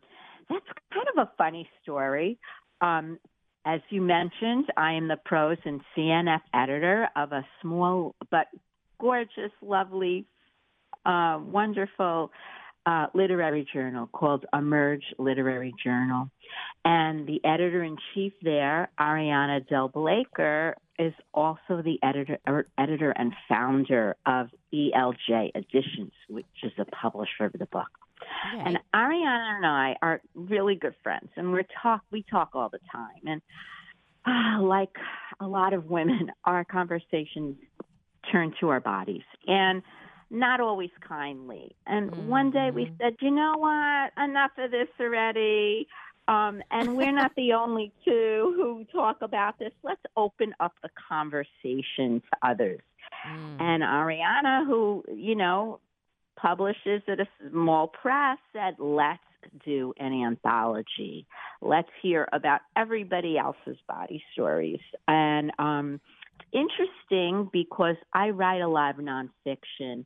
that's 0.49 0.65
kind 0.93 1.07
of 1.17 1.29
a 1.29 1.31
funny 1.37 1.69
story. 1.83 2.39
Um, 2.81 3.19
as 3.67 3.81
you 3.91 4.01
mentioned, 4.01 4.67
I 4.77 4.95
am 4.95 5.09
the 5.09 5.19
prose 5.25 5.59
and 5.65 5.81
CNF 5.97 6.41
editor 6.55 7.09
of 7.15 7.33
a 7.33 7.45
small 7.61 8.15
but 8.31 8.47
gorgeous, 8.99 9.53
lovely, 9.61 10.27
uh, 11.05 11.39
wonderful 11.45 12.31
uh, 12.87 13.07
literary 13.15 13.67
journal 13.73 14.09
called 14.09 14.45
Emerge 14.53 15.05
Literary 15.19 15.73
Journal. 15.83 16.31
And 16.85 17.27
the 17.27 17.41
editor 17.45 17.83
in 17.83 17.97
chief 18.13 18.33
there, 18.43 18.91
Ariana 18.99 19.67
Den 19.69 19.89
Bleyker, 19.95 20.75
is 20.99 21.13
also 21.33 21.83
the 21.83 21.99
editor, 22.03 22.39
er, 22.49 22.67
editor 22.79 23.11
and 23.13 23.33
founder 23.49 24.17
of 24.27 24.49
ELJ 24.75 25.53
Editions, 25.55 26.13
which 26.29 26.47
is 26.63 26.73
the 26.77 26.85
publisher 26.87 27.45
of 27.45 27.53
the 27.53 27.67
book. 27.67 27.89
Okay. 28.55 28.63
And 28.67 28.79
Ariana 28.95 29.57
and 29.57 29.67
I 29.67 29.97
are 30.03 30.21
really 30.35 30.77
good 30.77 30.95
friends, 31.03 31.29
and 31.37 31.53
we're 31.53 31.65
talk 31.83 32.03
we 32.11 32.25
talk 32.31 32.51
all 32.55 32.69
the 32.69 32.79
time. 32.91 33.27
And 33.27 33.43
ah, 34.27 34.61
like 34.61 34.95
a 35.41 35.47
lot 35.47 35.73
of 35.73 35.87
women, 35.87 36.31
our 36.45 36.65
conversations 36.65 37.57
turn 38.31 38.55
to 38.61 38.69
our 38.69 38.81
bodies, 38.81 39.25
and 39.47 39.83
not 40.33 40.61
always 40.61 40.91
kindly. 41.07 41.77
And 41.87 42.11
one 42.27 42.51
day 42.51 42.71
we 42.71 42.87
Mhm. 42.87 42.99
said, 42.99 43.17
you 43.21 43.31
know 43.31 43.55
what? 43.59 44.13
Enough 44.17 44.57
of 44.59 44.71
this 44.71 44.89
already. 44.99 45.87
Um, 46.27 46.63
and 46.71 46.97
we're 46.97 47.13
not 47.13 47.35
the 47.35 47.53
only 47.53 47.93
two 48.05 48.55
who 48.57 48.85
talk 48.87 49.21
about 49.23 49.59
this. 49.59 49.73
Let's 49.83 50.03
open 50.17 50.55
up 50.59 50.75
the 50.83 50.89
conversation 50.91 52.21
to 52.21 52.39
others. 52.43 52.81
Mm. 53.27 53.61
And 53.61 53.83
Ariana, 53.83 54.67
who, 54.67 55.05
you 55.13 55.35
know, 55.35 55.81
publishes 56.37 57.03
at 57.09 57.21
a 57.21 57.29
small 57.51 57.89
press, 57.89 58.39
said, 58.53 58.77
let's 58.79 59.23
do 59.65 59.93
an 59.99 60.13
anthology. 60.13 61.27
Let's 61.61 61.91
hear 62.01 62.29
about 62.33 62.61
everybody 62.77 63.37
else's 63.37 63.79
body 63.89 64.25
stories. 64.33 64.81
And 65.09 65.53
um, 65.59 66.01
interesting 66.53 67.49
because 67.53 67.97
I 68.13 68.31
write 68.31 68.61
a 68.61 68.69
lot 68.69 68.99
of 68.99 69.05
nonfiction, 69.05 70.05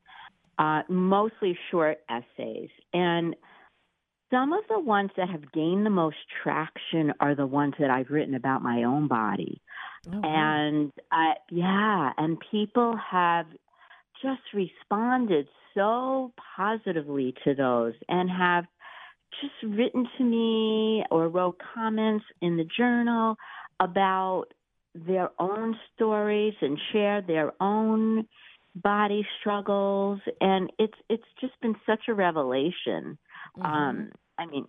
uh, 0.58 0.82
mostly 0.88 1.58
short 1.70 1.98
essays. 2.08 2.70
And 2.92 3.34
some 4.30 4.52
of 4.52 4.64
the 4.68 4.80
ones 4.80 5.10
that 5.16 5.28
have 5.28 5.52
gained 5.52 5.86
the 5.86 5.90
most 5.90 6.16
traction 6.42 7.12
are 7.20 7.34
the 7.34 7.46
ones 7.46 7.74
that 7.78 7.90
I've 7.90 8.10
written 8.10 8.34
about 8.34 8.62
my 8.62 8.84
own 8.84 9.08
body. 9.08 9.60
Oh, 10.08 10.20
wow. 10.20 10.20
And 10.24 10.92
I, 11.12 11.34
yeah, 11.50 12.12
and 12.16 12.38
people 12.50 12.98
have 13.10 13.46
just 14.22 14.42
responded 14.54 15.46
so 15.74 16.32
positively 16.56 17.34
to 17.44 17.54
those 17.54 17.94
and 18.08 18.30
have 18.30 18.64
just 19.40 19.74
written 19.76 20.06
to 20.16 20.24
me 20.24 21.04
or 21.10 21.28
wrote 21.28 21.60
comments 21.74 22.24
in 22.40 22.56
the 22.56 22.66
journal 22.76 23.36
about 23.80 24.46
their 25.06 25.30
own 25.38 25.76
stories 25.94 26.54
and 26.60 26.78
share 26.92 27.20
their 27.22 27.52
own 27.60 28.26
body 28.74 29.26
struggles 29.40 30.20
and 30.40 30.70
it's 30.78 30.98
it's 31.08 31.24
just 31.40 31.54
been 31.62 31.74
such 31.86 32.04
a 32.08 32.14
revelation 32.14 33.16
Mhm. 33.56 33.64
um 33.64 34.10
i 34.38 34.44
mean 34.46 34.66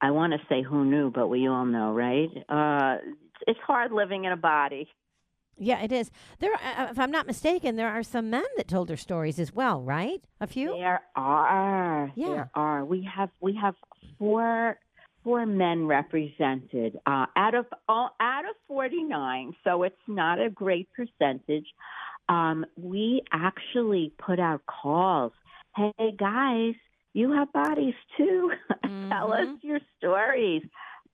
i 0.00 0.10
want 0.10 0.32
to 0.32 0.38
say 0.48 0.62
who 0.62 0.84
knew 0.84 1.10
but 1.10 1.28
we 1.28 1.46
all 1.46 1.66
know 1.66 1.92
right 1.92 2.30
uh 2.48 2.96
it's, 3.02 3.42
it's 3.48 3.60
hard 3.66 3.92
living 3.92 4.24
in 4.24 4.32
a 4.32 4.36
body 4.36 4.88
Yeah, 5.58 5.82
it 5.82 5.92
is. 5.92 6.10
There, 6.38 6.54
uh, 6.54 6.86
if 6.90 6.98
I'm 6.98 7.10
not 7.10 7.26
mistaken, 7.26 7.76
there 7.76 7.90
are 7.96 8.02
some 8.02 8.30
men 8.30 8.48
that 8.56 8.66
told 8.66 8.88
their 8.88 8.96
stories 8.96 9.38
as 9.38 9.52
well, 9.52 9.82
right? 9.82 10.20
A 10.40 10.46
few. 10.46 10.68
There 10.72 11.02
are. 11.14 12.10
Yeah. 12.14 12.28
There 12.28 12.50
are. 12.54 12.82
We 12.92 13.02
have 13.16 13.28
we 13.46 13.52
have 13.60 13.74
four 14.18 14.78
four 15.24 15.44
men 15.46 15.86
represented 15.86 16.98
uh, 17.06 17.26
out 17.36 17.54
of 17.54 17.66
all 17.88 18.10
out 18.20 18.44
of 18.44 18.54
forty 18.66 19.02
nine. 19.02 19.54
So 19.64 19.82
it's 19.82 19.96
not 20.08 20.40
a 20.40 20.50
great 20.50 20.88
percentage. 20.94 21.66
Um, 22.28 22.64
we 22.76 23.22
actually 23.32 24.12
put 24.18 24.38
out 24.38 24.62
calls. 24.66 25.32
Hey 25.76 26.14
guys, 26.18 26.74
you 27.12 27.32
have 27.32 27.52
bodies 27.52 27.94
too. 28.16 28.52
Tell 29.10 29.32
us 29.32 29.46
Mhm. 29.46 29.58
your 29.62 29.80
stories. 29.98 30.62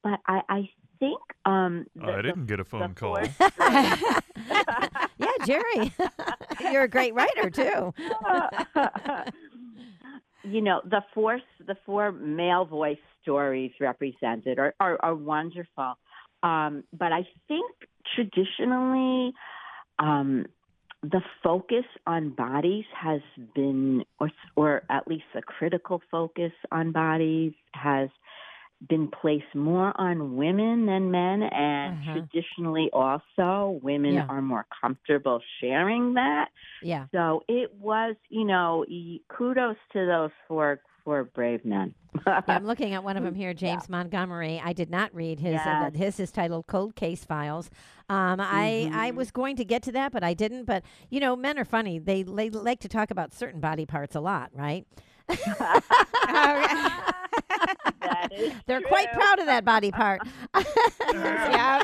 But 0.03 0.21
I, 0.27 0.41
I 0.49 0.71
think 1.01 1.21
um, 1.45 1.87
the, 1.97 2.13
I 2.13 2.23
didn't 2.23 2.47
get 2.47 2.61
a 2.61 2.65
phone 2.65 2.95
call. 2.95 3.19
yeah, 3.59 4.21
Jerry, 5.45 5.93
you're 6.61 6.83
a 6.85 6.89
great 6.89 7.15
writer 7.15 7.51
too. 7.51 7.93
you 10.45 10.61
know 10.61 10.81
the 10.85 11.03
four 11.15 11.41
the 11.67 11.77
four 11.85 12.13
male 12.13 12.65
voice 12.65 12.99
stories 13.27 13.73
represented 13.81 14.59
are 14.59 14.75
are, 14.79 14.97
are 15.03 15.15
wonderful. 15.15 15.95
Um, 16.43 16.85
but 16.97 17.13
i 17.13 17.27
think 17.49 17.71
traditionally 18.15 19.33
um, 19.99 20.47
the 21.03 21.21
focus 21.43 21.85
on 22.07 22.31
bodies 22.31 22.85
has 22.95 23.21
been 23.55 24.05
or 24.21 24.31
or 24.55 24.83
at 24.91 25.09
least 25.09 25.25
the 25.35 25.43
critical 25.43 26.01
focus 26.11 26.53
on 26.71 26.93
bodies 26.93 27.53
has 27.73 28.09
been 28.89 29.09
placed 29.09 29.55
more 29.55 29.99
on 29.99 30.37
women 30.37 30.85
than 30.87 31.11
men, 31.11 31.43
and 31.45 31.99
Uh-huh. 31.99 32.13
traditionally 32.13 32.91
also 32.93 33.79
women 33.83 34.15
Yeah. 34.15 34.27
are 34.29 34.43
more 34.43 34.67
comfortable 34.81 35.41
sharing 35.61 36.15
that. 36.15 36.51
Yeah. 36.83 37.07
So 37.13 37.43
it 37.49 37.73
was, 37.75 38.17
you 38.29 38.45
know, 38.45 38.85
kudos 39.29 39.77
to 39.93 40.05
those 40.07 40.31
four 40.47 40.81
four 41.05 41.23
brave 41.25 41.65
men. 41.65 41.95
Yeah, 42.27 42.41
I'm 42.49 42.65
looking 42.67 42.93
at 42.95 43.05
one 43.05 43.17
of 43.17 43.23
them 43.23 43.35
here, 43.35 43.55
James 43.55 43.89
Montgomery. 43.89 44.61
I 44.63 44.73
did 44.73 44.91
not 44.91 45.15
read 45.15 45.39
his. 45.39 45.61
Uh, 45.61 45.91
his 45.95 46.19
is 46.19 46.33
titled 46.33 46.67
"Cold 46.67 46.97
Case 46.97 47.25
Files." 47.25 47.71
Um, 48.09 48.41
I 48.41 48.91
I 48.93 49.13
was 49.13 49.31
going 49.31 49.57
to 49.57 49.65
get 49.65 49.83
to 49.85 49.93
that, 49.93 50.11
but 50.13 50.25
I 50.25 50.35
didn't. 50.35 50.65
But 50.65 50.83
you 51.09 51.21
know, 51.21 51.35
men 51.37 51.59
are 51.59 51.65
funny. 51.65 51.99
They 51.99 52.25
they 52.25 52.51
like 52.51 52.81
to 52.81 52.89
talk 52.89 53.11
about 53.11 53.33
certain 53.33 53.61
body 53.61 53.87
parts 53.87 54.15
a 54.17 54.21
lot, 54.21 54.51
right? 54.53 54.85
They're 58.67 58.83
quite 58.83 59.13
proud 59.13 59.39
of 59.39 59.47
that 59.47 59.65
body 59.65 59.91
part. 59.91 60.21
yeah. 61.13 61.83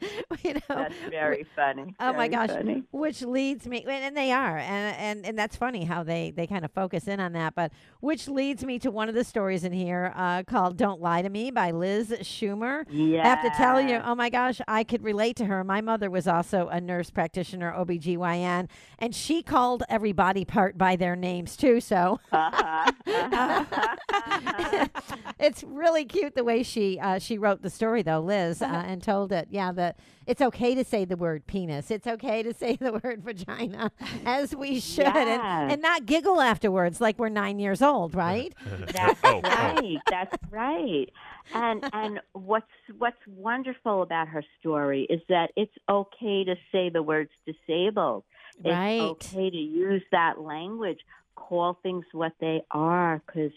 you 0.42 0.54
know, 0.54 0.60
That's 0.68 0.94
very 1.10 1.46
funny. 1.56 1.94
Oh 2.00 2.12
my 2.12 2.28
gosh! 2.28 2.50
funny. 2.50 2.84
Which 2.90 3.22
leads 3.22 3.66
me, 3.66 3.84
and 3.88 4.16
they 4.16 4.32
are, 4.32 4.58
and 4.58 4.96
and 4.96 5.26
and 5.26 5.38
that's 5.38 5.56
funny 5.56 5.84
how 5.84 6.02
they 6.02 6.30
they 6.30 6.46
kind 6.46 6.64
of 6.64 6.72
focus 6.72 7.08
in 7.08 7.20
on 7.20 7.32
that. 7.32 7.54
But 7.54 7.72
which 8.00 8.28
leads 8.28 8.64
me 8.64 8.78
to 8.80 8.90
one 8.90 9.08
of 9.08 9.14
the 9.14 9.24
stories 9.24 9.64
in 9.64 9.72
here 9.72 10.12
uh, 10.16 10.42
called 10.44 10.76
"Don't 10.76 11.00
Lie 11.00 11.22
to 11.22 11.28
Me" 11.28 11.50
by 11.50 11.70
Liz 11.70 12.10
Schumer. 12.20 12.84
Yeah. 12.90 13.22
I 13.24 13.28
have 13.28 13.42
to 13.42 13.50
tell 13.50 13.80
you, 13.80 14.00
oh 14.04 14.14
my 14.14 14.30
gosh, 14.30 14.60
I 14.68 14.84
could 14.84 15.02
relate 15.02 15.36
to 15.36 15.46
her. 15.46 15.64
My 15.64 15.80
mother 15.80 16.10
was 16.10 16.28
also 16.28 16.68
a 16.68 16.80
nurse 16.80 17.10
practitioner, 17.10 17.72
OBGYN, 17.72 18.68
and 18.98 19.14
she 19.14 19.42
called 19.42 19.82
every 19.88 20.12
body 20.12 20.44
part 20.44 20.78
by 20.78 20.96
their 20.96 21.16
names 21.16 21.56
too. 21.56 21.80
So 21.80 22.20
Uh-huh. 22.32 22.92
Uh-huh. 23.06 24.86
it's 25.38 25.62
really 25.64 26.04
cute 26.04 26.34
the 26.34 26.44
way 26.44 26.62
she 26.62 26.98
uh, 27.00 27.18
she 27.18 27.38
wrote 27.38 27.62
the 27.62 27.70
story, 27.70 28.02
though, 28.02 28.20
Liz, 28.20 28.62
uh, 28.62 28.66
and 28.66 29.02
told 29.02 29.32
it. 29.32 29.48
Yeah, 29.50 29.72
that 29.88 29.98
it's 30.26 30.42
okay 30.42 30.74
to 30.74 30.84
say 30.84 31.04
the 31.04 31.16
word 31.16 31.46
penis. 31.46 31.90
It's 31.90 32.06
okay 32.06 32.42
to 32.42 32.52
say 32.52 32.76
the 32.80 33.00
word 33.02 33.22
vagina, 33.24 33.90
as 34.24 34.54
we 34.54 34.80
should, 34.94 35.06
and, 35.06 35.72
and 35.72 35.82
not 35.82 36.06
giggle 36.06 36.40
afterwards 36.40 37.00
like 37.00 37.18
we're 37.18 37.28
nine 37.28 37.58
years 37.58 37.82
old, 37.82 38.14
right? 38.14 38.54
That's 38.92 39.20
oh. 39.24 39.40
right. 39.42 39.98
That's 40.10 40.36
right. 40.50 41.06
And 41.54 41.84
and 41.92 42.20
what's 42.32 42.66
what's 42.98 43.16
wonderful 43.26 44.02
about 44.02 44.28
her 44.28 44.44
story 44.60 45.06
is 45.08 45.20
that 45.28 45.50
it's 45.56 45.72
okay 45.88 46.44
to 46.44 46.56
say 46.72 46.90
the 46.90 47.02
words 47.02 47.30
disabled. 47.46 48.24
It's 48.58 48.66
Right. 48.66 49.00
okay 49.00 49.50
to 49.50 49.56
use 49.56 50.02
that 50.10 50.40
language. 50.40 50.98
Call 51.36 51.78
things 51.82 52.04
what 52.12 52.32
they 52.40 52.62
are, 52.72 53.22
because 53.24 53.52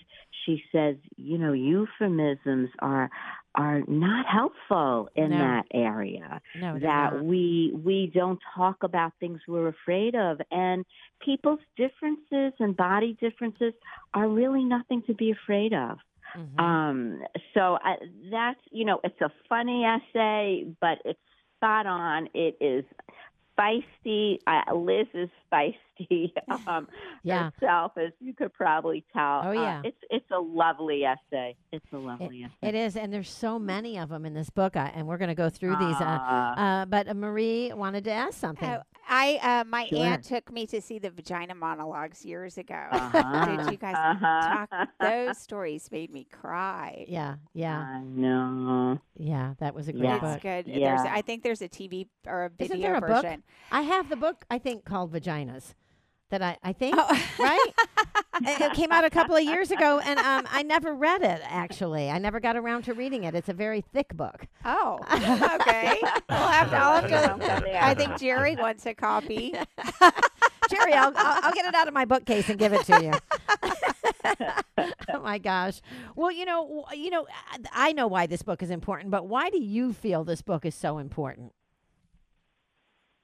she 0.45 0.63
says, 0.71 0.95
you 1.17 1.37
know, 1.39 1.53
euphemisms 1.53 2.69
are 2.79 3.09
are 3.55 3.81
not 3.87 4.25
helpful 4.25 5.09
in 5.15 5.29
No. 5.31 5.37
that 5.39 5.65
area 5.73 6.41
No, 6.55 6.79
that 6.79 7.13
not. 7.13 7.25
we 7.25 7.73
we 7.83 8.09
don't 8.13 8.39
talk 8.55 8.77
about 8.83 9.11
things 9.19 9.39
we're 9.47 9.67
afraid 9.67 10.15
of 10.15 10.39
and 10.51 10.85
people's 11.19 11.59
differences 11.75 12.53
and 12.59 12.75
body 12.77 13.17
differences 13.19 13.73
are 14.13 14.29
really 14.29 14.63
nothing 14.63 15.01
to 15.07 15.13
be 15.13 15.31
afraid 15.31 15.73
of 15.73 15.97
Mhm. 16.35 16.59
um 16.61 17.21
so 17.53 17.77
I, 17.83 17.97
that's 18.31 18.59
you 18.71 18.85
know 18.85 19.01
it's 19.03 19.19
a 19.21 19.31
funny 19.49 19.83
essay 19.83 20.65
but 20.79 20.99
it's 21.03 21.19
spot 21.57 21.85
on 21.85 22.29
it 22.33 22.55
is 22.61 22.85
feisty 23.59 24.39
uh, 24.47 24.73
liz 24.73 25.07
is 25.13 25.29
feisty 25.51 26.31
um 26.67 26.87
Yeah. 27.23 27.51
herself 27.59 27.93
as 27.97 28.11
you 28.19 28.33
could 28.33 28.53
probably 28.53 29.05
tell 29.13 29.41
Oh, 29.45 29.49
Uh, 29.49 29.53
yeah. 29.53 29.81
it's 29.83 29.97
it's 30.09 30.25
a 30.31 30.39
lovely 30.39 31.03
essay 31.05 31.55
it's 31.71 31.85
a 31.93 31.97
lovely 31.97 32.43
essay 32.43 32.69
It 32.69 32.75
is, 32.75 32.95
and 32.97 33.13
there's 33.13 33.29
so 33.29 33.57
many 33.59 33.97
of 33.97 34.09
them 34.09 34.25
in 34.25 34.33
this 34.33 34.49
book, 34.49 34.75
uh, 34.75 34.89
and 34.93 35.07
we're 35.07 35.17
going 35.17 35.29
to 35.29 35.35
go 35.35 35.49
through 35.49 35.75
these. 35.77 35.95
Uh, 36.01 36.17
Ah. 36.19 36.81
uh, 36.81 36.85
but 36.85 37.07
uh, 37.07 37.13
Marie 37.13 37.71
wanted 37.73 38.03
to 38.05 38.11
ask 38.11 38.37
something. 38.39 38.69
Oh, 38.69 38.81
I 39.09 39.39
uh, 39.41 39.63
my 39.65 39.87
Sure. 39.87 39.99
aunt 39.99 40.23
took 40.25 40.51
me 40.51 40.67
to 40.67 40.81
see 40.81 40.99
the 40.99 41.09
vagina 41.09 41.55
monologues 41.55 42.25
years 42.25 42.57
ago. 42.57 42.75
Uh-huh. 42.91 43.45
Did 43.65 43.71
you 43.71 43.77
guys 43.77 43.95
Uh-huh. 43.95 44.65
talk? 44.67 44.87
Those 44.99 45.37
stories 45.37 45.89
made 45.91 46.11
me 46.11 46.25
cry. 46.31 47.05
yeah, 47.07 47.35
yeah, 47.53 47.79
I 47.79 48.01
know. 48.01 48.99
yeah. 49.15 49.53
That 49.59 49.73
was 49.73 49.87
a 49.87 49.93
great 49.93 50.03
Yeah. 50.03 50.15
It's 50.15 50.21
book. 50.35 50.41
good. 50.41 50.65
There's, 50.67 51.03
Yeah. 51.05 51.11
I 51.13 51.21
think 51.21 51.43
there's 51.43 51.61
a 51.61 51.69
TV 51.69 52.07
or 52.27 52.45
a 52.45 52.49
video 52.49 52.65
Isn't 52.65 52.81
there 52.81 52.95
a 52.95 53.01
book? 53.01 53.25
Version. 53.41 53.67
I 53.71 53.81
have 53.81 54.09
the 54.09 54.15
book. 54.15 54.45
I 54.49 54.57
think 54.57 54.85
called 54.85 55.11
Vaginas. 55.13 55.73
That 56.29 56.41
I 56.41 56.57
I 56.63 56.71
think 56.73 56.95
Oh. 56.97 57.25
right. 57.39 57.73
it 58.43 58.61
it 58.61 58.73
came 58.73 58.91
out 58.93 59.03
a 59.03 59.09
couple 59.09 59.35
of 59.35 59.43
years 59.43 59.69
ago, 59.69 59.99
and 59.99 60.17
um, 60.19 60.47
I 60.49 60.63
never 60.63 60.93
read 60.95 61.21
it. 61.23 61.41
Actually, 61.43 62.09
I 62.09 62.19
never 62.19 62.39
got 62.39 62.55
around 62.55 62.83
to 62.83 62.93
reading 62.93 63.25
it. 63.25 63.35
It's 63.35 63.49
a 63.49 63.53
very 63.53 63.81
thick 63.81 64.15
book. 64.15 64.47
Oh, 64.63 64.99
okay. 65.61 65.99
I'll 66.29 66.47
have 66.47 66.69
to. 66.69 66.77
I'll 66.77 67.01
have 67.01 67.39
to 67.63 67.83
I 67.85 67.93
think 67.95 68.17
Jerry 68.17 68.55
wants 68.55 68.85
a 68.85 68.93
copy. 68.93 69.53
Jerry, 70.69 70.93
I'll, 70.93 71.11
I'll 71.17 71.43
I'll 71.43 71.53
get 71.53 71.65
it 71.65 71.75
out 71.75 71.89
of 71.89 71.93
my 71.93 72.05
bookcase 72.05 72.47
and 72.47 72.57
give 72.57 72.71
it 72.71 72.85
to 72.85 73.03
you. 73.03 73.11
oh 75.13 75.19
my 75.21 75.37
gosh. 75.37 75.81
Well, 76.15 76.31
you 76.31 76.45
know, 76.45 76.85
you 76.95 77.09
know, 77.09 77.27
I- 77.51 77.89
I 77.89 77.91
know 77.91 78.07
why 78.07 78.25
this 78.27 78.41
book 78.41 78.63
is 78.63 78.69
important, 78.69 79.11
but 79.11 79.27
why 79.27 79.49
do 79.49 79.59
you 79.61 79.91
feel 79.93 80.23
this 80.23 80.41
book 80.41 80.65
is 80.65 80.75
so 80.75 80.97
important? 80.97 81.51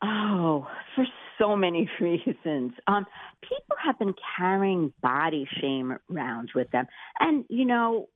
Oh, 0.04 0.68
for 0.96 1.06
so 1.38 1.56
many 1.56 1.90
reasons. 2.00 2.74
Um, 2.88 3.06
people 3.42 3.76
have 3.84 3.98
been 4.00 4.14
carrying 4.38 4.94
body 5.02 5.48
shame 5.62 5.98
around 6.12 6.52
with 6.56 6.70
them. 6.72 6.88
And, 7.20 7.46
you 7.50 7.66
know, 7.66 8.10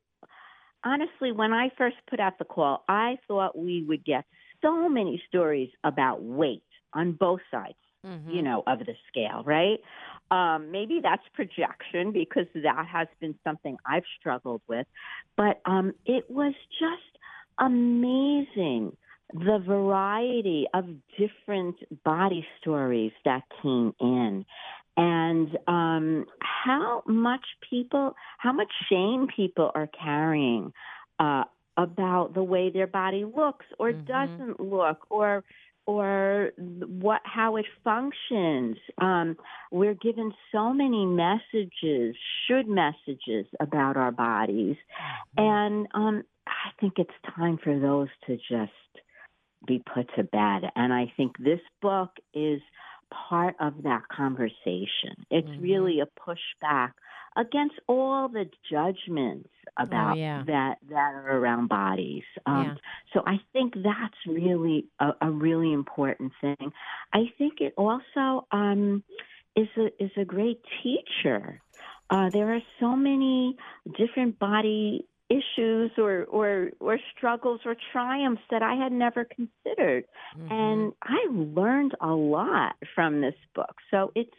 honestly, 0.84 1.32
when 1.32 1.54
I 1.54 1.70
first 1.78 1.98
put 2.10 2.20
out 2.20 2.38
the 2.40 2.46
call, 2.46 2.84
I 2.88 3.18
thought 3.28 3.58
we 3.58 3.84
would 3.84 4.06
get 4.06 4.26
so 4.62 4.88
many 4.90 5.22
stories 5.28 5.70
about 5.84 6.22
weight 6.22 6.64
on 6.94 7.14
both 7.14 7.40
sides, 7.50 7.76
you 8.28 8.42
know, 8.42 8.64
of 8.68 8.80
the 8.80 8.94
scale, 9.08 9.44
right? 9.44 9.80
Um, 10.30 10.72
maybe 10.72 11.00
that's 11.02 11.24
projection 11.34 12.12
because 12.12 12.46
that 12.54 12.86
has 12.92 13.08
been 13.20 13.36
something 13.44 13.78
I've 13.86 14.04
struggled 14.20 14.62
with. 14.68 14.88
But 15.36 15.62
um, 15.66 15.94
it 16.06 16.30
was 16.30 16.54
just 16.80 17.18
amazing 17.60 18.96
the 19.34 19.64
variety 19.66 20.66
of 20.74 20.86
different 21.18 21.76
body 22.04 22.46
stories 22.60 23.12
that 23.26 23.44
came 23.62 23.94
in 24.00 24.46
and 24.98 25.58
um, 25.68 26.26
how 26.42 27.02
much 27.08 27.46
people, 27.70 28.14
how 28.38 28.52
much 28.52 28.72
shame 28.90 29.28
people 29.34 29.72
are 29.74 29.88
carrying 29.88 30.74
uh, 31.20 31.44
about 31.78 32.34
the 32.34 32.44
way 32.44 32.70
their 32.70 32.88
body 32.88 33.24
looks 33.24 33.66
or 33.80 33.94
Mhm. 33.94 34.06
doesn't 34.06 34.60
look 34.60 35.06
or 35.10 35.44
or 35.88 36.52
what 37.02 37.22
how 37.26 37.56
it 37.56 37.66
functions. 37.84 38.78
Um, 39.00 39.36
we're 39.72 39.96
given 39.96 40.32
so 40.52 40.72
many 40.74 41.06
messages, 41.06 42.16
should 42.46 42.68
messages 42.68 43.48
about 43.60 43.98
our 43.98 44.12
bodies, 44.12 44.78
and 45.38 45.88
um, 45.94 46.24
I 46.46 46.72
think 46.80 46.94
it's 47.00 47.10
time 47.36 47.58
for 47.58 47.80
those 47.80 48.10
to 48.28 48.38
just 48.38 48.72
be 49.66 49.82
put 49.94 50.10
to 50.16 50.24
bed. 50.24 50.72
And 50.76 50.94
I 50.94 51.12
think 51.18 51.38
this 51.38 51.60
book 51.82 52.12
is 52.34 52.62
part 53.12 53.56
of 53.60 53.84
that 53.84 54.08
conversation. 54.08 55.26
It's 55.30 55.48
Mhm. 55.50 55.62
really 55.62 56.00
a 56.00 56.06
pushback 56.06 56.94
against 57.36 57.76
all 57.88 58.28
the 58.28 58.50
judgments 58.70 59.50
about 59.78 60.14
Oh, 60.14 60.20
yeah. 60.20 60.44
that 60.48 60.78
that 60.90 61.14
are 61.14 61.38
around 61.38 61.68
bodies. 61.68 62.24
Um, 62.46 62.64
Yeah. 62.64 62.76
So 63.14 63.24
I 63.26 63.40
think 63.54 63.74
that's 63.76 64.26
really 64.26 64.86
a, 65.00 65.14
a 65.22 65.32
really 65.32 65.72
important 65.74 66.34
thing. 66.42 66.74
I 67.14 67.32
think 67.38 67.62
it 67.62 67.74
also 67.78 68.48
um, 68.52 69.04
is 69.56 69.68
a 69.78 70.04
is 70.04 70.12
a 70.18 70.26
great 70.26 70.62
teacher. 70.82 71.62
Uh, 72.10 72.30
there 72.30 72.54
are 72.54 72.62
so 72.80 72.96
many 72.96 73.56
different 73.98 74.38
body 74.40 75.06
issues 75.38 75.92
or, 75.98 76.26
or 76.26 76.72
or 76.80 76.98
struggles 77.16 77.62
or 77.66 77.76
triumphs 77.94 78.42
that 78.52 78.62
I 78.62 78.76
had 78.76 78.92
never 78.92 79.24
considered, 79.26 80.04
Mm-hmm. 80.38 80.52
and 80.52 80.94
I 81.04 81.20
learned 81.32 81.94
a 82.02 82.14
lot 82.14 82.76
from 82.96 83.22
this 83.22 83.36
book. 83.56 83.76
So 83.92 84.12
it's 84.16 84.32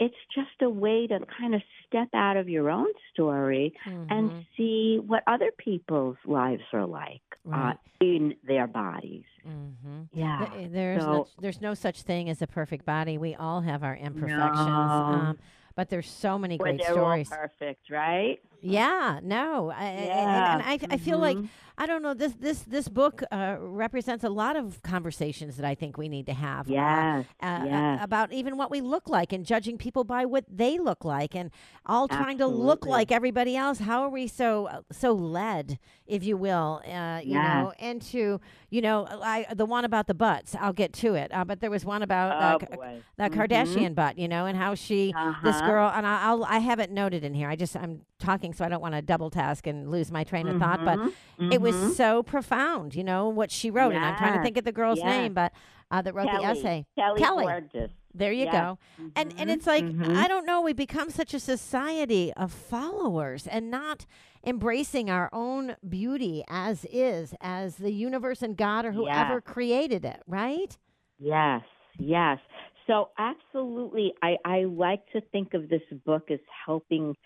it's 0.00 0.16
just 0.34 0.60
a 0.60 0.68
way 0.68 1.06
to 1.06 1.20
kind 1.38 1.54
of 1.54 1.62
step 1.86 2.08
out 2.14 2.36
of 2.36 2.48
your 2.48 2.68
own 2.68 2.88
story 3.12 3.72
Mhm. 3.86 4.06
and 4.10 4.44
see 4.56 4.98
what 5.06 5.22
other 5.28 5.50
people's 5.56 6.16
lives 6.26 6.64
are 6.72 6.84
like 6.86 7.22
Right. 7.44 7.74
uh, 7.74 7.76
in 8.00 8.34
their 8.42 8.66
bodies. 8.66 9.24
Mhm. 9.46 10.08
Yeah. 10.12 10.48
There's 10.68 11.02
So- 11.02 11.12
no, 11.12 11.26
there's 11.38 11.60
no 11.60 11.74
such 11.74 12.02
thing 12.02 12.28
as 12.28 12.42
a 12.42 12.46
perfect 12.48 12.84
body. 12.84 13.18
We 13.18 13.36
all 13.36 13.60
have 13.60 13.84
our 13.84 13.94
imperfections. 13.96 14.66
No. 14.66 14.74
Um, 14.74 15.38
but 15.76 15.90
there's 15.90 16.10
so 16.10 16.38
many 16.38 16.56
great 16.58 16.82
stories. 16.82 17.30
all 17.30 17.38
perfect, 17.38 17.88
right? 17.90 18.40
Yeah, 18.64 19.20
no, 19.22 19.70
I, 19.70 19.84
Yeah. 19.84 20.54
and, 20.54 20.62
and 20.62 20.62
I, 20.90 20.94
I 20.94 20.98
feel 20.98 21.18
like 21.18 21.36
Mhm. 21.36 21.48
I 21.76 21.86
don't 21.86 22.02
know 22.02 22.14
this 22.14 22.34
this 22.34 22.62
this 22.62 22.88
book 22.88 23.22
uh, 23.32 23.56
represents 23.58 24.22
a 24.24 24.28
lot 24.28 24.54
of 24.56 24.80
conversations 24.82 25.56
that 25.56 25.66
I 25.66 25.74
think 25.74 25.98
we 25.98 26.08
need 26.08 26.26
to 26.26 26.32
have. 26.34 26.68
uh, 26.68 26.72
Yes, 26.72 27.26
uh, 27.42 27.46
uh, 27.46 27.64
yes. 27.64 27.98
about 28.02 28.32
even 28.32 28.56
what 28.56 28.70
we 28.70 28.80
look 28.80 29.08
like 29.08 29.32
and 29.32 29.44
judging 29.44 29.76
people 29.76 30.04
by 30.04 30.24
what 30.24 30.44
they 30.48 30.78
look 30.78 31.04
like 31.04 31.34
and 31.34 31.50
all 31.84 32.06
trying 32.06 32.38
to 32.38 32.46
look 32.46 32.86
like 32.86 33.10
everybody 33.10 33.56
else. 33.56 33.80
How 33.80 34.02
are 34.02 34.08
we 34.08 34.28
so 34.28 34.66
uh, 34.66 34.82
so 34.92 35.12
led, 35.12 35.78
if 36.06 36.22
you 36.24 36.36
will, 36.36 36.80
uh, 36.86 37.20
you 37.24 37.34
know, 37.34 37.72
into 37.80 38.40
you 38.74 38.82
know, 38.82 39.06
I 39.08 39.46
the 39.54 39.64
one 39.66 39.84
about 39.84 40.06
the 40.08 40.14
butts. 40.14 40.56
I'll 40.60 40.72
get 40.72 40.92
to 40.94 41.14
it, 41.14 41.30
uh, 41.32 41.44
but 41.44 41.60
there 41.60 41.70
was 41.70 41.84
one 41.84 42.02
about 42.02 42.30
uh, 42.42 42.58
Oh, 42.72 42.76
boy. 42.76 43.02
the 43.16 43.24
Mhm. 43.24 43.34
Kardashian 43.34 43.94
butt, 43.94 44.18
you 44.18 44.26
know, 44.28 44.46
and 44.46 44.56
how 44.58 44.74
she 44.74 45.14
this 45.44 45.56
Uh-huh. 45.56 45.66
girl 45.70 45.92
and 45.94 46.04
I, 46.06 46.22
I'll 46.22 46.44
I 46.44 46.58
have 46.58 46.80
it 46.80 46.90
noted 46.90 47.22
in 47.24 47.34
here. 47.34 47.48
I 47.48 47.56
just 47.56 47.76
I'm 47.76 48.00
talking 48.18 48.52
so 48.52 48.64
I 48.64 48.68
don't 48.68 48.80
want 48.80 48.94
to 48.94 49.02
double 49.02 49.30
task 49.30 49.66
and 49.68 49.90
lose 49.90 50.10
my 50.10 50.24
train 50.24 50.48
of 50.48 50.58
thought, 50.58 50.84
but 50.84 50.98
Mhm. 50.98 51.52
it 51.52 51.60
was 51.60 51.74
Mhm. 51.76 51.90
so 51.94 52.22
profound, 52.24 52.94
you 52.96 53.04
know, 53.04 53.28
what 53.28 53.50
she 53.52 53.70
wrote. 53.70 53.94
And 53.94 54.04
I'm 54.04 54.16
trying 54.16 54.34
to 54.34 54.42
think 54.42 54.56
of 54.56 54.64
the 54.64 54.72
girl's 54.72 55.02
name, 55.02 55.34
but 55.34 55.52
uh, 55.92 56.02
that 56.02 56.12
wrote 56.14 56.26
the 56.32 56.42
essay. 56.44 56.84
Kelly, 56.98 57.20
Kelly. 57.20 57.44
Gorgeous. 57.44 57.92
There 58.12 58.32
you 58.32 58.46
go. 58.50 58.78
And 59.16 59.32
and 59.38 59.48
Mhm. 59.50 59.52
it's 59.54 59.66
like 59.66 59.84
Mhm. 59.84 60.16
I 60.16 60.26
don't 60.28 60.46
know, 60.46 60.60
we 60.62 60.72
become 60.72 61.10
such 61.10 61.32
a 61.34 61.38
society 61.40 62.32
of 62.34 62.50
followers 62.52 63.46
and 63.46 63.70
not 63.70 64.06
embracing 64.46 65.10
our 65.10 65.28
own 65.32 65.76
beauty 65.88 66.44
as 66.48 66.84
is, 66.90 67.34
as 67.40 67.76
the 67.76 67.92
universe 67.92 68.42
and 68.42 68.56
God 68.56 68.84
or 68.84 68.92
whoever 68.92 69.40
created 69.40 70.04
it, 70.04 70.22
right? 70.26 70.76
Yes, 71.18 71.62
yes. 71.98 72.38
So 72.86 73.08
absolutely, 73.18 74.12
I, 74.22 74.36
I 74.44 74.64
like 74.64 75.10
to 75.12 75.22
think 75.32 75.54
of 75.54 75.70
this 75.70 75.80
book 76.04 76.30
as 76.30 76.38
helping 76.66 77.16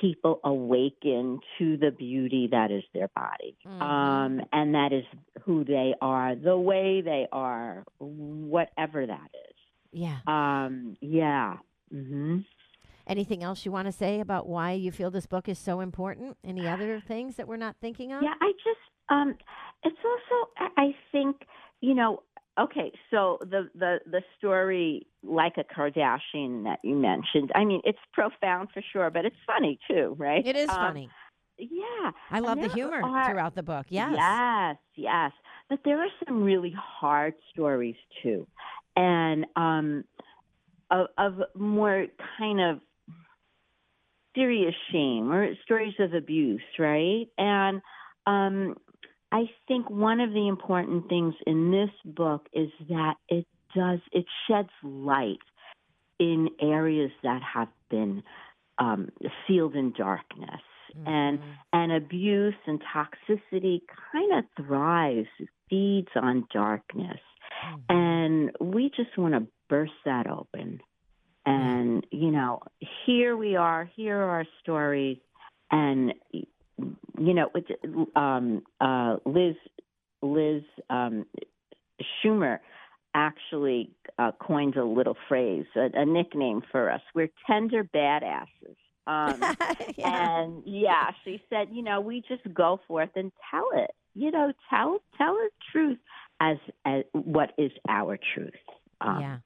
people 0.00 0.38
awaken 0.44 1.40
to 1.58 1.76
the 1.76 1.90
beauty 1.90 2.48
that 2.52 2.70
is 2.70 2.84
their 2.94 3.08
body, 3.16 3.56
Mhm. 3.66 3.82
um, 3.82 4.40
and 4.52 4.74
that 4.76 4.92
is 4.92 5.04
who 5.42 5.64
they 5.64 5.94
are, 6.00 6.36
the 6.36 6.56
way 6.56 7.00
they 7.00 7.26
are, 7.32 7.84
whatever 7.98 9.06
that 9.06 9.30
is. 9.48 9.56
Yeah. 9.90 10.18
Um, 10.28 10.96
yeah. 11.00 11.56
hmm 11.90 12.40
Anything 13.08 13.42
else 13.42 13.64
you 13.64 13.72
want 13.72 13.86
to 13.86 13.92
say 13.92 14.20
about 14.20 14.46
why 14.46 14.72
you 14.72 14.92
feel 14.92 15.10
this 15.10 15.26
book 15.26 15.48
is 15.48 15.58
so 15.58 15.80
important? 15.80 16.36
Any 16.44 16.68
other 16.68 17.00
things 17.00 17.36
that 17.36 17.48
we're 17.48 17.56
not 17.56 17.76
thinking 17.80 18.12
of? 18.12 18.22
Yeah, 18.22 18.34
I 18.40 18.52
just 18.52 18.78
um 19.08 19.34
it's 19.82 19.96
also 20.04 20.50
I 20.76 20.94
think, 21.10 21.36
you 21.80 21.94
know, 21.94 22.22
okay, 22.60 22.92
so 23.10 23.38
the 23.40 23.70
the 23.74 24.00
the 24.06 24.20
story 24.36 25.06
like 25.22 25.54
a 25.56 25.64
Kardashian 25.64 26.64
that 26.64 26.80
you 26.84 26.94
mentioned. 26.96 27.50
I 27.54 27.64
mean, 27.64 27.80
it's 27.84 27.98
profound 28.12 28.68
for 28.74 28.82
sure, 28.92 29.08
but 29.10 29.24
it's 29.24 29.36
funny 29.46 29.78
too, 29.88 30.14
right? 30.18 30.46
It 30.46 30.54
is 30.56 30.68
Um, 30.68 30.76
funny. 30.76 31.10
Yeah. 31.56 32.10
I 32.30 32.40
love 32.40 32.60
the 32.60 32.68
humor 32.68 33.02
are- 33.02 33.30
throughout 33.30 33.54
the 33.54 33.62
book. 33.62 33.86
Yes. 33.88 34.12
Yes, 34.14 34.76
yes. 34.96 35.32
But 35.70 35.80
there 35.84 35.98
are 36.00 36.10
some 36.26 36.44
really 36.44 36.72
hard 36.78 37.34
stories 37.52 37.96
too. 38.22 38.46
And 38.96 39.46
um 39.56 40.04
of, 40.90 41.06
of 41.16 41.42
more 41.54 42.06
kind 42.38 42.60
of 42.60 42.80
serious 44.38 44.74
shame 44.92 45.32
or 45.32 45.54
stories 45.64 45.94
of 45.98 46.14
abuse, 46.14 46.62
right? 46.78 47.26
And 47.36 47.82
um 48.26 48.76
I 49.32 49.44
think 49.66 49.90
one 49.90 50.20
of 50.20 50.30
the 50.32 50.48
important 50.48 51.08
things 51.08 51.34
in 51.46 51.70
this 51.70 51.90
book 52.04 52.46
is 52.52 52.70
that 52.88 53.14
it 53.28 53.46
does 53.74 54.00
it 54.12 54.26
sheds 54.46 54.70
light 54.82 55.38
in 56.18 56.48
areas 56.60 57.12
that 57.22 57.42
have 57.42 57.68
been 57.90 58.22
um, 58.78 59.08
sealed 59.46 59.74
in 59.74 59.92
darkness 59.92 60.62
and 61.06 61.38
Mhm. 61.38 61.54
and 61.72 61.92
abuse 61.92 62.54
and 62.66 62.80
toxicity 62.82 63.82
kind 64.12 64.32
of 64.38 64.44
thrives, 64.56 65.28
feeds 65.68 66.08
on 66.16 66.46
darkness. 66.50 67.20
Mhm. 67.64 67.82
And 67.90 68.56
we 68.60 68.90
just 68.90 69.16
want 69.18 69.34
to 69.34 69.46
burst 69.68 69.98
that 70.04 70.26
open. 70.26 70.80
And, 71.48 72.06
you 72.10 72.30
know, 72.30 72.60
here 73.06 73.34
we 73.34 73.56
are, 73.56 73.90
here 73.96 74.18
are 74.18 74.30
our 74.30 74.46
stories. 74.60 75.16
And, 75.70 76.12
you 76.36 77.34
know, 77.34 77.50
um, 78.14 78.62
uh, 78.80 79.16
Liz, 79.24 79.54
Liz 80.20 80.62
um, 80.90 81.24
Schumer 82.22 82.58
actually 83.14 83.90
uh, 84.18 84.32
coined 84.38 84.76
a 84.76 84.84
little 84.84 85.16
phrase, 85.26 85.64
a, 85.74 85.88
a 85.94 86.04
nickname 86.04 86.60
for 86.70 86.90
us. 86.90 87.00
We're 87.14 87.30
tender 87.46 87.82
badasses. 87.82 88.76
Um, 89.06 89.40
yeah. 89.96 90.40
and 90.40 90.62
yeah, 90.66 91.12
she 91.24 91.42
said, 91.48 91.68
you 91.72 91.82
know, 91.82 92.02
we 92.02 92.22
just 92.28 92.42
go 92.52 92.78
forth 92.86 93.10
and 93.16 93.32
tell 93.50 93.68
it. 93.74 93.90
You 94.14 94.30
know, 94.32 94.52
tell 94.68 94.98
tell 95.16 95.34
the 95.34 95.50
truth 95.72 95.98
as 96.40 96.58
as 96.84 97.04
what 97.12 97.52
is 97.56 97.70
our 97.88 98.18
truth. 98.34 98.52
Um, 99.00 99.20
yeah. 99.20 99.38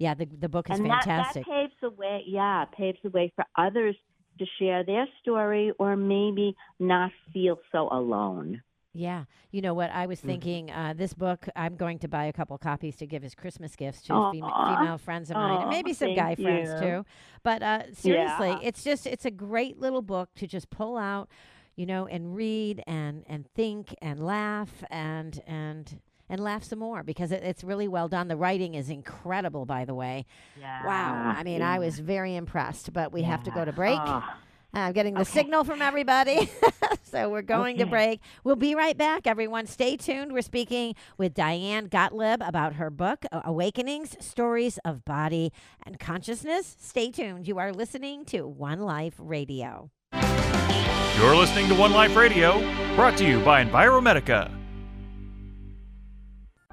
Yeah, 0.00 0.14
the 0.14 0.24
the 0.24 0.48
book 0.48 0.70
is 0.70 0.78
and 0.80 0.90
that, 0.90 1.04
fantastic. 1.04 1.44
that 1.46 1.52
paves 1.52 1.72
the 1.80 1.90
way. 1.90 2.22
Yeah, 2.26 2.64
paves 2.76 2.98
the 3.04 3.10
way 3.10 3.30
for 3.36 3.44
others 3.56 3.94
to 4.38 4.46
share 4.58 4.82
their 4.82 5.06
story, 5.20 5.72
or 5.78 5.94
maybe 5.94 6.56
not 6.78 7.10
feel 7.32 7.58
so 7.70 7.88
alone. 7.92 8.62
Yeah. 8.94 9.24
You 9.52 9.60
know 9.60 9.74
what? 9.74 9.90
I 9.90 10.06
was 10.06 10.20
Mhm. 10.20 10.26
thinking 10.26 10.70
uh, 10.72 10.94
this 10.96 11.12
book, 11.14 11.46
I'm 11.54 11.76
going 11.76 11.98
to 12.00 12.08
buy 12.08 12.24
a 12.24 12.32
couple 12.32 12.56
copies 12.58 12.96
to 12.96 13.06
give 13.06 13.22
as 13.22 13.34
Christmas 13.36 13.76
gifts 13.76 14.02
to 14.04 14.14
Aw. 14.14 14.32
fema- 14.32 14.78
female 14.80 14.98
friends 14.98 15.30
of 15.30 15.36
mine 15.36 15.60
and 15.60 15.70
maybe 15.70 15.92
some 15.92 16.14
guy 16.14 16.34
friends 16.34 16.70
too. 16.80 17.04
But 17.44 17.62
uh, 17.62 17.92
seriously, 17.92 18.48
Yeah. 18.48 18.58
it's 18.62 18.82
just, 18.82 19.06
it's 19.06 19.24
a 19.26 19.30
great 19.30 19.78
little 19.78 20.02
book 20.02 20.30
to 20.36 20.46
just 20.48 20.70
pull 20.70 20.96
out, 20.96 21.28
you 21.76 21.86
know, 21.86 22.06
and 22.08 22.34
read 22.34 22.82
and, 22.86 23.22
and 23.28 23.46
think 23.54 23.94
and 24.02 24.18
laugh 24.26 24.82
and, 24.90 25.40
and, 25.46 26.00
and 26.30 26.40
laugh 26.42 26.64
some 26.64 26.78
more 26.78 27.02
because 27.02 27.32
it, 27.32 27.42
it's 27.42 27.62
really 27.62 27.88
well 27.88 28.08
done. 28.08 28.28
The 28.28 28.36
writing 28.36 28.74
is 28.74 28.88
incredible, 28.88 29.66
by 29.66 29.84
the 29.84 29.94
way. 29.94 30.24
Yeah. 30.58 30.86
Wow. 30.86 31.34
I 31.36 31.42
mean, 31.42 31.60
I 31.60 31.78
was 31.78 31.98
very 31.98 32.36
impressed, 32.36 32.92
but 32.94 33.12
we 33.12 33.22
have 33.22 33.42
to 33.44 33.50
go 33.50 33.64
to 33.66 33.72
break. 33.72 33.98
Oh, 34.02 34.24
I'm 34.72 34.92
getting 34.92 35.14
the 35.14 35.22
Okay. 35.22 35.30
signal 35.40 35.64
from 35.64 35.82
everybody. 35.82 36.48
so 37.02 37.28
we're 37.28 37.42
going 37.42 37.78
to 37.78 37.86
break. 37.86 38.20
We'll 38.44 38.54
be 38.54 38.76
right 38.76 38.96
back, 38.96 39.26
everyone. 39.26 39.66
Stay 39.66 39.96
tuned. 39.96 40.32
We're 40.32 40.42
speaking 40.42 40.94
with 41.18 41.34
Diane 41.34 41.86
Gottlieb 41.86 42.40
about 42.40 42.74
her 42.74 42.88
book, 42.88 43.24
Awakenings 43.32 44.16
Stories 44.24 44.78
of 44.84 45.04
Body 45.04 45.52
and 45.84 45.98
Consciousness. 45.98 46.76
Stay 46.78 47.10
tuned. 47.10 47.48
You 47.48 47.58
are 47.58 47.72
listening 47.72 48.24
to 48.26 48.46
One 48.46 48.78
Life 48.80 49.14
Radio. 49.18 49.90
You're 50.12 51.36
listening 51.36 51.68
to 51.68 51.74
One 51.74 51.92
Life 51.92 52.14
Radio, 52.14 52.60
brought 52.94 53.16
to 53.18 53.26
you 53.26 53.40
by 53.40 53.64
Enviromedica. 53.64 54.59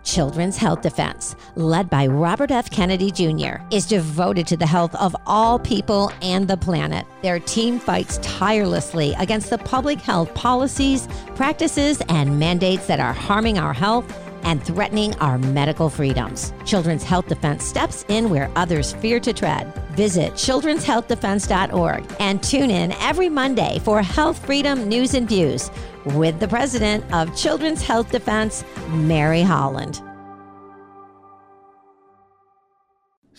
Children's 0.03 0.57
Health 0.57 0.81
Defense, 0.81 1.35
led 1.55 1.89
by 1.89 2.07
Robert 2.07 2.51
F. 2.51 2.69
Kennedy 2.69 3.11
Jr., 3.11 3.61
is 3.71 3.85
devoted 3.85 4.47
to 4.47 4.57
the 4.57 4.65
health 4.65 4.95
of 4.95 5.15
all 5.25 5.59
people 5.59 6.11
and 6.21 6.47
the 6.47 6.57
planet. 6.57 7.05
Their 7.21 7.39
team 7.39 7.79
fights 7.79 8.19
tirelessly 8.21 9.13
against 9.19 9.49
the 9.49 9.57
public 9.57 9.99
health 9.99 10.33
policies, 10.33 11.07
practices, 11.35 12.01
and 12.09 12.39
mandates 12.39 12.87
that 12.87 12.99
are 12.99 13.13
harming 13.13 13.57
our 13.57 13.73
health 13.73 14.26
and 14.43 14.63
threatening 14.63 15.13
our 15.15 15.37
medical 15.37 15.89
freedoms. 15.89 16.53
Children's 16.65 17.03
Health 17.03 17.27
Defense 17.27 17.63
steps 17.63 18.05
in 18.07 18.29
where 18.29 18.51
others 18.55 18.93
fear 18.93 19.19
to 19.19 19.33
tread. 19.33 19.73
Visit 19.95 20.33
children'shealthdefense.org 20.33 22.15
and 22.19 22.41
tune 22.41 22.71
in 22.71 22.91
every 22.93 23.29
Monday 23.29 23.79
for 23.83 24.01
health 24.01 24.45
freedom 24.45 24.87
news 24.87 25.13
and 25.13 25.27
views 25.27 25.71
with 26.05 26.39
the 26.39 26.47
president 26.47 27.03
of 27.13 27.35
Children's 27.35 27.81
Health 27.81 28.11
Defense, 28.11 28.63
Mary 28.89 29.41
Holland. 29.41 30.01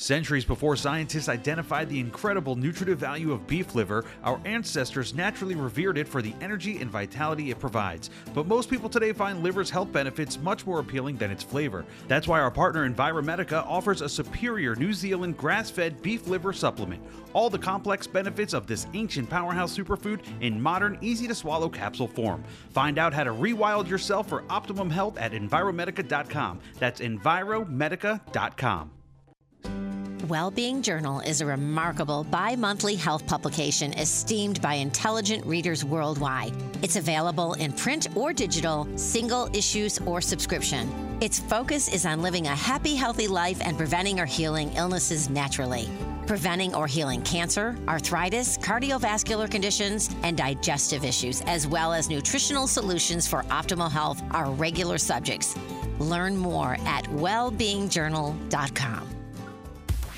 Centuries 0.00 0.44
before 0.44 0.76
scientists 0.76 1.28
identified 1.28 1.88
the 1.88 1.98
incredible 1.98 2.54
nutritive 2.54 3.00
value 3.00 3.32
of 3.32 3.48
beef 3.48 3.74
liver, 3.74 4.04
our 4.22 4.40
ancestors 4.44 5.12
naturally 5.12 5.56
revered 5.56 5.98
it 5.98 6.06
for 6.06 6.22
the 6.22 6.32
energy 6.40 6.78
and 6.78 6.88
vitality 6.88 7.50
it 7.50 7.58
provides. 7.58 8.08
But 8.32 8.46
most 8.46 8.70
people 8.70 8.88
today 8.88 9.12
find 9.12 9.42
liver's 9.42 9.70
health 9.70 9.90
benefits 9.90 10.38
much 10.38 10.64
more 10.64 10.78
appealing 10.78 11.16
than 11.16 11.32
its 11.32 11.42
flavor. 11.42 11.84
That's 12.06 12.28
why 12.28 12.38
our 12.38 12.50
partner 12.52 12.88
Enviromedica 12.88 13.66
offers 13.66 14.00
a 14.00 14.08
superior 14.08 14.76
New 14.76 14.92
Zealand 14.92 15.36
grass 15.36 15.68
fed 15.68 16.00
beef 16.00 16.28
liver 16.28 16.52
supplement. 16.52 17.02
All 17.32 17.50
the 17.50 17.58
complex 17.58 18.06
benefits 18.06 18.54
of 18.54 18.68
this 18.68 18.86
ancient 18.94 19.28
powerhouse 19.28 19.76
superfood 19.76 20.20
in 20.40 20.62
modern, 20.62 20.96
easy 21.00 21.26
to 21.26 21.34
swallow 21.34 21.68
capsule 21.68 22.06
form. 22.06 22.44
Find 22.70 22.98
out 22.98 23.12
how 23.12 23.24
to 23.24 23.32
rewild 23.32 23.88
yourself 23.88 24.28
for 24.28 24.44
optimum 24.48 24.90
health 24.90 25.18
at 25.18 25.32
Enviromedica.com. 25.32 26.60
That's 26.78 27.00
Enviromedica.com. 27.00 28.92
Wellbeing 30.28 30.82
Journal 30.82 31.20
is 31.20 31.40
a 31.40 31.46
remarkable 31.46 32.24
bi 32.24 32.54
monthly 32.54 32.94
health 32.94 33.26
publication 33.26 33.94
esteemed 33.94 34.60
by 34.60 34.74
intelligent 34.74 35.46
readers 35.46 35.86
worldwide. 35.86 36.52
It's 36.82 36.96
available 36.96 37.54
in 37.54 37.72
print 37.72 38.08
or 38.14 38.34
digital, 38.34 38.86
single 38.96 39.48
issues 39.56 39.98
or 40.04 40.20
subscription. 40.20 40.90
Its 41.22 41.38
focus 41.38 41.88
is 41.88 42.04
on 42.04 42.20
living 42.20 42.46
a 42.46 42.54
happy, 42.54 42.94
healthy 42.94 43.26
life 43.26 43.62
and 43.64 43.78
preventing 43.78 44.20
or 44.20 44.26
healing 44.26 44.70
illnesses 44.74 45.30
naturally. 45.30 45.88
preventing 46.26 46.74
or 46.74 46.86
healing 46.86 47.22
cancer, 47.22 47.74
arthritis, 47.88 48.58
cardiovascular 48.58 49.50
conditions, 49.50 50.10
and 50.22 50.36
digestive 50.36 51.02
issues, 51.02 51.40
as 51.46 51.66
well 51.66 51.94
as 51.94 52.10
nutritional 52.10 52.66
solutions 52.66 53.26
for 53.26 53.44
optimal 53.44 53.90
health, 53.90 54.22
are 54.32 54.50
regular 54.50 54.98
subjects. 54.98 55.56
Learn 55.98 56.36
more 56.36 56.76
at 56.84 57.04
wellbeingjournal.com. 57.04 59.17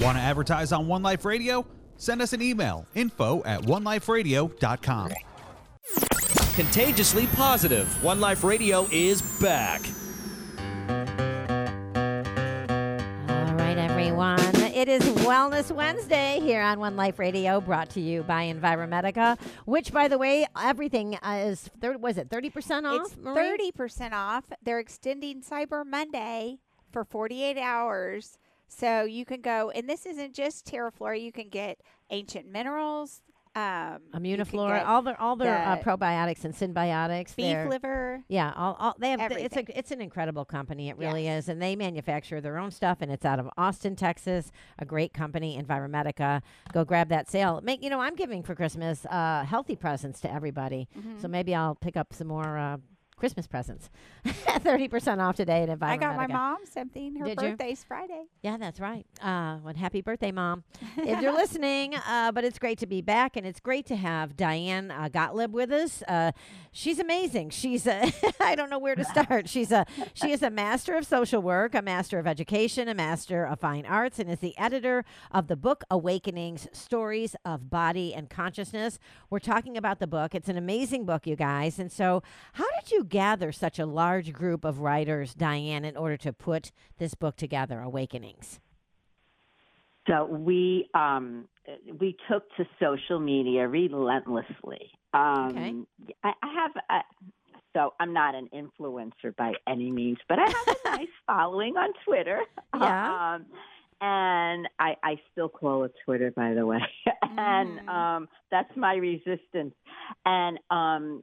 Want 0.00 0.16
to 0.16 0.22
advertise 0.22 0.72
on 0.72 0.86
One 0.86 1.02
Life 1.02 1.24
Radio? 1.24 1.66
Send 1.96 2.22
us 2.22 2.32
an 2.32 2.40
email 2.40 2.86
info 2.94 3.42
at 3.44 3.60
oneliferadio.com. 3.62 5.12
Contagiously 6.54 7.26
positive. 7.28 8.02
One 8.02 8.18
Life 8.20 8.42
Radio 8.42 8.88
is 8.90 9.20
back. 9.40 9.82
All 13.28 13.54
right, 13.56 13.76
everyone. 13.76 14.40
It 14.56 14.88
is 14.88 15.02
Wellness 15.02 15.70
Wednesday 15.70 16.38
here 16.40 16.62
on 16.62 16.80
One 16.80 16.96
Life 16.96 17.18
Radio, 17.18 17.60
brought 17.60 17.90
to 17.90 18.00
you 18.00 18.22
by 18.22 18.44
Enviromedica. 18.50 19.38
Which, 19.66 19.92
by 19.92 20.08
the 20.08 20.16
way, 20.16 20.46
everything 20.58 21.16
uh, 21.16 21.42
is 21.44 21.68
thir- 21.80 21.98
was 21.98 22.16
it 22.16 22.30
thirty 22.30 22.48
percent 22.48 22.86
off? 22.86 23.02
It's 23.06 23.14
thirty 23.22 23.70
percent 23.72 24.14
off. 24.14 24.44
They're 24.62 24.78
extending 24.80 25.42
Cyber 25.42 25.84
Monday 25.84 26.60
for 26.90 27.04
forty-eight 27.04 27.58
hours, 27.58 28.38
so 28.70 29.02
you 29.04 29.24
can 29.24 29.40
go. 29.40 29.70
And 29.70 29.88
this 29.88 30.06
isn't 30.06 30.34
just 30.34 30.66
Terraflora. 30.66 31.20
You 31.20 31.32
can 31.32 31.48
get 31.48 31.80
ancient 32.10 32.50
minerals, 32.50 33.22
um, 33.56 33.98
Immuniflora, 34.14 34.86
all 34.86 35.02
their 35.02 35.20
all 35.20 35.34
their 35.34 35.58
uh, 35.58 35.74
the 35.74 35.82
probiotics 35.82 36.44
and 36.44 36.54
symbiotics. 36.54 37.34
beef 37.34 37.68
liver. 37.68 38.22
Yeah, 38.28 38.52
all, 38.56 38.76
all 38.78 38.94
they 38.96 39.10
have. 39.10 39.32
It's 39.32 39.56
a 39.56 39.64
it's 39.76 39.90
an 39.90 40.00
incredible 40.00 40.44
company. 40.44 40.88
It 40.88 40.96
really 40.96 41.24
Yes. 41.24 41.44
is, 41.44 41.48
and 41.48 41.60
they 41.60 41.74
manufacture 41.74 42.40
their 42.40 42.58
own 42.58 42.70
stuff, 42.70 42.98
and 43.00 43.10
it's 43.10 43.24
out 43.24 43.40
of 43.40 43.50
Austin, 43.58 43.96
Texas. 43.96 44.52
A 44.78 44.84
great 44.84 45.12
company, 45.12 45.60
Enviromedica. 45.60 46.42
Go 46.72 46.84
grab 46.84 47.08
that 47.08 47.28
sale. 47.28 47.60
Make 47.60 47.82
you 47.82 47.90
know 47.90 48.00
I'm 48.00 48.14
giving 48.14 48.44
for 48.44 48.54
Christmas 48.54 49.04
uh, 49.06 49.44
healthy 49.44 49.74
presents 49.74 50.20
to 50.20 50.32
everybody. 50.32 50.88
So 51.20 51.26
maybe 51.26 51.52
I'll 51.52 51.74
pick 51.74 51.96
up 51.96 52.12
some 52.14 52.28
more 52.28 52.56
uh, 52.56 52.76
Christmas 53.20 53.46
presents. 53.46 53.90
Thirty 54.24 54.88
percent 54.88 55.20
off 55.20 55.36
today 55.36 55.62
at. 55.62 55.82
I 55.82 55.96
got 55.98 56.16
my 56.16 56.26
mom 56.26 56.58
something. 56.64 57.16
Her 57.16 57.26
Did 57.26 57.40
you? 57.40 57.48
birthday's 57.50 57.84
Friday. 57.84 58.24
Yeah, 58.42 58.56
that's 58.56 58.80
right. 58.80 59.04
Uh, 59.22 59.58
well, 59.62 59.74
happy 59.74 60.00
birthday, 60.00 60.32
Mom. 60.32 60.64
if 60.96 61.20
you're 61.20 61.34
listening, 61.34 61.94
uh, 61.94 62.32
but 62.32 62.44
it's 62.44 62.58
great 62.58 62.78
to 62.78 62.86
be 62.86 63.02
back, 63.02 63.36
and 63.36 63.46
it's 63.46 63.60
great 63.60 63.84
to 63.86 63.96
have 63.96 64.36
Diane 64.36 64.90
uh, 64.90 65.10
Gottlieb 65.12 65.52
with 65.52 65.70
us. 65.70 66.02
Uh, 66.08 66.32
she's 66.72 66.98
amazing. 66.98 67.50
She's 67.50 67.86
a, 67.86 68.10
I 68.40 68.54
don't 68.54 68.70
know 68.70 68.78
where 68.78 68.94
to 68.94 69.04
start. 69.04 69.48
She's 69.48 69.70
a 69.70 69.84
she 70.14 70.32
is 70.32 70.42
a 70.42 70.50
master 70.50 70.96
of 70.96 71.06
social 71.06 71.42
work, 71.42 71.74
a 71.74 71.82
master 71.82 72.18
of 72.18 72.26
education, 72.26 72.88
a 72.88 72.94
master 72.94 73.44
of 73.44 73.60
fine 73.60 73.84
arts, 73.84 74.18
and 74.18 74.30
is 74.30 74.38
the 74.38 74.56
editor 74.56 75.04
of 75.30 75.48
the 75.48 75.56
book 75.56 75.84
Awakenings: 75.90 76.68
Stories 76.72 77.36
of 77.44 77.68
Body 77.68 78.14
and 78.14 78.30
Consciousness. 78.30 78.98
We're 79.28 79.40
talking 79.40 79.76
about 79.76 79.98
the 79.98 80.06
book. 80.06 80.34
It's 80.34 80.48
an 80.48 80.56
amazing 80.56 81.04
book, 81.04 81.26
you 81.26 81.36
guys. 81.36 81.78
And 81.78 81.92
so, 81.92 82.22
how 82.54 82.66
did 82.80 82.90
you 82.90 83.04
gather 83.10 83.52
such 83.52 83.78
a 83.78 83.86
large 83.86 84.32
group 84.32 84.64
of 84.64 84.80
writers, 84.80 85.34
Diane, 85.34 85.84
in 85.84 85.96
order 85.96 86.16
to 86.18 86.32
put 86.32 86.72
this 86.98 87.14
book 87.14 87.36
together, 87.36 87.80
Awakenings? 87.80 88.60
So 90.06 90.24
we 90.24 90.88
um, 90.94 91.46
we 92.00 92.16
took 92.30 92.44
to 92.56 92.64
social 92.80 93.20
media 93.20 93.68
relentlessly. 93.68 94.90
Um, 95.12 95.48
Okay. 95.50 95.74
I, 96.24 96.32
I 96.42 96.54
have 96.54 96.70
a, 96.88 97.00
so 97.74 97.92
I'm 98.00 98.12
not 98.12 98.34
an 98.34 98.48
influencer 98.54 99.36
by 99.36 99.52
any 99.68 99.90
means, 99.90 100.18
but 100.28 100.38
I 100.38 100.46
have 100.48 100.68
a 100.68 100.76
nice 100.96 101.08
following 101.26 101.76
on 101.76 101.90
Twitter. 102.04 102.40
Yeah. 102.74 103.34
Um, 103.36 103.46
and 104.00 104.66
I, 104.78 104.96
I 105.04 105.20
still 105.30 105.50
call 105.50 105.84
it 105.84 105.92
Twitter, 106.06 106.30
by 106.30 106.54
the 106.54 106.64
way. 106.64 106.80
and 107.22 107.80
Mm. 107.80 107.88
um, 107.88 108.28
that's 108.50 108.74
my 108.76 108.94
resistance. 108.94 109.74
And 110.24 110.58
um, 110.70 111.22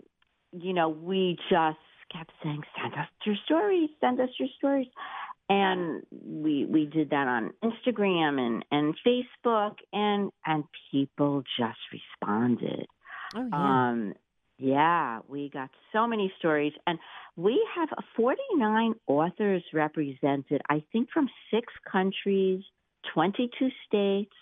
you 0.62 0.74
know, 0.74 0.90
we 0.90 1.38
just 1.50 1.78
kept 2.12 2.32
saying, 2.44 2.64
"Send 2.82 2.94
us 2.94 3.08
your 3.26 3.36
stories. 3.46 3.90
Send 4.02 4.20
us 4.20 4.30
your 4.40 4.50
stories." 4.58 4.88
and 5.50 6.04
we 6.12 6.66
we 6.66 6.86
did 6.86 7.10
that 7.12 7.28
on 7.28 7.54
Instagram 7.64 8.40
and 8.40 8.66
and 8.72 8.96
Facebook 9.06 9.76
and 9.94 10.32
and 10.46 10.64
people 10.92 11.44
just 11.58 11.80
responded. 11.92 12.88
Oh 13.36 13.48
yeah. 13.52 13.90
Um 13.90 14.14
yeah, 14.60 15.20
we 15.28 15.50
got 15.52 15.70
so 15.94 16.08
many 16.08 16.34
stories 16.40 16.74
and 16.88 16.98
we 17.36 17.64
have 17.76 17.90
49 18.16 18.96
authors 19.06 19.64
represented 19.74 20.62
I 20.70 20.84
think 20.92 21.10
from 21.14 21.30
6 21.54 21.74
countries, 21.90 22.64
22 23.14 23.70
states, 23.86 24.34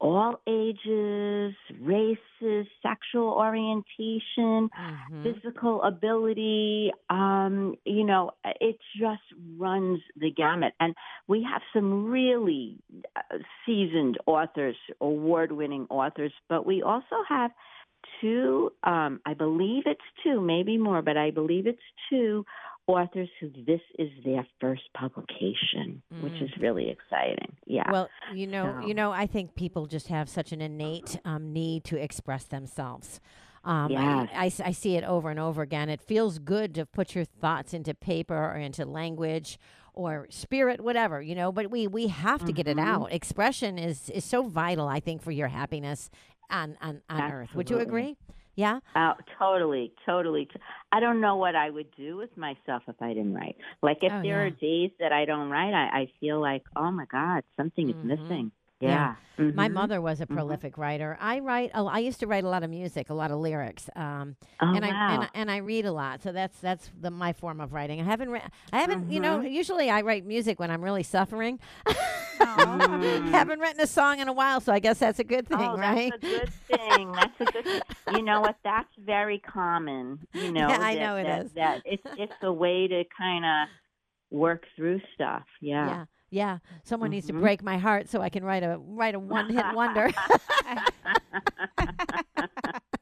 all 0.00 0.40
ages, 0.46 1.54
races, 1.80 2.66
sexual 2.82 3.30
orientation, 3.30 4.70
Mhm. 4.78 5.40
physical 5.42 5.82
ability 5.82 6.92
um 7.10 7.74
you 7.84 8.04
know 8.04 8.30
it 8.60 8.76
just 8.98 9.22
runs 9.58 10.00
the 10.16 10.30
gamut 10.30 10.72
and 10.80 10.94
we 11.26 11.42
have 11.42 11.62
some 11.72 12.04
really 12.06 12.76
uh, 13.16 13.20
seasoned 13.64 14.18
authors 14.26 14.76
award 15.00 15.50
winning 15.52 15.86
authors 15.90 16.32
but 16.48 16.66
we 16.66 16.82
also 16.82 17.16
have 17.28 17.50
two 18.20 18.70
um 18.84 19.20
i 19.26 19.34
believe 19.34 19.82
it's 19.86 20.00
two 20.22 20.40
maybe 20.40 20.78
more 20.78 21.02
but 21.02 21.16
i 21.16 21.30
believe 21.30 21.66
it's 21.66 21.78
two 22.08 22.44
authors 22.86 23.28
who 23.40 23.50
this 23.66 23.80
is 23.98 24.10
their 24.24 24.46
first 24.60 24.82
publication 24.94 26.02
which 26.20 26.32
Mm. 26.34 26.42
is 26.42 26.50
really 26.60 26.88
exciting 26.88 27.56
yeah 27.66 27.90
Well, 27.90 28.08
you 28.32 28.46
know, 28.46 28.78
So- 28.80 28.86
you 28.86 28.94
know, 28.94 29.10
I 29.12 29.26
think 29.26 29.54
people 29.56 29.86
just 29.86 30.08
have 30.08 30.28
such 30.28 30.52
an 30.52 30.60
innate 30.60 31.18
um, 31.24 31.52
need 31.52 31.82
to 31.84 31.96
express 32.00 32.44
themselves. 32.44 33.20
Um, 33.64 33.90
Yes. 33.90 34.28
I, 34.32 34.44
I 34.44 34.68
I 34.68 34.72
see 34.72 34.96
it 34.96 35.02
over 35.02 35.28
and 35.30 35.40
over 35.40 35.62
again. 35.62 35.88
It 35.88 36.00
feels 36.00 36.38
good 36.38 36.74
to 36.76 36.86
put 36.86 37.16
your 37.16 37.24
thoughts 37.24 37.74
into 37.74 37.92
paper 37.94 38.36
or 38.36 38.54
into 38.54 38.84
language 38.84 39.58
or 39.92 40.26
spirit, 40.30 40.80
whatever 40.80 41.20
you 41.20 41.34
know. 41.34 41.50
But 41.50 41.70
we 41.72 41.88
we 41.88 42.06
have 42.06 42.44
to 42.44 42.52
get 42.52 42.68
it 42.68 42.76
Mhm. 42.76 42.86
out. 42.86 43.12
Expression 43.12 43.78
is 43.78 44.08
is 44.10 44.24
so 44.24 44.44
vital, 44.44 44.86
I 44.86 45.00
think, 45.00 45.20
for 45.22 45.32
your 45.32 45.48
happiness 45.48 46.08
on 46.50 46.76
on, 46.80 47.02
on 47.10 47.32
Earth. 47.32 47.54
Would 47.56 47.68
you 47.70 47.78
agree? 47.80 48.16
Yeah. 48.56 48.80
Oh, 48.96 49.12
totally, 49.38 49.92
totally. 50.06 50.48
I 50.90 51.00
don't 51.00 51.20
know 51.20 51.36
what 51.36 51.54
I 51.54 51.68
would 51.70 51.94
do 51.96 52.16
with 52.16 52.34
myself 52.36 52.82
if 52.88 52.96
I 53.00 53.08
didn't 53.08 53.34
write. 53.34 53.56
Like 53.82 53.98
if 54.02 54.12
Oh, 54.12 54.22
there 54.22 54.44
are 54.44 54.50
days 54.50 54.90
that 54.98 55.12
I 55.12 55.26
don't 55.26 55.50
write, 55.50 55.74
I, 55.74 56.00
I 56.00 56.08
feel 56.18 56.40
like, 56.40 56.62
oh 56.74 56.90
my 56.90 57.04
God, 57.04 57.44
something 57.56 57.90
is 57.90 57.96
Mhm. 57.96 58.04
missing. 58.04 58.52
Yeah. 58.80 59.14
Yeah. 59.38 59.44
My 59.54 59.68
Mhm. 59.68 59.72
mother 59.72 60.00
was 60.00 60.20
a 60.22 60.26
Mhm. 60.26 60.34
prolific 60.34 60.78
writer. 60.78 61.16
I 61.20 61.40
write. 61.40 61.70
Oh, 61.74 61.86
I 61.86 61.98
used 61.98 62.20
to 62.20 62.26
write 62.26 62.44
a 62.44 62.48
lot 62.48 62.62
of 62.62 62.70
music, 62.70 63.10
a 63.10 63.14
lot 63.14 63.30
of 63.30 63.38
lyrics. 63.38 63.88
Um, 63.94 64.36
Oh 64.60 64.74
and 64.74 64.84
I 64.84 64.88
and, 64.88 64.96
wow. 64.96 65.20
I- 65.22 65.30
and 65.34 65.50
I 65.50 65.58
read 65.58 65.84
a 65.84 65.92
lot, 65.92 66.22
so 66.22 66.32
that's 66.32 66.58
that's 66.60 66.90
the 66.98 67.10
my 67.10 67.32
form 67.34 67.60
of 67.60 67.72
writing. 67.74 68.00
I 68.00 68.04
haven't 68.04 68.30
re- 68.30 68.42
I 68.72 68.80
haven't 68.80 69.10
you 69.10 69.20
know 69.20 69.40
Mhm. 69.40 69.50
usually 69.52 69.90
I 69.90 70.00
write 70.00 70.24
music 70.24 70.58
when 70.58 70.70
I'm 70.70 70.82
really 70.82 71.02
suffering. 71.02 71.58
Haven't 72.38 73.60
written 73.60 73.80
a 73.80 73.86
song 73.86 74.18
in 74.20 74.28
a 74.28 74.32
while, 74.32 74.60
so 74.60 74.72
I 74.72 74.78
guess 74.78 74.98
that's 74.98 75.18
a 75.18 75.24
good 75.24 75.48
thing, 75.48 75.58
oh, 75.60 75.76
right? 75.76 76.12
that's 76.20 76.24
a 76.24 76.38
good 76.38 76.52
thing. 76.78 77.12
That's 77.12 77.40
a 77.40 77.44
good. 77.44 77.82
You 78.14 78.22
know 78.22 78.40
what? 78.40 78.56
That's 78.64 78.88
very 78.98 79.38
common. 79.38 80.26
You 80.32 80.52
know. 80.56 80.68
Yeah, 80.68 80.78
I 80.80 80.94
that, 80.94 81.00
know 81.00 81.16
it 81.16 81.24
that, 81.24 81.44
is. 81.46 81.52
That 81.52 81.82
it's 81.84 82.02
it's 82.18 82.32
a 82.42 82.52
way 82.52 82.86
to 82.88 83.04
kind 83.16 83.44
of 83.44 83.68
work 84.30 84.64
through 84.76 85.00
stuff. 85.14 85.44
Yeah. 85.60 85.86
yeah, 85.86 86.04
yeah. 86.30 86.58
Someone 86.84 87.10
needs 87.10 87.26
to 87.28 87.32
Mhm. 87.32 87.40
break 87.40 87.62
my 87.62 87.78
heart 87.78 88.08
so 88.08 88.20
I 88.20 88.28
can 88.28 88.44
write 88.44 88.62
a 88.62 88.78
write 88.78 89.14
a 89.14 89.18
one 89.20 89.50
hit 89.50 89.64
wonder. 89.74 90.10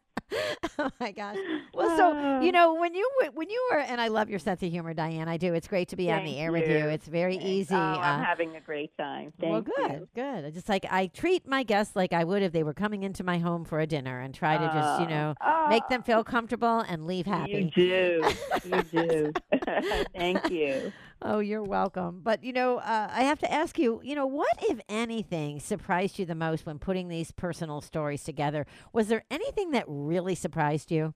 oh 0.78 0.90
my 1.00 1.12
gosh. 1.12 1.36
Well, 1.72 1.96
so 1.96 2.40
you 2.40 2.52
know 2.58 2.74
when 2.74 2.94
you 2.94 3.08
when 3.34 3.50
you 3.50 3.68
were 3.70 3.78
and 3.78 4.00
I 4.00 4.08
love 4.08 4.28
your 4.30 4.38
sense 4.38 4.62
of 4.62 4.70
humor, 4.70 4.94
Diane. 4.94 5.28
I 5.28 5.36
do. 5.36 5.54
It's 5.54 5.68
great 5.68 5.88
to 5.88 5.96
be 5.96 6.10
on 6.10 6.24
the 6.24 6.30
Thank 6.32 6.40
air 6.40 6.52
with 6.52 6.68
you. 6.68 6.78
you. 6.78 6.88
It's 6.88 7.06
very 7.06 7.36
easy. 7.36 7.74
Oh, 7.74 7.78
I'm 7.78 8.20
uh, 8.20 8.24
having 8.24 8.56
a 8.56 8.60
great 8.60 8.96
time. 8.96 9.32
Thank 9.40 9.42
you. 9.42 9.48
well, 9.50 9.62
good, 9.62 9.92
you. 9.92 10.08
good. 10.14 10.44
I 10.44 10.50
just 10.50 10.68
like 10.68 10.86
I 10.90 11.06
treat 11.08 11.46
my 11.46 11.62
guests 11.62 11.94
like 11.96 12.12
I 12.12 12.24
would 12.24 12.42
if 12.42 12.52
they 12.52 12.62
were 12.62 12.74
coming 12.74 13.02
into 13.02 13.24
my 13.24 13.38
home 13.38 13.64
for 13.64 13.80
a 13.80 13.86
dinner, 13.86 14.20
and 14.20 14.34
try 14.34 14.56
to 14.58 14.64
just 14.66 15.00
you 15.00 15.06
Oh, 15.06 15.08
know 15.08 15.34
oh, 15.42 15.68
make 15.68 15.86
them 15.88 16.02
feel 16.02 16.24
comfortable 16.24 16.80
and 16.80 17.06
leave 17.06 17.26
happy. 17.26 17.70
You 17.74 18.22
do. 18.22 18.30
You 18.64 18.82
do. 18.92 19.32
Thank 20.16 20.50
you. 20.50 20.92
Oh, 21.26 21.38
you're 21.38 21.62
welcome. 21.62 22.20
But 22.22 22.44
you 22.44 22.52
know, 22.52 22.76
uh, 22.78 23.08
I 23.10 23.22
have 23.22 23.38
to 23.38 23.50
ask 23.50 23.78
you, 23.78 23.98
you 24.04 24.14
know, 24.14 24.26
what 24.26 24.52
if 24.60 24.78
anything 24.90 25.58
surprised 25.58 26.18
you 26.18 26.26
the 26.26 26.34
most 26.34 26.66
when 26.66 26.78
putting 26.78 27.08
these 27.08 27.32
personal 27.32 27.80
stories 27.80 28.22
together? 28.22 28.66
Was 28.92 29.08
there 29.08 29.24
anything 29.30 29.70
that 29.70 29.86
really 29.88 30.34
surprised 30.34 30.90
you? 30.90 31.14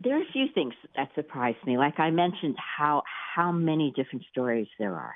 There 0.00 0.16
are 0.16 0.22
a 0.22 0.32
few 0.32 0.46
things 0.54 0.74
that 0.94 1.08
surprised 1.16 1.58
me. 1.66 1.76
Like 1.76 1.98
I 1.98 2.10
mentioned, 2.10 2.54
how 2.56 3.02
how 3.34 3.50
many 3.50 3.92
different 3.96 4.24
stories 4.30 4.68
there 4.78 4.94
are, 4.94 5.14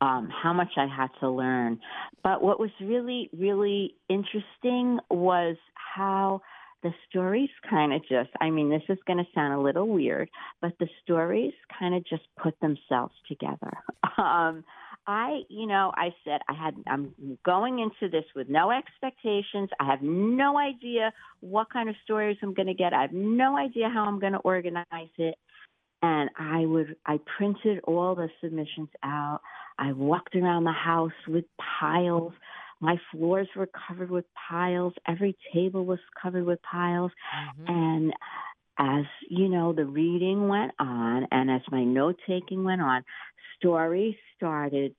um, 0.00 0.30
how 0.30 0.54
much 0.54 0.70
I 0.78 0.86
had 0.86 1.08
to 1.20 1.28
learn. 1.28 1.80
But 2.24 2.42
what 2.42 2.58
was 2.58 2.70
really 2.80 3.28
really 3.36 3.96
interesting 4.08 5.00
was 5.10 5.56
how 5.74 6.40
the 6.82 6.92
stories 7.08 7.50
kind 7.68 7.92
of 7.92 8.02
just. 8.02 8.30
I 8.40 8.50
mean, 8.50 8.70
this 8.70 8.82
is 8.88 8.98
going 9.06 9.18
to 9.18 9.26
sound 9.34 9.54
a 9.54 9.60
little 9.60 9.88
weird, 9.88 10.30
but 10.60 10.72
the 10.78 10.88
stories 11.02 11.52
kind 11.78 11.94
of 11.94 12.04
just 12.04 12.22
put 12.42 12.58
themselves 12.60 13.14
together. 13.28 13.72
Um, 14.18 14.64
I, 15.06 15.40
you 15.48 15.66
know, 15.66 15.92
I 15.96 16.14
said 16.24 16.40
I 16.48 16.52
had 16.52 16.74
I'm 16.86 17.14
going 17.44 17.78
into 17.78 18.10
this 18.10 18.24
with 18.36 18.48
no 18.48 18.70
expectations. 18.70 19.70
I 19.80 19.86
have 19.86 20.02
no 20.02 20.58
idea 20.58 21.12
what 21.40 21.70
kind 21.72 21.88
of 21.88 21.94
stories 22.04 22.36
I'm 22.42 22.54
going 22.54 22.68
to 22.68 22.74
get. 22.74 22.92
I 22.92 23.02
have 23.02 23.12
no 23.12 23.56
idea 23.56 23.88
how 23.88 24.04
I'm 24.04 24.20
going 24.20 24.34
to 24.34 24.38
organize 24.40 24.84
it. 25.16 25.36
And 26.02 26.30
I 26.38 26.64
would 26.66 26.96
I 27.06 27.18
printed 27.36 27.80
all 27.84 28.14
the 28.14 28.28
submissions 28.42 28.90
out. 29.02 29.40
I 29.78 29.92
walked 29.92 30.36
around 30.36 30.64
the 30.64 30.72
house 30.72 31.12
with 31.26 31.44
piles. 31.80 32.32
My 32.80 32.96
floors 33.10 33.48
were 33.54 33.68
covered 33.88 34.10
with 34.10 34.24
piles. 34.48 34.94
Every 35.06 35.36
table 35.52 35.84
was 35.84 35.98
covered 36.20 36.44
with 36.44 36.60
piles. 36.62 37.12
Mm-hmm. 37.60 37.72
And 37.72 38.12
as 38.78 39.04
you 39.28 39.48
know, 39.48 39.72
the 39.72 39.84
reading 39.84 40.48
went 40.48 40.72
on, 40.78 41.26
and 41.30 41.50
as 41.50 41.60
my 41.70 41.84
note 41.84 42.16
taking 42.26 42.64
went 42.64 42.80
on, 42.80 43.04
stories 43.58 44.14
started, 44.36 44.94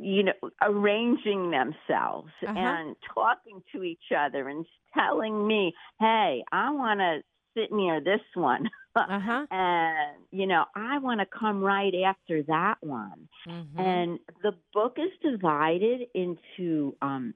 you 0.00 0.22
know, 0.22 0.32
arranging 0.62 1.50
themselves 1.50 2.30
uh-huh. 2.42 2.54
and 2.56 2.96
talking 3.14 3.62
to 3.72 3.82
each 3.82 4.12
other 4.16 4.48
and 4.48 4.64
telling 4.94 5.46
me, 5.46 5.74
"Hey, 6.00 6.42
I 6.50 6.70
want 6.70 7.00
to 7.00 7.22
sit 7.54 7.70
near 7.70 8.00
this 8.00 8.22
one." 8.34 8.70
uh-huh. 8.96 9.46
and 9.50 10.16
you 10.30 10.46
know 10.46 10.64
i 10.74 10.98
want 10.98 11.20
to 11.20 11.26
come 11.26 11.62
right 11.62 11.94
after 12.06 12.42
that 12.42 12.76
one 12.80 13.28
mm-hmm. 13.48 13.78
and 13.80 14.18
the 14.42 14.52
book 14.72 14.98
is 14.98 15.10
divided 15.22 16.02
into 16.14 16.94
um 17.02 17.34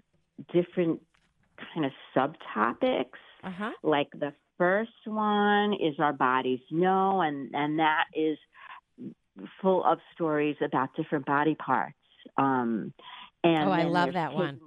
different 0.52 1.00
kind 1.74 1.86
of 1.86 1.92
subtopics 2.14 3.06
uh-huh. 3.42 3.70
like 3.82 4.08
the 4.12 4.32
first 4.58 4.90
one 5.04 5.72
is 5.74 5.94
our 5.98 6.12
bodies 6.12 6.60
know 6.70 7.20
and 7.20 7.54
and 7.54 7.78
that 7.78 8.04
is 8.14 8.38
full 9.60 9.84
of 9.84 9.98
stories 10.14 10.56
about 10.64 10.88
different 10.96 11.26
body 11.26 11.54
parts 11.54 11.94
um 12.38 12.92
and 13.44 13.68
oh 13.68 13.72
i 13.72 13.84
love 13.84 14.12
that 14.12 14.32
one 14.32 14.58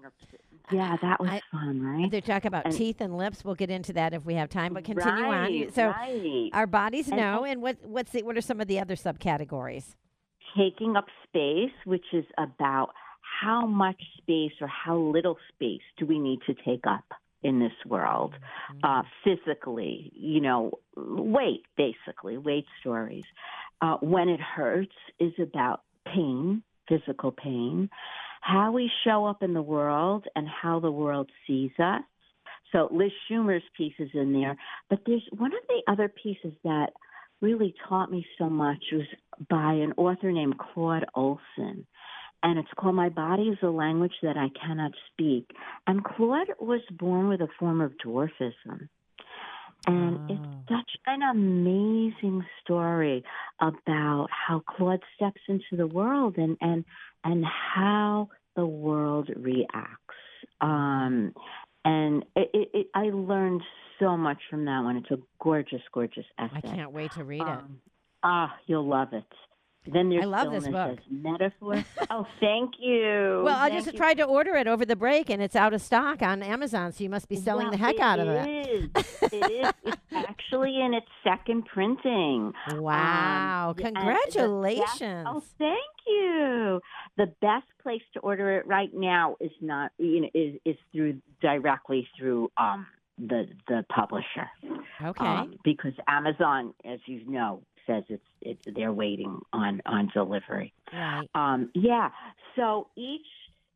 yeah, 0.71 0.95
that 1.01 1.19
was 1.19 1.29
I, 1.29 1.41
fun, 1.51 1.81
right? 1.81 2.11
They 2.11 2.21
talk 2.21 2.45
about 2.45 2.65
and, 2.65 2.73
teeth 2.73 3.01
and 3.01 3.17
lips. 3.17 3.43
We'll 3.43 3.55
get 3.55 3.69
into 3.69 3.93
that 3.93 4.13
if 4.13 4.25
we 4.25 4.35
have 4.35 4.49
time, 4.49 4.73
but 4.73 4.83
continue 4.83 5.23
right, 5.23 5.65
on. 5.65 5.73
So 5.73 5.87
right. 5.87 6.49
our 6.53 6.67
bodies 6.67 7.07
and, 7.07 7.17
know, 7.17 7.45
and 7.45 7.61
what 7.61 7.77
what's 7.83 8.11
the, 8.11 8.23
what 8.23 8.37
are 8.37 8.41
some 8.41 8.61
of 8.61 8.67
the 8.67 8.79
other 8.79 8.95
subcategories? 8.95 9.95
Taking 10.57 10.95
up 10.95 11.05
space, 11.27 11.71
which 11.85 12.05
is 12.13 12.25
about 12.37 12.89
how 13.41 13.65
much 13.65 14.01
space 14.17 14.53
or 14.61 14.67
how 14.67 14.97
little 14.97 15.37
space 15.53 15.81
do 15.97 16.05
we 16.05 16.19
need 16.19 16.39
to 16.47 16.53
take 16.65 16.85
up 16.87 17.05
in 17.43 17.59
this 17.59 17.71
world 17.85 18.33
mm-hmm. 18.33 18.79
uh, 18.83 19.03
physically, 19.23 20.11
you 20.13 20.41
know, 20.41 20.71
weight, 20.95 21.63
basically, 21.77 22.37
weight 22.37 22.65
stories. 22.81 23.23
Uh, 23.81 23.95
when 24.01 24.27
it 24.27 24.41
hurts 24.41 24.95
is 25.19 25.31
about 25.41 25.83
pain, 26.05 26.61
physical 26.89 27.31
pain 27.31 27.89
how 28.41 28.71
we 28.71 28.91
show 29.03 29.25
up 29.25 29.43
in 29.43 29.53
the 29.53 29.61
world 29.61 30.25
and 30.35 30.47
how 30.47 30.79
the 30.79 30.91
world 30.91 31.29
sees 31.45 31.71
us. 31.79 32.01
So 32.71 32.87
Liz 32.91 33.11
Schumer's 33.29 33.63
piece 33.75 33.93
is 33.99 34.09
in 34.13 34.33
there, 34.33 34.55
but 34.89 34.99
there's 35.05 35.27
one 35.35 35.53
of 35.53 35.59
the 35.67 35.91
other 35.91 36.07
pieces 36.07 36.53
that 36.63 36.91
really 37.41 37.73
taught 37.87 38.11
me 38.11 38.25
so 38.37 38.49
much 38.49 38.83
was 38.91 39.07
by 39.49 39.73
an 39.73 39.93
author 39.97 40.31
named 40.31 40.57
Claude 40.57 41.05
Olson. 41.15 41.85
And 42.41 42.57
it's 42.57 42.69
called 42.77 42.95
My 42.95 43.09
Body 43.09 43.49
is 43.49 43.57
a 43.61 43.67
Language 43.67 44.13
That 44.23 44.37
I 44.37 44.47
Cannot 44.65 44.91
Speak. 45.11 45.49
And 45.87 46.03
Claude 46.03 46.47
was 46.59 46.81
born 46.91 47.27
with 47.27 47.41
a 47.41 47.47
form 47.59 47.81
of 47.81 47.93
dwarfism. 48.05 48.87
And 49.87 50.29
it's 50.29 50.41
ah. 50.45 50.77
such 50.77 50.91
an 51.07 51.21
amazing 51.21 52.45
story 52.61 53.23
about 53.61 54.27
how 54.29 54.61
Claude 54.67 55.01
steps 55.15 55.41
into 55.47 55.77
the 55.77 55.87
world 55.87 56.37
and, 56.37 56.57
and 56.61 56.85
and 57.23 57.45
how 57.45 58.29
the 58.55 58.65
world 58.65 59.29
reacts. 59.35 59.97
Um, 60.61 61.33
and 61.85 62.23
it, 62.35 62.49
it, 62.53 62.69
it, 62.73 62.87
I 62.93 63.09
learned 63.13 63.61
so 63.99 64.17
much 64.17 64.37
from 64.49 64.65
that 64.65 64.81
one. 64.83 64.97
It's 64.97 65.11
a 65.11 65.17
gorgeous, 65.41 65.81
gorgeous 65.93 66.25
essay. 66.37 66.51
I 66.55 66.61
can't 66.61 66.91
wait 66.91 67.11
to 67.13 67.23
read 67.23 67.41
um, 67.41 67.49
it. 67.49 67.91
Ah, 68.23 68.55
you'll 68.67 68.87
love 68.87 69.13
it. 69.13 69.23
Then 69.87 70.09
there's 70.09 70.23
I 70.23 70.27
love 70.27 70.51
this 70.51 70.67
book. 70.67 70.99
Metaphor. 71.09 71.83
oh, 72.09 72.27
thank 72.39 72.73
you. 72.79 73.41
Well, 73.45 73.57
thank 73.57 73.73
I 73.73 73.75
just 73.75 73.93
you. 73.93 73.97
tried 73.97 74.15
to 74.15 74.23
order 74.23 74.55
it 74.55 74.67
over 74.67 74.85
the 74.85 74.95
break, 74.95 75.29
and 75.29 75.41
it's 75.41 75.55
out 75.55 75.73
of 75.73 75.81
stock 75.81 76.21
on 76.21 76.43
Amazon. 76.43 76.91
So 76.91 77.03
you 77.03 77.09
must 77.09 77.29
be 77.29 77.37
selling 77.37 77.69
well, 77.69 77.71
the 77.71 77.77
heck 77.77 77.99
out 77.99 78.19
of 78.19 78.27
it. 78.27 78.67
Is. 78.69 78.89
it 79.31 79.51
is. 79.51 79.73
It's 79.83 79.97
actually 80.11 80.79
in 80.79 80.93
its 80.93 81.07
second 81.23 81.65
printing. 81.65 82.53
Wow! 82.73 83.69
Um, 83.69 83.75
Congratulations. 83.75 84.99
Best, 84.99 85.27
oh, 85.27 85.43
thank 85.57 85.77
you. 86.05 86.81
The 87.17 87.27
best 87.41 87.67
place 87.81 88.03
to 88.13 88.19
order 88.19 88.57
it 88.57 88.67
right 88.67 88.93
now 88.93 89.37
is 89.39 89.51
not 89.61 89.91
you 89.97 90.21
know 90.21 90.29
is 90.33 90.55
is 90.65 90.75
through 90.91 91.21
directly 91.41 92.07
through 92.17 92.51
um 92.57 92.85
the 93.17 93.47
the 93.67 93.85
publisher. 93.93 94.49
Okay. 95.01 95.25
Um, 95.25 95.55
because 95.63 95.93
Amazon, 96.07 96.73
as 96.85 96.99
you 97.05 97.29
know, 97.29 97.61
says 97.89 98.03
it's 98.09 98.23
it's 98.41 98.61
they're 98.75 98.93
waiting 98.93 99.39
on 99.53 99.81
on 99.85 100.09
delivery. 100.13 100.73
Right. 100.93 101.27
Um, 101.35 101.71
yeah. 101.73 102.09
So 102.55 102.87
each 102.95 103.25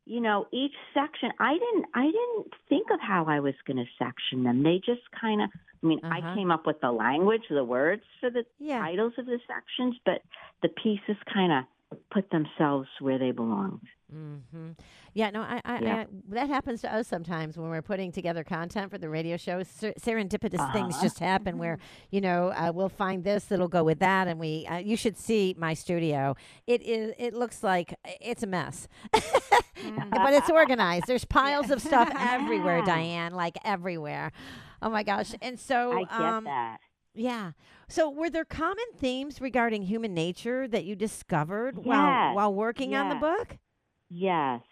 you 0.06 0.20
know 0.20 0.46
each 0.52 0.74
section, 0.92 1.30
I 1.40 1.54
didn't 1.54 1.86
I 1.94 2.04
didn't 2.06 2.54
think 2.68 2.88
of 2.92 3.00
how 3.00 3.24
I 3.26 3.40
was 3.40 3.54
going 3.66 3.78
to 3.78 3.86
section 3.98 4.44
them. 4.44 4.62
They 4.62 4.80
just 4.84 5.02
kind 5.20 5.42
of. 5.42 5.50
I 5.82 5.86
mean, 5.86 6.00
uh-huh. 6.02 6.30
I 6.30 6.34
came 6.34 6.50
up 6.50 6.66
with 6.66 6.80
the 6.80 6.90
language, 6.90 7.42
the 7.50 7.62
words 7.62 8.00
for 8.18 8.30
the 8.30 8.46
yeah. 8.58 8.78
titles 8.78 9.12
of 9.18 9.26
the 9.26 9.38
sections, 9.46 9.94
but 10.06 10.22
the 10.62 10.70
pieces 10.70 11.16
kind 11.30 11.52
of 11.52 11.64
put 11.94 12.30
themselves 12.30 12.88
where 13.00 13.18
they 13.18 13.30
belong. 13.30 13.80
Mm-hmm. 14.14 14.70
Yeah, 15.14 15.30
no, 15.30 15.42
I, 15.42 15.60
I, 15.64 15.78
yeah. 15.80 15.94
I, 15.96 16.06
that 16.30 16.48
happens 16.48 16.82
to 16.82 16.92
us 16.92 17.08
sometimes 17.08 17.56
when 17.56 17.70
we're 17.70 17.82
putting 17.82 18.12
together 18.12 18.44
content 18.44 18.90
for 18.90 18.98
the 18.98 19.08
radio 19.08 19.36
show. 19.36 19.62
Ser- 19.62 19.94
serendipitous 20.00 20.58
uh-huh. 20.58 20.72
things 20.72 21.00
just 21.00 21.18
happen 21.18 21.58
where 21.58 21.78
you 22.10 22.20
know 22.20 22.48
uh, 22.48 22.72
we'll 22.74 22.88
find 22.88 23.24
this 23.24 23.44
that'll 23.44 23.68
go 23.68 23.82
with 23.82 24.00
that, 24.00 24.28
and 24.28 24.38
we. 24.38 24.66
Uh, 24.66 24.76
you 24.76 24.96
should 24.96 25.16
see 25.16 25.54
my 25.58 25.74
studio. 25.74 26.36
It 26.66 26.82
is. 26.82 27.14
It 27.18 27.34
looks 27.34 27.62
like 27.62 27.94
it's 28.20 28.42
a 28.42 28.46
mess, 28.46 28.88
mm. 29.14 30.10
but 30.10 30.32
it's 30.32 30.50
organized. 30.50 31.06
There's 31.06 31.24
piles 31.24 31.70
of 31.70 31.80
stuff 31.80 32.12
everywhere, 32.18 32.82
Diane, 32.82 33.34
like 33.34 33.56
everywhere. 33.64 34.32
Oh 34.82 34.90
my 34.90 35.02
gosh! 35.02 35.34
And 35.40 35.58
so 35.58 35.92
I 35.92 36.00
get 36.00 36.12
um, 36.20 36.44
that. 36.44 36.78
Yeah. 37.14 37.52
So, 37.88 38.10
were 38.10 38.30
there 38.30 38.44
common 38.44 38.84
themes 38.96 39.40
regarding 39.40 39.82
human 39.82 40.14
nature 40.14 40.66
that 40.68 40.84
you 40.84 40.96
discovered 40.96 41.76
yes. 41.76 41.86
while 41.86 42.34
while 42.34 42.54
working 42.54 42.92
yes. 42.92 43.00
on 43.02 43.08
the 43.10 43.14
book? 43.16 43.56
Yes. 44.10 44.62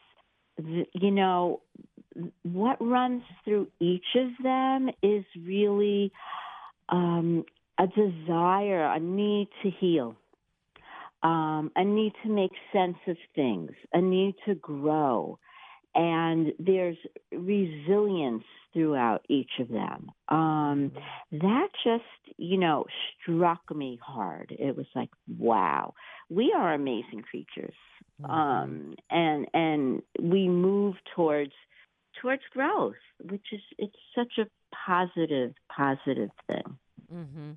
You 0.58 1.10
know, 1.10 1.62
what 2.42 2.76
runs 2.80 3.22
through 3.44 3.68
each 3.80 4.04
of 4.16 4.28
them 4.42 4.90
is 5.02 5.24
really 5.40 6.12
um, 6.88 7.44
a 7.78 7.86
desire, 7.86 8.84
a 8.84 9.00
need 9.00 9.48
to 9.62 9.70
heal, 9.70 10.16
um, 11.22 11.70
a 11.76 11.84
need 11.84 12.12
to 12.22 12.28
make 12.28 12.52
sense 12.72 12.98
of 13.06 13.16
things, 13.34 13.70
a 13.92 14.00
need 14.00 14.34
to 14.46 14.54
grow. 14.56 15.38
And 15.94 16.52
there's 16.58 16.96
resilience 17.30 18.44
throughout 18.72 19.24
each 19.28 19.50
of 19.60 19.68
them. 19.68 20.10
Um, 20.28 20.92
that 21.32 21.68
just, 21.84 22.04
you 22.38 22.56
know, 22.56 22.86
struck 23.20 23.74
me 23.74 23.98
hard. 24.02 24.56
It 24.58 24.76
was 24.76 24.86
like, 24.94 25.10
wow, 25.38 25.92
we 26.30 26.54
are 26.56 26.72
amazing 26.72 27.22
creatures 27.28 27.74
mm-hmm. 28.22 28.30
um, 28.30 28.94
and 29.10 29.46
and 29.54 30.02
we 30.20 30.48
move 30.48 30.96
towards 31.14 31.52
towards 32.20 32.42
growth, 32.52 32.94
which 33.22 33.46
is 33.52 33.60
it's 33.78 33.96
such 34.14 34.38
a 34.38 34.46
positive 34.74 35.54
positive 35.74 36.30
thing. 36.46 36.78
Mm-hmm. 37.12 37.50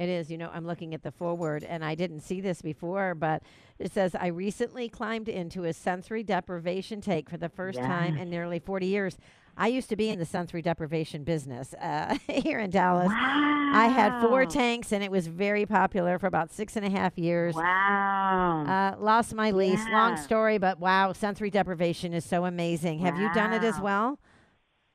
It 0.00 0.08
is. 0.08 0.30
You 0.30 0.38
know, 0.38 0.50
I'm 0.54 0.66
looking 0.66 0.94
at 0.94 1.02
the 1.02 1.12
foreword, 1.12 1.62
and 1.62 1.84
I 1.84 1.94
didn't 1.94 2.20
see 2.20 2.40
this 2.40 2.62
before, 2.62 3.14
but 3.14 3.42
it 3.78 3.92
says, 3.92 4.14
I 4.14 4.28
recently 4.28 4.88
climbed 4.88 5.28
into 5.28 5.64
a 5.64 5.74
sensory 5.74 6.22
deprivation 6.22 7.02
take 7.02 7.28
for 7.28 7.36
the 7.36 7.50
first 7.50 7.78
time 7.78 8.16
in 8.16 8.30
nearly 8.30 8.60
40 8.60 8.86
years. 8.86 9.18
I 9.58 9.66
used 9.66 9.90
to 9.90 9.96
be 9.96 10.08
in 10.08 10.18
the 10.18 10.24
sensory 10.24 10.62
deprivation 10.62 11.22
business 11.22 11.74
uh, 11.74 12.16
here 12.30 12.60
in 12.60 12.70
Dallas. 12.70 13.08
Wow. 13.08 13.72
I 13.74 13.88
had 13.88 14.22
four 14.22 14.46
tanks, 14.46 14.90
and 14.92 15.04
it 15.04 15.10
was 15.10 15.26
very 15.26 15.66
popular 15.66 16.18
for 16.18 16.28
about 16.28 16.50
six 16.50 16.76
and 16.76 16.86
a 16.86 16.90
half 16.90 17.18
years. 17.18 17.54
Wow. 17.54 18.64
Uh, 18.66 18.98
lost 18.98 19.34
my 19.34 19.50
lease. 19.50 19.84
Yeah. 19.86 19.92
Long 19.92 20.16
story, 20.16 20.56
but 20.56 20.80
wow, 20.80 21.12
sensory 21.12 21.50
deprivation 21.50 22.14
is 22.14 22.24
so 22.24 22.46
amazing. 22.46 23.00
Wow. 23.00 23.04
Have 23.04 23.18
you 23.18 23.30
done 23.34 23.52
it 23.52 23.64
as 23.64 23.78
well? 23.78 24.18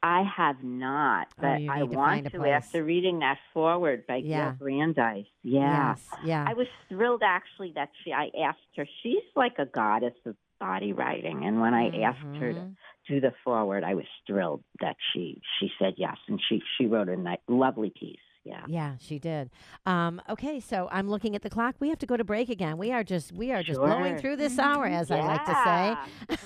I 0.06 0.24
have 0.38 0.64
not, 0.64 1.28
oh, 1.32 1.42
but 1.42 1.62
oh, 1.62 1.68
I 1.72 1.84
want 1.84 2.32
to 2.32 2.46
after 2.46 2.84
reading 2.84 3.20
that 3.20 3.40
foreword 3.54 4.06
by 4.08 4.18
yeah. 4.18 4.52
Gayle 4.52 4.58
Brandeis. 4.60 5.26
Yeah. 5.42 5.96
Yes. 5.96 6.08
Yeah. 6.24 6.46
I 6.48 6.54
was 6.54 6.68
thrilled 6.90 7.24
actually 7.26 7.74
that 7.76 7.90
she 8.04 8.14
I 8.14 8.30
asked 8.44 8.60
her. 8.78 8.88
She's 9.02 9.24
like 9.36 9.58
a 9.58 9.66
goddess 9.66 10.14
of 10.26 10.36
body 10.60 10.94
writing 10.94 11.44
and 11.46 11.60
when 11.60 11.74
I 11.74 11.90
mm-hmm. 11.90 12.04
asked 12.04 12.40
her 12.40 12.54
to 12.54 12.60
mm-hmm 12.60 12.72
do 13.08 13.22
the 13.22 13.34
foreword, 13.44 13.84
I 13.84 13.96
was 13.96 14.06
thrilled 14.26 14.64
that 14.82 14.96
she 15.14 15.42
she 15.60 15.70
said 15.80 15.94
yes, 15.98 16.18
and 16.28 16.42
she 16.50 16.62
she 16.78 16.86
wrote 16.88 17.10
a 17.10 17.16
nice, 17.16 17.40
lovely 17.48 17.92
piece. 17.98 18.18
Yeah. 18.46 18.62
Yeah, 18.68 18.94
she 19.00 19.18
did. 19.18 19.50
Um, 19.88 20.22
okay, 20.30 20.60
so 20.60 20.88
I'm 20.92 21.10
looking 21.10 21.36
at 21.36 21.42
the 21.42 21.50
clock. 21.50 21.74
We 21.80 21.90
have 21.90 21.98
to 22.00 22.06
go 22.06 22.16
to 22.16 22.24
break 22.24 22.50
again. 22.50 22.78
We 22.78 22.92
are 22.92 23.04
just 23.04 23.32
we 23.32 23.52
are 23.52 23.64
just 23.64 23.80
blowing 23.80 24.20
through 24.20 24.36
this 24.38 24.60
hour, 24.60 24.86
as 24.86 25.10
I 25.10 25.20
like 25.20 25.44
to 25.46 25.56
say. 25.66 25.96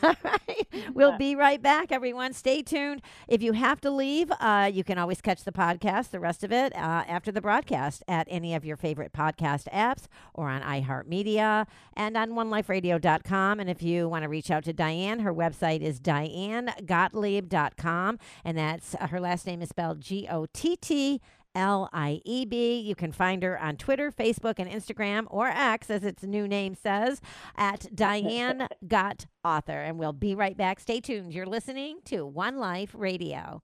All 0.07 0.15
right. 0.23 0.65
We'll 0.93 1.17
be 1.17 1.35
right 1.35 1.61
back, 1.61 1.91
everyone. 1.91 2.31
Stay 2.33 2.61
tuned. 2.61 3.01
If 3.27 3.43
you 3.43 3.51
have 3.51 3.81
to 3.81 3.91
leave, 3.91 4.31
uh, 4.39 4.71
you 4.73 4.85
can 4.85 4.97
always 4.97 5.19
catch 5.19 5.43
the 5.43 5.51
podcast, 5.51 6.11
the 6.11 6.21
rest 6.21 6.45
of 6.45 6.53
it, 6.53 6.73
uh, 6.73 7.03
after 7.07 7.33
the 7.33 7.41
broadcast 7.41 8.01
at 8.07 8.27
any 8.29 8.55
of 8.55 8.63
your 8.63 8.77
favorite 8.77 9.11
podcast 9.11 9.67
apps 9.73 10.05
or 10.33 10.47
on 10.49 10.61
iHeartMedia 10.61 11.67
and 11.95 12.15
on 12.15 12.29
OneLifeRadio.com. 12.31 13.59
And 13.59 13.69
if 13.69 13.83
you 13.83 14.07
want 14.07 14.23
to 14.23 14.29
reach 14.29 14.49
out 14.49 14.63
to 14.65 14.71
Diane, 14.73 15.19
her 15.19 15.33
website 15.33 15.81
is 15.81 15.99
DianeGottlieb.com, 15.99 18.19
and 18.45 18.57
that's 18.57 18.95
uh, 18.95 19.07
her 19.07 19.19
last 19.19 19.45
name 19.45 19.61
is 19.61 19.67
spelled 19.69 19.99
G 19.99 20.25
O 20.29 20.45
T 20.53 20.77
T. 20.77 21.19
L 21.55 21.89
I 21.91 22.21
E 22.25 22.45
B. 22.45 22.79
You 22.79 22.95
can 22.95 23.11
find 23.11 23.43
her 23.43 23.59
on 23.59 23.77
Twitter, 23.77 24.11
Facebook, 24.11 24.55
and 24.57 24.69
Instagram, 24.69 25.25
or 25.29 25.47
X, 25.47 25.89
as 25.89 26.03
its 26.03 26.23
new 26.23 26.47
name 26.47 26.75
says, 26.75 27.21
at 27.55 27.87
Diane 27.95 28.67
Got 28.87 29.25
Author. 29.43 29.79
And 29.81 29.97
we'll 29.99 30.13
be 30.13 30.35
right 30.35 30.55
back. 30.55 30.79
Stay 30.79 30.99
tuned. 30.99 31.33
You're 31.33 31.45
listening 31.45 31.99
to 32.05 32.25
One 32.25 32.57
Life 32.57 32.91
Radio. 32.93 33.61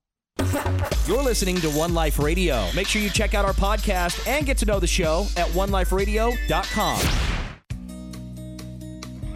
You're 1.07 1.23
listening 1.23 1.57
to 1.57 1.69
One 1.71 1.93
Life 1.93 2.19
Radio. 2.19 2.67
Make 2.75 2.87
sure 2.87 3.01
you 3.01 3.09
check 3.09 3.33
out 3.33 3.45
our 3.45 3.53
podcast 3.53 4.27
and 4.27 4.45
get 4.45 4.57
to 4.59 4.65
know 4.65 4.79
the 4.79 4.87
show 4.87 5.27
at 5.37 5.47
oneliferadio.com. 5.49 6.99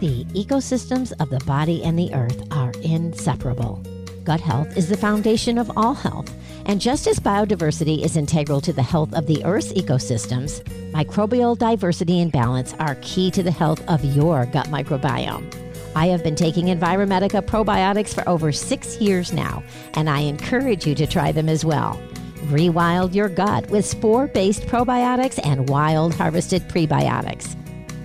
The 0.00 0.24
ecosystems 0.26 1.12
of 1.20 1.28
the 1.28 1.40
body 1.44 1.82
and 1.84 1.98
the 1.98 2.12
earth 2.14 2.42
are 2.52 2.72
inseparable. 2.82 3.82
Gut 4.24 4.40
health 4.40 4.76
is 4.76 4.88
the 4.88 4.96
foundation 4.96 5.56
of 5.56 5.70
all 5.76 5.94
health. 5.94 6.32
And 6.66 6.80
just 6.80 7.06
as 7.06 7.18
biodiversity 7.18 8.04
is 8.04 8.16
integral 8.16 8.60
to 8.60 8.72
the 8.72 8.82
health 8.82 9.14
of 9.14 9.26
the 9.26 9.44
Earth's 9.44 9.72
ecosystems, 9.72 10.62
microbial 10.92 11.56
diversity 11.56 12.20
and 12.20 12.30
balance 12.30 12.74
are 12.78 12.96
key 13.00 13.30
to 13.30 13.42
the 13.42 13.50
health 13.50 13.82
of 13.88 14.04
your 14.04 14.46
gut 14.46 14.66
microbiome. 14.66 15.56
I 15.96 16.06
have 16.06 16.22
been 16.22 16.36
taking 16.36 16.66
Enviromedica 16.66 17.42
probiotics 17.42 18.14
for 18.14 18.28
over 18.28 18.52
six 18.52 19.00
years 19.00 19.32
now, 19.32 19.62
and 19.94 20.08
I 20.08 20.20
encourage 20.20 20.86
you 20.86 20.94
to 20.94 21.06
try 21.06 21.32
them 21.32 21.48
as 21.48 21.64
well. 21.64 22.00
Rewild 22.46 23.14
your 23.14 23.28
gut 23.28 23.68
with 23.70 23.84
spore 23.84 24.28
based 24.28 24.62
probiotics 24.62 25.44
and 25.44 25.68
wild 25.68 26.14
harvested 26.14 26.62
prebiotics. 26.68 27.54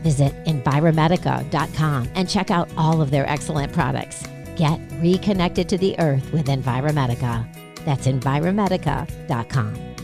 Visit 0.01 0.33
Enviromedica.com 0.45 2.09
and 2.15 2.29
check 2.29 2.51
out 2.51 2.69
all 2.77 3.01
of 3.01 3.11
their 3.11 3.27
excellent 3.27 3.73
products. 3.73 4.23
Get 4.55 4.79
reconnected 4.99 5.67
to 5.69 5.77
the 5.77 5.99
earth 5.99 6.31
with 6.31 6.47
Enviromedica. 6.47 7.45
That's 7.85 8.07
Enviromedica.com. 8.07 9.95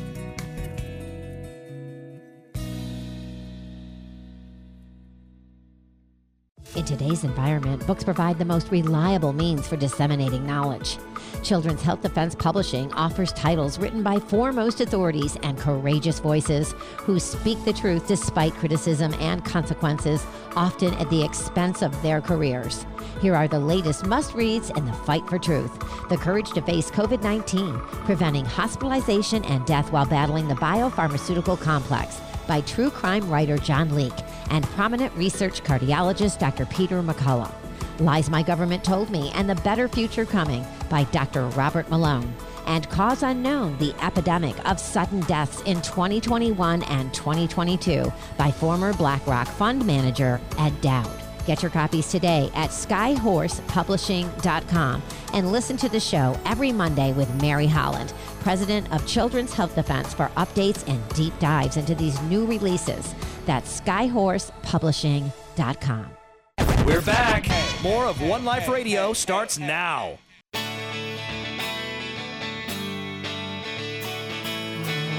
In 6.73 6.85
today's 6.85 7.23
environment, 7.23 7.85
books 7.85 8.03
provide 8.03 8.39
the 8.39 8.45
most 8.45 8.71
reliable 8.71 9.33
means 9.33 9.67
for 9.67 9.75
disseminating 9.75 10.47
knowledge. 10.47 10.97
Children's 11.43 11.81
Health 11.81 12.01
Defense 12.01 12.35
Publishing 12.35 12.91
offers 12.93 13.33
titles 13.33 13.79
written 13.79 14.03
by 14.03 14.19
foremost 14.19 14.81
authorities 14.81 15.37
and 15.43 15.57
courageous 15.57 16.19
voices 16.19 16.73
who 16.97 17.19
speak 17.19 17.63
the 17.65 17.73
truth 17.73 18.07
despite 18.07 18.53
criticism 18.53 19.13
and 19.15 19.43
consequences, 19.43 20.25
often 20.55 20.93
at 20.95 21.09
the 21.09 21.23
expense 21.23 21.81
of 21.81 21.99
their 22.01 22.21
careers. 22.21 22.85
Here 23.21 23.35
are 23.35 23.47
the 23.47 23.59
latest 23.59 24.05
must 24.05 24.33
reads 24.33 24.69
in 24.71 24.85
the 24.85 24.93
fight 24.93 25.27
for 25.27 25.39
truth 25.39 25.71
The 26.09 26.17
Courage 26.17 26.51
to 26.51 26.61
Face 26.61 26.91
COVID 26.91 27.21
19, 27.23 27.79
Preventing 28.05 28.45
Hospitalization 28.45 29.43
and 29.45 29.65
Death 29.65 29.91
While 29.91 30.05
Battling 30.05 30.47
the 30.47 30.55
Biopharmaceutical 30.55 31.59
Complex 31.59 32.19
by 32.47 32.61
true 32.61 32.89
crime 32.89 33.29
writer 33.29 33.57
John 33.57 33.95
Leake 33.95 34.11
and 34.49 34.65
prominent 34.65 35.15
research 35.15 35.63
cardiologist 35.63 36.39
Dr. 36.39 36.65
Peter 36.65 37.01
McCullough. 37.01 37.53
Lies 37.99 38.29
My 38.29 38.43
Government 38.43 38.83
Told 38.83 39.09
Me 39.09 39.31
and 39.35 39.49
the 39.49 39.55
Better 39.55 39.87
Future 39.87 40.25
Coming 40.25 40.65
by 40.91 41.05
Dr. 41.05 41.47
Robert 41.47 41.89
Malone. 41.89 42.31
And 42.67 42.87
Cause 42.89 43.23
Unknown 43.23 43.75
The 43.79 43.95
Epidemic 44.03 44.53
of 44.69 44.79
Sudden 44.79 45.21
Deaths 45.21 45.63
in 45.63 45.81
2021 45.81 46.83
and 46.83 47.11
2022 47.11 48.13
by 48.37 48.51
former 48.51 48.93
BlackRock 48.93 49.47
fund 49.47 49.83
manager 49.87 50.39
Ed 50.59 50.79
Dowd. 50.81 51.09
Get 51.47 51.63
your 51.63 51.71
copies 51.71 52.11
today 52.11 52.51
at 52.53 52.69
skyhorsepublishing.com 52.69 55.01
and 55.33 55.51
listen 55.51 55.75
to 55.77 55.89
the 55.89 55.99
show 55.99 56.39
every 56.45 56.71
Monday 56.71 57.13
with 57.13 57.41
Mary 57.41 57.65
Holland, 57.65 58.13
president 58.41 58.93
of 58.93 59.07
Children's 59.07 59.53
Health 59.53 59.73
Defense, 59.73 60.13
for 60.13 60.27
updates 60.37 60.87
and 60.87 61.01
deep 61.15 61.33
dives 61.39 61.77
into 61.77 61.95
these 61.95 62.21
new 62.23 62.45
releases. 62.45 63.15
That's 63.45 63.81
skyhorsepublishing.com. 63.81 66.05
We're 66.85 67.01
back. 67.01 67.47
More 67.81 68.05
of 68.05 68.21
One 68.21 68.45
Life 68.45 68.69
Radio 68.69 69.13
starts 69.13 69.57
now. 69.57 70.19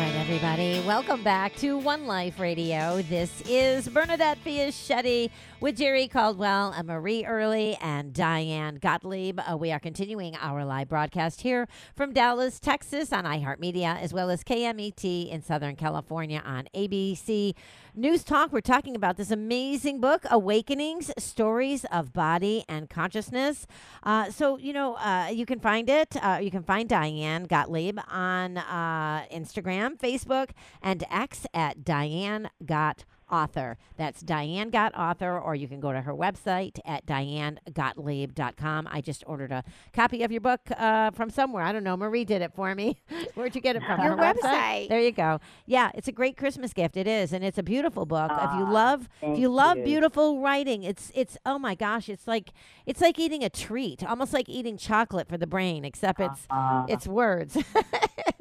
Right, 0.02 0.16
everybody. 0.16 0.82
Welcome 0.84 1.22
back 1.22 1.54
to 1.56 1.78
One 1.78 2.06
Life 2.06 2.40
Radio. 2.40 3.02
This 3.02 3.40
is 3.42 3.88
Bernadette 3.88 4.38
Fiaschetti 4.44 5.30
with 5.62 5.76
Jerry 5.76 6.08
Caldwell 6.08 6.74
and 6.76 6.88
Marie 6.88 7.24
Early 7.24 7.78
and 7.80 8.12
Diane 8.12 8.80
Gottlieb. 8.82 9.38
Uh, 9.38 9.56
we 9.56 9.70
are 9.70 9.78
continuing 9.78 10.34
our 10.34 10.64
live 10.64 10.88
broadcast 10.88 11.42
here 11.42 11.68
from 11.94 12.12
Dallas, 12.12 12.58
Texas 12.58 13.12
on 13.12 13.22
iHeartMedia, 13.22 14.02
as 14.02 14.12
well 14.12 14.28
as 14.28 14.42
KMET 14.42 15.30
in 15.30 15.40
Southern 15.40 15.76
California 15.76 16.42
on 16.44 16.66
ABC 16.74 17.54
News 17.94 18.24
Talk. 18.24 18.52
We're 18.52 18.60
talking 18.60 18.96
about 18.96 19.16
this 19.16 19.30
amazing 19.30 20.00
book, 20.00 20.24
Awakenings 20.32 21.12
Stories 21.16 21.84
of 21.92 22.12
Body 22.12 22.64
and 22.68 22.90
Consciousness. 22.90 23.68
Uh, 24.02 24.32
so, 24.32 24.58
you 24.58 24.72
know, 24.72 24.94
uh, 24.94 25.28
you 25.32 25.46
can 25.46 25.60
find 25.60 25.88
it. 25.88 26.16
Uh, 26.20 26.40
you 26.42 26.50
can 26.50 26.64
find 26.64 26.88
Diane 26.88 27.44
Gottlieb 27.44 28.00
on 28.08 28.58
uh, 28.58 29.26
Instagram, 29.32 29.96
Facebook, 29.96 30.50
and 30.82 31.04
X 31.08 31.46
at 31.54 31.84
Diane 31.84 32.50
Got 32.66 33.04
Author. 33.32 33.78
That's 33.96 34.20
Diane 34.20 34.70
Got 34.70 34.94
Author, 34.96 35.38
or 35.38 35.54
you 35.54 35.66
can 35.66 35.80
go 35.80 35.92
to 35.92 36.02
her 36.02 36.12
website 36.12 36.78
at 36.84 37.06
dianegottlieb.com. 37.06 38.88
I 38.90 39.00
just 39.00 39.24
ordered 39.26 39.50
a 39.50 39.64
copy 39.92 40.22
of 40.22 40.30
your 40.30 40.40
book 40.40 40.60
uh, 40.76 41.10
from 41.12 41.30
somewhere. 41.30 41.64
I 41.64 41.72
don't 41.72 41.82
know. 41.84 41.96
Marie 41.96 42.24
did 42.24 42.42
it 42.42 42.52
for 42.54 42.74
me. 42.74 43.00
Where'd 43.34 43.54
you 43.54 43.60
get 43.60 43.76
it 43.76 43.82
from? 43.84 44.00
Your 44.00 44.16
Her 44.16 44.34
website. 44.34 44.88
There 44.88 45.00
you 45.00 45.12
go. 45.12 45.40
Yeah, 45.66 45.90
it's 45.94 46.08
a 46.08 46.12
great 46.12 46.36
Christmas 46.36 46.72
gift. 46.72 46.96
It 46.96 47.06
is, 47.06 47.32
and 47.32 47.42
it's 47.42 47.58
a 47.58 47.62
beautiful 47.62 48.04
book. 48.06 48.30
if 48.32 48.52
you 48.58 48.70
love, 48.70 49.08
if 49.22 49.38
you 49.38 49.48
love 49.48 49.78
you. 49.78 49.84
beautiful 49.84 50.40
writing, 50.40 50.82
it's 50.82 51.10
it's 51.14 51.38
oh 51.46 51.58
my 51.58 51.74
gosh, 51.74 52.08
it's 52.08 52.26
like 52.28 52.52
it's 52.86 53.00
like 53.00 53.18
eating 53.18 53.42
a 53.42 53.50
treat, 53.50 54.04
almost 54.04 54.32
like 54.32 54.48
eating 54.48 54.76
chocolate 54.76 55.28
for 55.28 55.38
the 55.38 55.46
brain, 55.46 55.84
except 55.84 56.20
it's 56.20 56.46
Uh, 56.50 56.84
it's 56.88 57.06
words. 57.06 57.56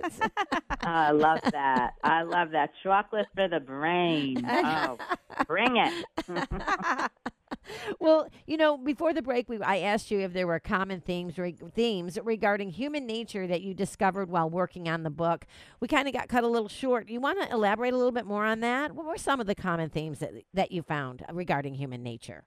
I 0.82 1.12
love 1.12 1.40
that. 1.52 1.94
I 2.04 2.24
love 2.24 2.52
that. 2.52 2.72
Chocolate 2.84 3.28
for 3.36 3.48
the 3.48 3.60
brain. 3.60 4.44
Oh, 4.48 4.81
bring 5.48 5.78
it. 5.78 6.06
well, 8.00 8.28
you 8.46 8.58
know, 8.58 8.78
before 8.78 9.14
the 9.14 9.22
break, 9.22 9.50
we 9.50 9.60
I 9.62 9.80
asked 9.80 10.12
you 10.12 10.20
if 10.20 10.34
there 10.34 10.48
were 10.48 10.60
common 10.60 11.02
themes 11.02 11.38
re- 11.38 11.56
themes 11.74 12.18
regarding 12.24 12.72
human 12.72 13.06
nature 13.06 13.48
that 13.48 13.62
you 13.62 13.74
discovered 13.74 14.30
while 14.30 14.50
working 14.50 14.90
on 14.90 15.04
the 15.04 15.10
book. 15.10 15.46
We 15.80 15.88
kind 15.88 16.08
of 16.08 16.14
got 16.14 16.30
cut 16.30 16.44
a 16.44 16.48
little 16.48 16.70
short. 16.70 17.10
You 17.10 17.20
want 17.20 17.42
to 17.42 17.52
elaborate 17.52 17.94
a 17.94 17.98
little 17.98 18.12
bit 18.12 18.26
more 18.26 18.46
on 18.46 18.60
that? 18.62 18.94
What 18.94 19.06
were 19.06 19.18
some 19.18 19.40
of 19.40 19.48
the 19.48 19.56
common 19.56 19.90
themes 19.90 20.20
that 20.20 20.34
that 20.54 20.72
you 20.72 20.82
found 20.82 21.24
regarding 21.32 21.76
human 21.76 22.04
nature? 22.04 22.46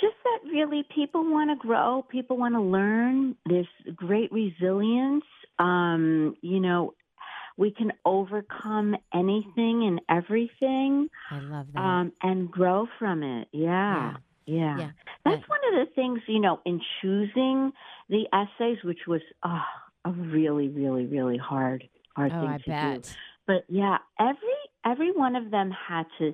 Just 0.00 0.16
that 0.24 0.50
really 0.50 0.84
people 0.94 1.22
want 1.24 1.50
to 1.50 1.56
grow, 1.56 2.04
people 2.10 2.36
want 2.36 2.54
to 2.54 2.60
learn. 2.60 3.34
There's 3.46 3.66
great 3.96 4.30
resilience. 4.30 5.24
Um, 5.58 6.36
you 6.42 6.60
know, 6.60 6.94
we 7.60 7.70
can 7.70 7.92
overcome 8.06 8.96
anything 9.12 9.84
and 9.84 10.00
everything 10.08 11.08
I 11.30 11.40
love 11.40 11.66
that. 11.74 11.78
um, 11.78 12.12
and 12.22 12.50
grow 12.50 12.88
from 12.98 13.22
it. 13.22 13.48
Yeah. 13.52 14.14
Yeah. 14.46 14.78
Yeah. 14.78 14.90
That's 15.26 15.46
one 15.46 15.60
of 15.68 15.86
the 15.86 15.94
things, 15.94 16.20
you 16.26 16.40
know, 16.40 16.60
in 16.64 16.80
choosing 17.02 17.72
the 18.08 18.24
essays, 18.32 18.78
which 18.82 19.00
was 19.06 19.20
oh, 19.44 19.60
a 20.06 20.10
really, 20.10 20.68
really, 20.68 21.04
really 21.04 21.36
hard, 21.36 21.86
hard 22.16 22.32
oh, 22.34 22.40
thing 22.40 22.48
I 22.48 22.56
to 22.56 22.64
do. 22.64 22.70
bet. 22.70 23.16
But 23.46 23.64
yeah, 23.68 23.98
every 24.18 24.60
every 24.86 25.12
one 25.12 25.36
of 25.36 25.50
them 25.50 25.70
had 25.70 26.06
to 26.16 26.32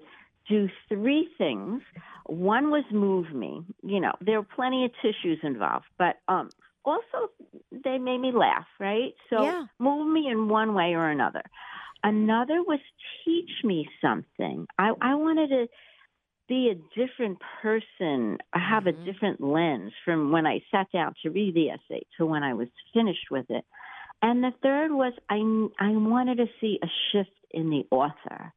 do 0.48 0.68
three 0.88 1.28
things. 1.36 1.82
One 2.26 2.70
was 2.70 2.84
move 2.92 3.34
me. 3.34 3.64
You 3.82 3.98
know, 3.98 4.12
there 4.20 4.40
were 4.40 4.46
plenty 4.54 4.84
of 4.84 4.92
tissues 5.02 5.40
involved, 5.42 5.86
but 5.98 6.20
um 6.28 6.50
also 6.86 7.30
they 7.84 7.98
made 7.98 8.18
me 8.18 8.32
laugh, 8.32 8.66
right? 8.80 9.14
So 9.28 9.42
Yeah. 9.42 9.64
move 9.78 10.06
me 10.06 10.28
in 10.30 10.48
one 10.48 10.72
way 10.74 10.94
or 10.94 11.10
another. 11.10 11.42
Another 12.02 12.62
was 12.62 12.80
teach 13.24 13.50
me 13.64 13.88
something. 14.00 14.66
I, 14.78 14.92
I 15.00 15.14
wanted 15.16 15.48
to 15.48 15.66
be 16.48 16.70
a 16.70 16.74
different 16.98 17.38
person, 17.60 18.38
have 18.52 18.84
Mhm. 18.84 18.88
a 18.88 19.12
different 19.12 19.40
lens 19.40 19.92
from 20.04 20.30
when 20.30 20.46
I 20.46 20.60
sat 20.70 20.90
down 20.92 21.14
to 21.22 21.30
read 21.30 21.54
the 21.54 21.70
essay 21.70 22.06
to 22.16 22.26
when 22.26 22.44
I 22.44 22.54
was 22.54 22.68
finished 22.94 23.30
with 23.30 23.50
it. 23.50 23.64
And 24.22 24.42
the 24.44 24.52
third 24.62 24.92
was 24.92 25.12
I, 25.28 25.36
I 25.84 25.90
wanted 25.90 26.36
to 26.38 26.46
see 26.60 26.78
a 26.82 26.86
shift 27.10 27.30
in 27.50 27.70
the 27.70 27.86
author, 27.90 28.52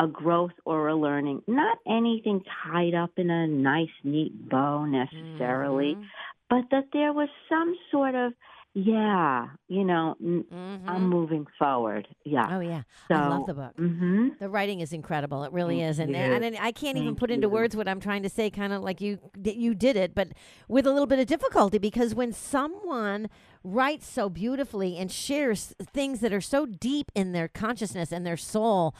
a 0.00 0.06
growth 0.06 0.52
or 0.64 0.88
a 0.88 0.96
learning, 0.96 1.42
not 1.46 1.78
anything 1.86 2.42
tied 2.64 2.94
up 2.94 3.12
in 3.16 3.30
a 3.30 3.46
nice, 3.46 3.88
neat 4.04 4.48
bow 4.48 4.84
necessarily, 4.84 5.96
Mhm. 5.96 6.06
But 6.50 6.64
that 6.70 6.84
there 6.92 7.12
was 7.12 7.28
some 7.48 7.74
sort 7.90 8.14
of, 8.14 8.32
yeah, 8.74 9.48
you 9.68 9.82
know, 9.84 10.14
n- 10.20 10.44
I'm 10.86 11.08
moving 11.08 11.46
forward. 11.58 12.06
Yeah. 12.24 12.46
Oh 12.50 12.60
yeah, 12.60 12.82
So, 13.08 13.14
I 13.14 13.28
love 13.28 13.46
the 13.46 13.54
book. 13.54 13.72
hmm 13.76 14.28
The 14.38 14.48
writing 14.48 14.80
is 14.80 14.92
incredible. 14.92 15.42
It 15.44 15.52
really 15.52 15.78
Thank 15.80 15.90
is, 15.90 15.98
and 15.98 16.14
and, 16.14 16.56
I 16.56 16.72
can't 16.72 16.96
even 16.96 17.08
Thank 17.10 17.18
put 17.18 17.30
into 17.30 17.48
words 17.48 17.74
what 17.74 17.88
I'm 17.88 18.00
trying 18.00 18.22
to 18.22 18.28
say. 18.28 18.50
Kind 18.50 18.72
of 18.72 18.82
like 18.82 19.00
you 19.00 19.18
you 19.44 19.74
did 19.74 19.96
it, 19.96 20.14
but 20.14 20.28
with 20.68 20.86
a 20.86 20.92
little 20.92 21.06
bit 21.06 21.18
of 21.18 21.26
difficulty 21.26 21.78
because 21.78 22.14
when 22.14 22.32
someone 22.32 23.28
writes 23.64 24.06
so 24.06 24.28
beautifully 24.28 24.96
and 24.96 25.10
shares 25.10 25.74
things 25.92 26.20
that 26.20 26.32
are 26.32 26.40
so 26.40 26.64
deep 26.66 27.10
in 27.14 27.32
their 27.32 27.48
consciousness 27.48 28.12
and 28.12 28.24
their 28.24 28.36
soul, 28.36 28.94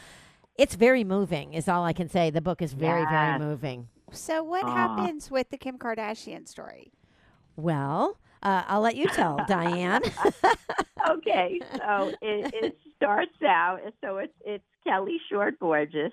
it's 0.57 0.75
very 0.75 1.05
moving. 1.05 1.55
Is 1.55 1.69
all 1.69 1.85
I 1.85 1.93
can 1.93 2.09
say. 2.09 2.31
The 2.31 2.41
book 2.43 2.61
is 2.63 2.73
very 2.73 3.05
very 3.05 3.39
moving. 3.39 3.89
So 4.13 4.43
what 4.43 4.65
Aw. 4.65 4.75
happens 4.75 5.31
with 5.31 5.51
the 5.51 5.59
Kim 5.59 5.79
Kardashian 5.79 6.49
story? 6.49 6.91
Well, 7.59 8.17
uh, 8.43 8.63
I'll 8.69 8.81
let 8.81 8.95
you 8.95 9.09
tell, 9.09 9.45
Diane. 9.49 10.01
okay, 11.11 11.61
so 11.77 12.13
it, 12.23 12.55
it 12.55 12.79
starts 12.97 13.33
out. 13.45 13.81
So 14.03 14.19
it's 14.19 14.33
it's 14.45 14.65
Kelly 14.87 15.19
Short 15.31 15.59
Borges, 15.59 16.13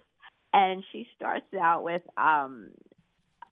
and 0.54 0.84
she 0.92 1.08
starts 1.16 1.54
out 1.54 1.84
with, 1.84 2.02
um, 2.18 2.70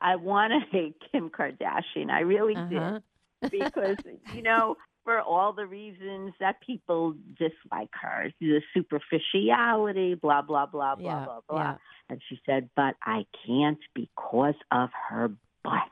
"I 0.01 0.15
want 0.15 0.53
to 0.53 0.59
hate 0.75 0.95
Kim 1.11 1.29
Kardashian. 1.29 2.09
I 2.09 2.21
really 2.21 2.55
Uh-huh. 2.55 2.99
did 3.43 3.51
because 3.51 3.97
you 4.33 4.41
know." 4.41 4.75
For 5.05 5.19
all 5.19 5.51
the 5.51 5.65
reasons 5.65 6.31
that 6.39 6.61
people 6.65 7.15
dislike 7.37 7.89
her, 8.01 8.31
the 8.39 8.61
superficiality, 8.73 10.13
blah 10.15 10.41
blah 10.41 10.65
blah 10.65 10.95
blah 10.95 11.03
Yeah, 11.03 11.25
blah 11.25 11.39
blah. 11.49 11.59
yeah. 11.61 11.75
And 12.09 12.21
she 12.29 12.39
said, 12.45 12.69
"But 12.73 12.95
I 13.03 13.25
can't 13.45 13.79
because 13.93 14.55
of 14.71 14.91
her 15.09 15.27
butt." 15.61 15.91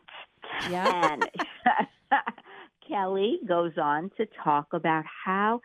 Yeah. 0.70 1.14
And 1.14 1.30
Kelly 2.88 3.40
goes 3.48 3.74
on 3.82 4.12
to 4.18 4.28
talk 4.44 4.68
about 4.74 5.06
how, 5.26 5.62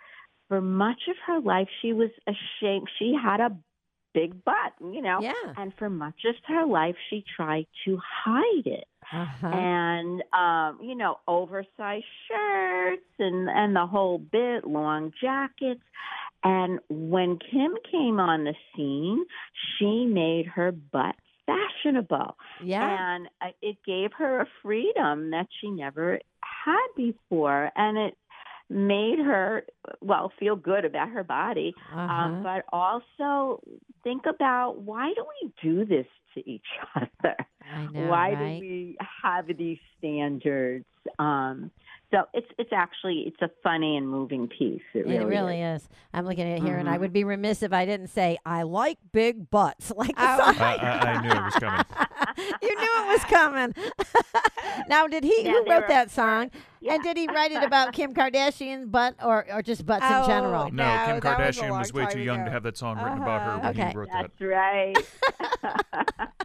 for 0.48 0.60
much 0.60 1.00
of 1.08 1.16
her 1.26 1.40
life, 1.40 1.68
she 1.82 1.92
was 1.92 2.10
ashamed. 2.26 2.88
She 2.98 3.14
had 3.20 3.40
a 3.40 3.56
big 4.14 4.44
butt, 4.44 4.72
you 4.80 5.02
know, 5.02 5.20
Yeah. 5.20 5.32
and 5.56 5.72
for 5.78 5.90
much 5.90 6.24
of 6.24 6.34
her 6.46 6.64
life, 6.66 6.96
she 7.10 7.24
tried 7.36 7.66
to 7.84 7.98
hide 8.24 8.66
it. 8.66 8.86
Uh-huh. 9.12 9.46
And 9.46 10.22
um, 10.32 10.80
you 10.82 10.96
know, 10.96 11.18
oversized 11.28 12.04
shirts 12.28 13.06
and 13.20 13.48
and 13.48 13.76
the 13.76 13.86
whole 13.86 14.18
bit, 14.18 14.66
long 14.66 15.12
jackets. 15.20 15.82
And 16.42 16.80
when 16.88 17.38
Kim 17.38 17.74
came 17.90 18.18
on 18.18 18.44
the 18.44 18.54
scene, 18.74 19.24
she 19.78 20.06
made 20.06 20.46
her 20.46 20.72
butt 20.72 21.14
fashionable 21.46 22.36
Yeah. 22.64 23.14
and 23.14 23.28
it 23.62 23.76
gave 23.86 24.10
her 24.18 24.40
a 24.40 24.46
freedom 24.62 25.30
that 25.30 25.46
she 25.60 25.70
never 25.70 26.18
had 26.42 26.86
before 26.96 27.70
and 27.76 27.96
it 27.96 28.14
made 28.68 29.18
her 29.18 29.64
well 30.00 30.32
feel 30.38 30.56
good 30.56 30.84
about 30.84 31.08
her 31.10 31.22
body 31.24 31.74
Uh-huh. 31.94 32.12
um, 32.12 32.42
but 32.42 32.64
also 32.72 33.60
think 34.02 34.22
about 34.26 34.78
why 34.82 35.12
do 35.14 35.24
we 35.42 35.52
do 35.62 35.84
this 35.84 36.06
to 36.34 36.50
each 36.50 36.66
other 36.96 37.36
I 37.74 37.86
know, 37.86 38.08
why 38.08 38.30
right? 38.30 38.58
do 38.60 38.60
we 38.60 38.96
have 39.22 39.46
these 39.56 39.78
standards 39.98 40.84
um 41.18 41.70
so 42.16 42.24
it's 42.32 42.46
it's 42.58 42.72
actually 42.72 43.24
it's 43.26 43.42
a 43.42 43.50
funny 43.62 43.96
and 43.96 44.08
moving 44.08 44.48
piece 44.48 44.80
it 44.94 45.00
really, 45.06 45.16
It 45.16 45.24
really 45.26 45.60
is. 45.62 45.82
is. 45.82 45.88
I'm 46.14 46.24
looking 46.24 46.50
at 46.50 46.58
it 46.58 46.62
here, 46.64 46.78
and 46.78 46.88
I 46.88 46.96
Mhm. 46.96 47.00
would 47.00 47.12
be 47.12 47.24
remiss 47.24 47.62
if 47.62 47.72
I 47.74 47.84
didn't 47.84 48.06
say 48.08 48.38
I 48.46 48.62
like 48.62 48.98
big 49.12 49.50
butts. 49.50 49.92
Like 49.96 50.16
the 50.16 50.22
Oh. 50.22 50.54
I, 50.58 50.76
I, 50.80 51.12
I 51.12 51.20
knew 51.22 51.30
it 51.30 51.44
was 51.44 51.54
coming. 51.54 51.84
you 52.62 52.74
knew 52.80 52.92
it 53.02 53.06
was 53.08 53.24
coming. 53.24 53.74
now, 54.88 55.06
did 55.06 55.24
he? 55.24 55.42
Yeah, 55.44 55.50
who 55.52 55.58
wrote 55.70 55.82
were- 55.82 55.88
that 55.88 56.10
song? 56.10 56.50
yeah. 56.80 56.94
And 56.94 57.02
did 57.02 57.16
he 57.18 57.26
write 57.28 57.52
it 57.52 57.62
about 57.62 57.92
Kim 57.92 58.14
Kardashian's 58.14 58.86
butt, 58.86 59.16
or 59.22 59.46
or 59.52 59.60
just 59.62 59.84
butts 59.84 60.04
in 60.06 60.12
Oh, 60.12 60.26
general? 60.26 60.70
No, 60.72 60.84
No, 60.84 61.04
Kim 61.06 61.20
that 61.20 61.38
was 61.38 61.56
Kardashian 61.58 61.78
was 61.78 61.92
way 61.92 62.06
too 62.06 62.20
young 62.20 62.44
to 62.46 62.50
have 62.50 62.62
that 62.62 62.76
song 62.78 62.96
written 62.96 63.20
about 63.22 63.42
her 63.42 63.50
Uh-huh. 63.50 63.60
when 63.60 63.70
Okay. 63.80 63.90
he 63.90 63.96
wrote 63.96 64.08
that. 64.12 64.30
That's 64.38 64.40
right. 64.40 66.36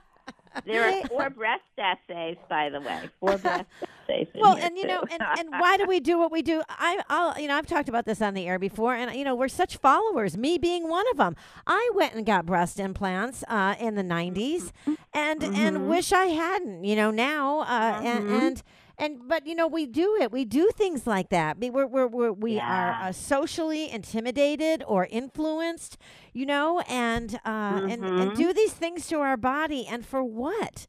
There 0.65 0.83
are 0.83 1.07
four 1.07 1.29
breast 1.29 1.61
essays, 1.77 2.37
by 2.49 2.69
the 2.69 2.81
way. 2.81 3.09
Four 3.19 3.37
breast 3.37 3.67
essays. 4.09 4.27
Well, 4.39 4.57
and 4.59 4.77
you 4.77 4.87
know, 4.87 5.03
and, 5.11 5.21
and 5.37 5.49
why 5.51 5.77
do 5.77 5.85
we 5.85 5.99
do 6.11 6.17
what 6.17 6.31
we 6.31 6.41
do? 6.41 6.63
I, 6.69 7.01
I'll, 7.09 7.39
you 7.39 7.47
know, 7.47 7.55
I've 7.57 7.67
talked 7.67 7.89
about 7.89 8.05
this 8.05 8.21
on 8.21 8.33
the 8.33 8.47
air 8.47 8.57
before, 8.59 8.93
and 8.95 9.13
you 9.15 9.23
know, 9.23 9.35
we're 9.35 9.47
such 9.47 9.77
followers. 9.77 10.35
Me 10.37 10.57
being 10.57 10.87
one 10.89 11.05
of 11.11 11.17
them. 11.17 11.35
I 11.67 11.89
went 11.93 12.13
and 12.15 12.25
got 12.25 12.45
breast 12.45 12.79
implants 12.79 13.43
uh, 13.47 13.75
in 13.79 13.95
the 13.95 14.03
'90s, 14.03 14.71
and 15.13 15.43
and 15.43 15.77
Mhm. 15.77 15.87
wish 15.87 16.11
I 16.11 16.25
hadn't. 16.25 16.83
You 16.83 16.95
know, 16.95 17.11
now 17.11 17.59
uh, 17.61 17.99
and, 18.03 18.25
Mhm. 18.25 18.41
and 18.41 18.63
and 18.97 19.27
but 19.27 19.45
you 19.47 19.55
know, 19.55 19.67
we 19.67 19.85
do 19.85 20.17
it. 20.21 20.31
We 20.31 20.45
do 20.45 20.69
things 20.75 21.05
like 21.07 21.29
that. 21.29 21.57
We- 21.59 21.69
We're, 21.69 21.87
we're, 21.87 22.07
we're 22.07 22.31
we 22.31 22.59
are 22.61 22.95
uh, 22.99 23.11
socially 23.11 23.89
intimidated 23.91 24.83
or 24.87 25.05
influenced. 25.09 25.97
You 26.33 26.45
know, 26.45 26.79
and 26.87 27.35
uh, 27.45 27.81
and 27.85 28.11
and 28.17 28.33
Mhm. 28.33 28.35
do 28.35 28.53
these 28.53 28.73
things 28.73 29.07
to 29.07 29.19
our 29.19 29.37
body, 29.37 29.85
and 29.89 30.05
for 30.05 30.23
what? 30.23 30.87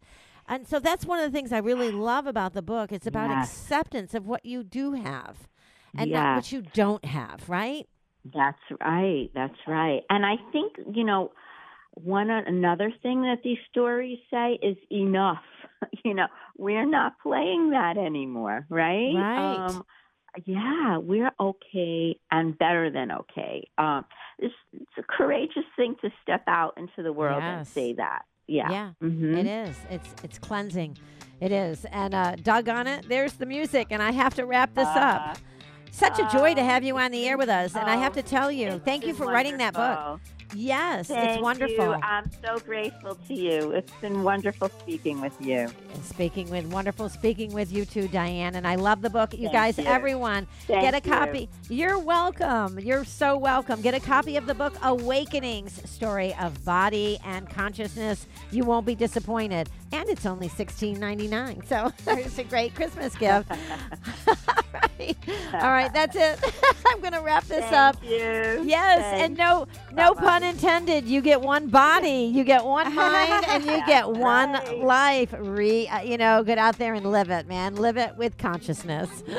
And 0.49 0.67
so 0.67 0.79
that's 0.81 1.07
one 1.07 1.19
of 1.21 1.25
the 1.31 1.37
things 1.37 1.53
I 1.53 1.59
really 1.59 1.91
love 1.91 2.27
about 2.27 2.53
the 2.53 2.63
book. 2.63 2.93
It's 2.93 3.07
about 3.07 3.31
Yes. 3.31 3.49
acceptance 3.49 4.15
of 4.15 4.27
what 4.27 4.45
you 4.45 4.63
do 4.65 4.93
have 4.93 5.49
and 5.97 6.11
not 6.11 6.33
what 6.33 6.53
you 6.53 6.63
don't 6.63 7.05
have, 7.05 7.49
right? 7.49 7.87
That's 8.33 8.59
right. 8.81 9.31
That's 9.35 9.59
right. 9.67 10.03
And 10.11 10.25
I 10.27 10.37
think 10.53 10.75
you 10.95 11.05
know, 11.05 11.33
one 11.95 12.31
another 12.31 12.93
thing 13.03 13.23
that 13.23 13.39
these 13.43 13.59
stories 13.71 14.19
say 14.31 14.59
is 14.63 14.77
enough. 14.91 15.43
you 16.05 16.15
know, 16.15 16.27
we're 16.63 16.87
not 16.87 17.15
playing 17.23 17.71
that 17.71 17.99
anymore, 17.99 18.65
right? 18.71 19.13
Right. 19.15 19.57
Um, 19.67 19.85
yeah, 20.47 20.97
we're 20.99 21.33
okay 21.39 22.17
and 22.31 22.57
better 22.57 22.91
than 22.91 23.11
okay. 23.13 23.69
Um, 23.77 24.05
it's, 24.39 24.55
it's 24.73 24.91
a 24.99 25.03
courageous 25.03 25.65
thing 25.77 25.97
to 26.03 26.11
step 26.23 26.45
out 26.47 26.75
into 26.79 27.03
the 27.03 27.13
world 27.13 27.43
and 27.43 27.67
say 27.67 27.93
that. 27.95 28.23
Yeah. 28.47 28.71
Yeah, 28.71 28.91
Mhm. 29.03 29.37
it 29.39 29.47
is. 29.47 29.77
It's 29.91 30.15
it's 30.25 30.39
cleansing. 30.39 30.99
It 31.41 31.53
is. 31.53 31.85
And 31.87 32.15
uh 32.15 32.37
doggone 32.37 32.87
it, 32.87 33.09
there's 33.09 33.35
the 33.35 33.47
music 33.47 33.89
and 33.91 34.03
I 34.03 34.11
have 34.13 34.35
to 34.35 34.47
wrap 34.47 34.75
this 34.75 34.89
Uh, 34.89 35.01
up. 35.01 35.39
Such 35.91 36.19
a 36.19 36.27
joy 36.33 36.55
to 36.55 36.61
oh, 36.61 36.65
have 36.65 36.83
you 36.85 36.97
on 36.97 37.11
the 37.11 37.29
air 37.29 37.37
with 37.37 37.51
us. 37.51 37.77
And 37.77 37.89
I 37.89 37.97
have 37.97 38.15
to 38.15 38.23
tell 38.23 38.51
you, 38.51 38.81
thank 38.85 39.07
you 39.07 39.13
for 39.15 39.27
writing 39.27 39.59
that 39.59 39.75
book. 39.75 40.21
Yes, 40.55 41.09
Thank 41.09 41.31
it's 41.31 41.43
wonderful. 41.43 41.87
You. 41.87 41.93
I'm 42.03 42.31
so 42.45 42.59
grateful 42.59 43.15
to 43.29 43.35
you. 43.35 43.73
It's 43.73 43.93
been 44.01 44.23
wonderful 44.23 44.69
speaking 44.81 45.21
with 45.21 45.35
you. 45.41 45.69
Speaking 46.03 46.51
with 46.51 46.67
wonderful 46.67 47.09
speaking 47.09 47.53
with 47.53 47.73
you 47.73 47.85
too, 47.85 48.09
Diane. 48.09 48.55
And 48.57 48.67
I 48.67 48.75
love 48.77 49.03
the 49.03 49.11
book. 49.11 49.33
You 49.35 49.49
Thank 49.49 49.53
guys, 49.53 49.79
you. 49.79 49.85
everyone, 49.85 50.47
Thank 50.67 50.83
get 50.83 50.95
a 50.95 51.01
copy. 51.01 51.49
You're 51.69 51.99
welcome. 51.99 52.79
You're 52.79 53.05
so 53.05 53.37
welcome. 53.39 53.81
Get 53.81 53.95
a 53.95 54.01
copy 54.01 54.37
of 54.37 54.47
the 54.47 54.55
book 54.55 54.75
Awakenings 54.83 55.89
Story 55.91 56.35
of 56.41 56.65
Body 56.65 57.19
and 57.25 57.49
Consciousness. 57.49 58.27
You 58.51 58.65
won't 58.65 58.87
be 58.87 58.95
disappointed. 58.95 59.71
And 59.93 60.09
it's 60.09 60.27
only 60.27 60.49
$16.99. 60.49 61.67
So 61.67 61.93
it's 62.13 62.39
a 62.39 62.45
great 62.45 62.75
Christmas 62.75 63.15
gift. 63.17 63.51
All 64.29 64.37
right. 64.99 65.17
All 65.55 65.71
right, 65.71 65.93
that's 65.93 66.17
it. 66.17 66.39
I'm 66.87 67.01
going 67.01 67.13
to 67.13 67.21
wrap 67.21 67.45
this 67.45 67.61
Thank 67.61 67.73
up. 67.75 67.97
you. 68.03 68.63
Yes, 68.65 69.23
and 69.23 69.37
no 69.37 69.67
no 69.93 70.15
Bye-bye. 70.15 70.21
pun 70.21 70.42
intended. 70.43 71.07
You 71.07 71.21
get 71.21 71.41
one 71.41 71.69
body, 71.69 72.25
you 72.35 72.45
get 72.45 72.65
one 72.65 72.95
mind, 72.95 73.45
and 73.49 73.65
you 73.65 73.83
get 73.87 74.09
one 74.09 74.53
right. 74.53 74.79
life. 74.79 75.35
Re, 75.39 75.89
uh, 75.89 76.01
you 76.03 76.19
know, 76.19 76.43
get 76.43 76.59
out 76.59 76.79
there 76.79 76.95
and 76.95 77.11
live 77.11 77.31
it, 77.31 77.47
man. 77.47 77.77
Live 77.77 77.97
it 77.97 78.17
with 78.17 78.39
consciousness. 78.39 79.23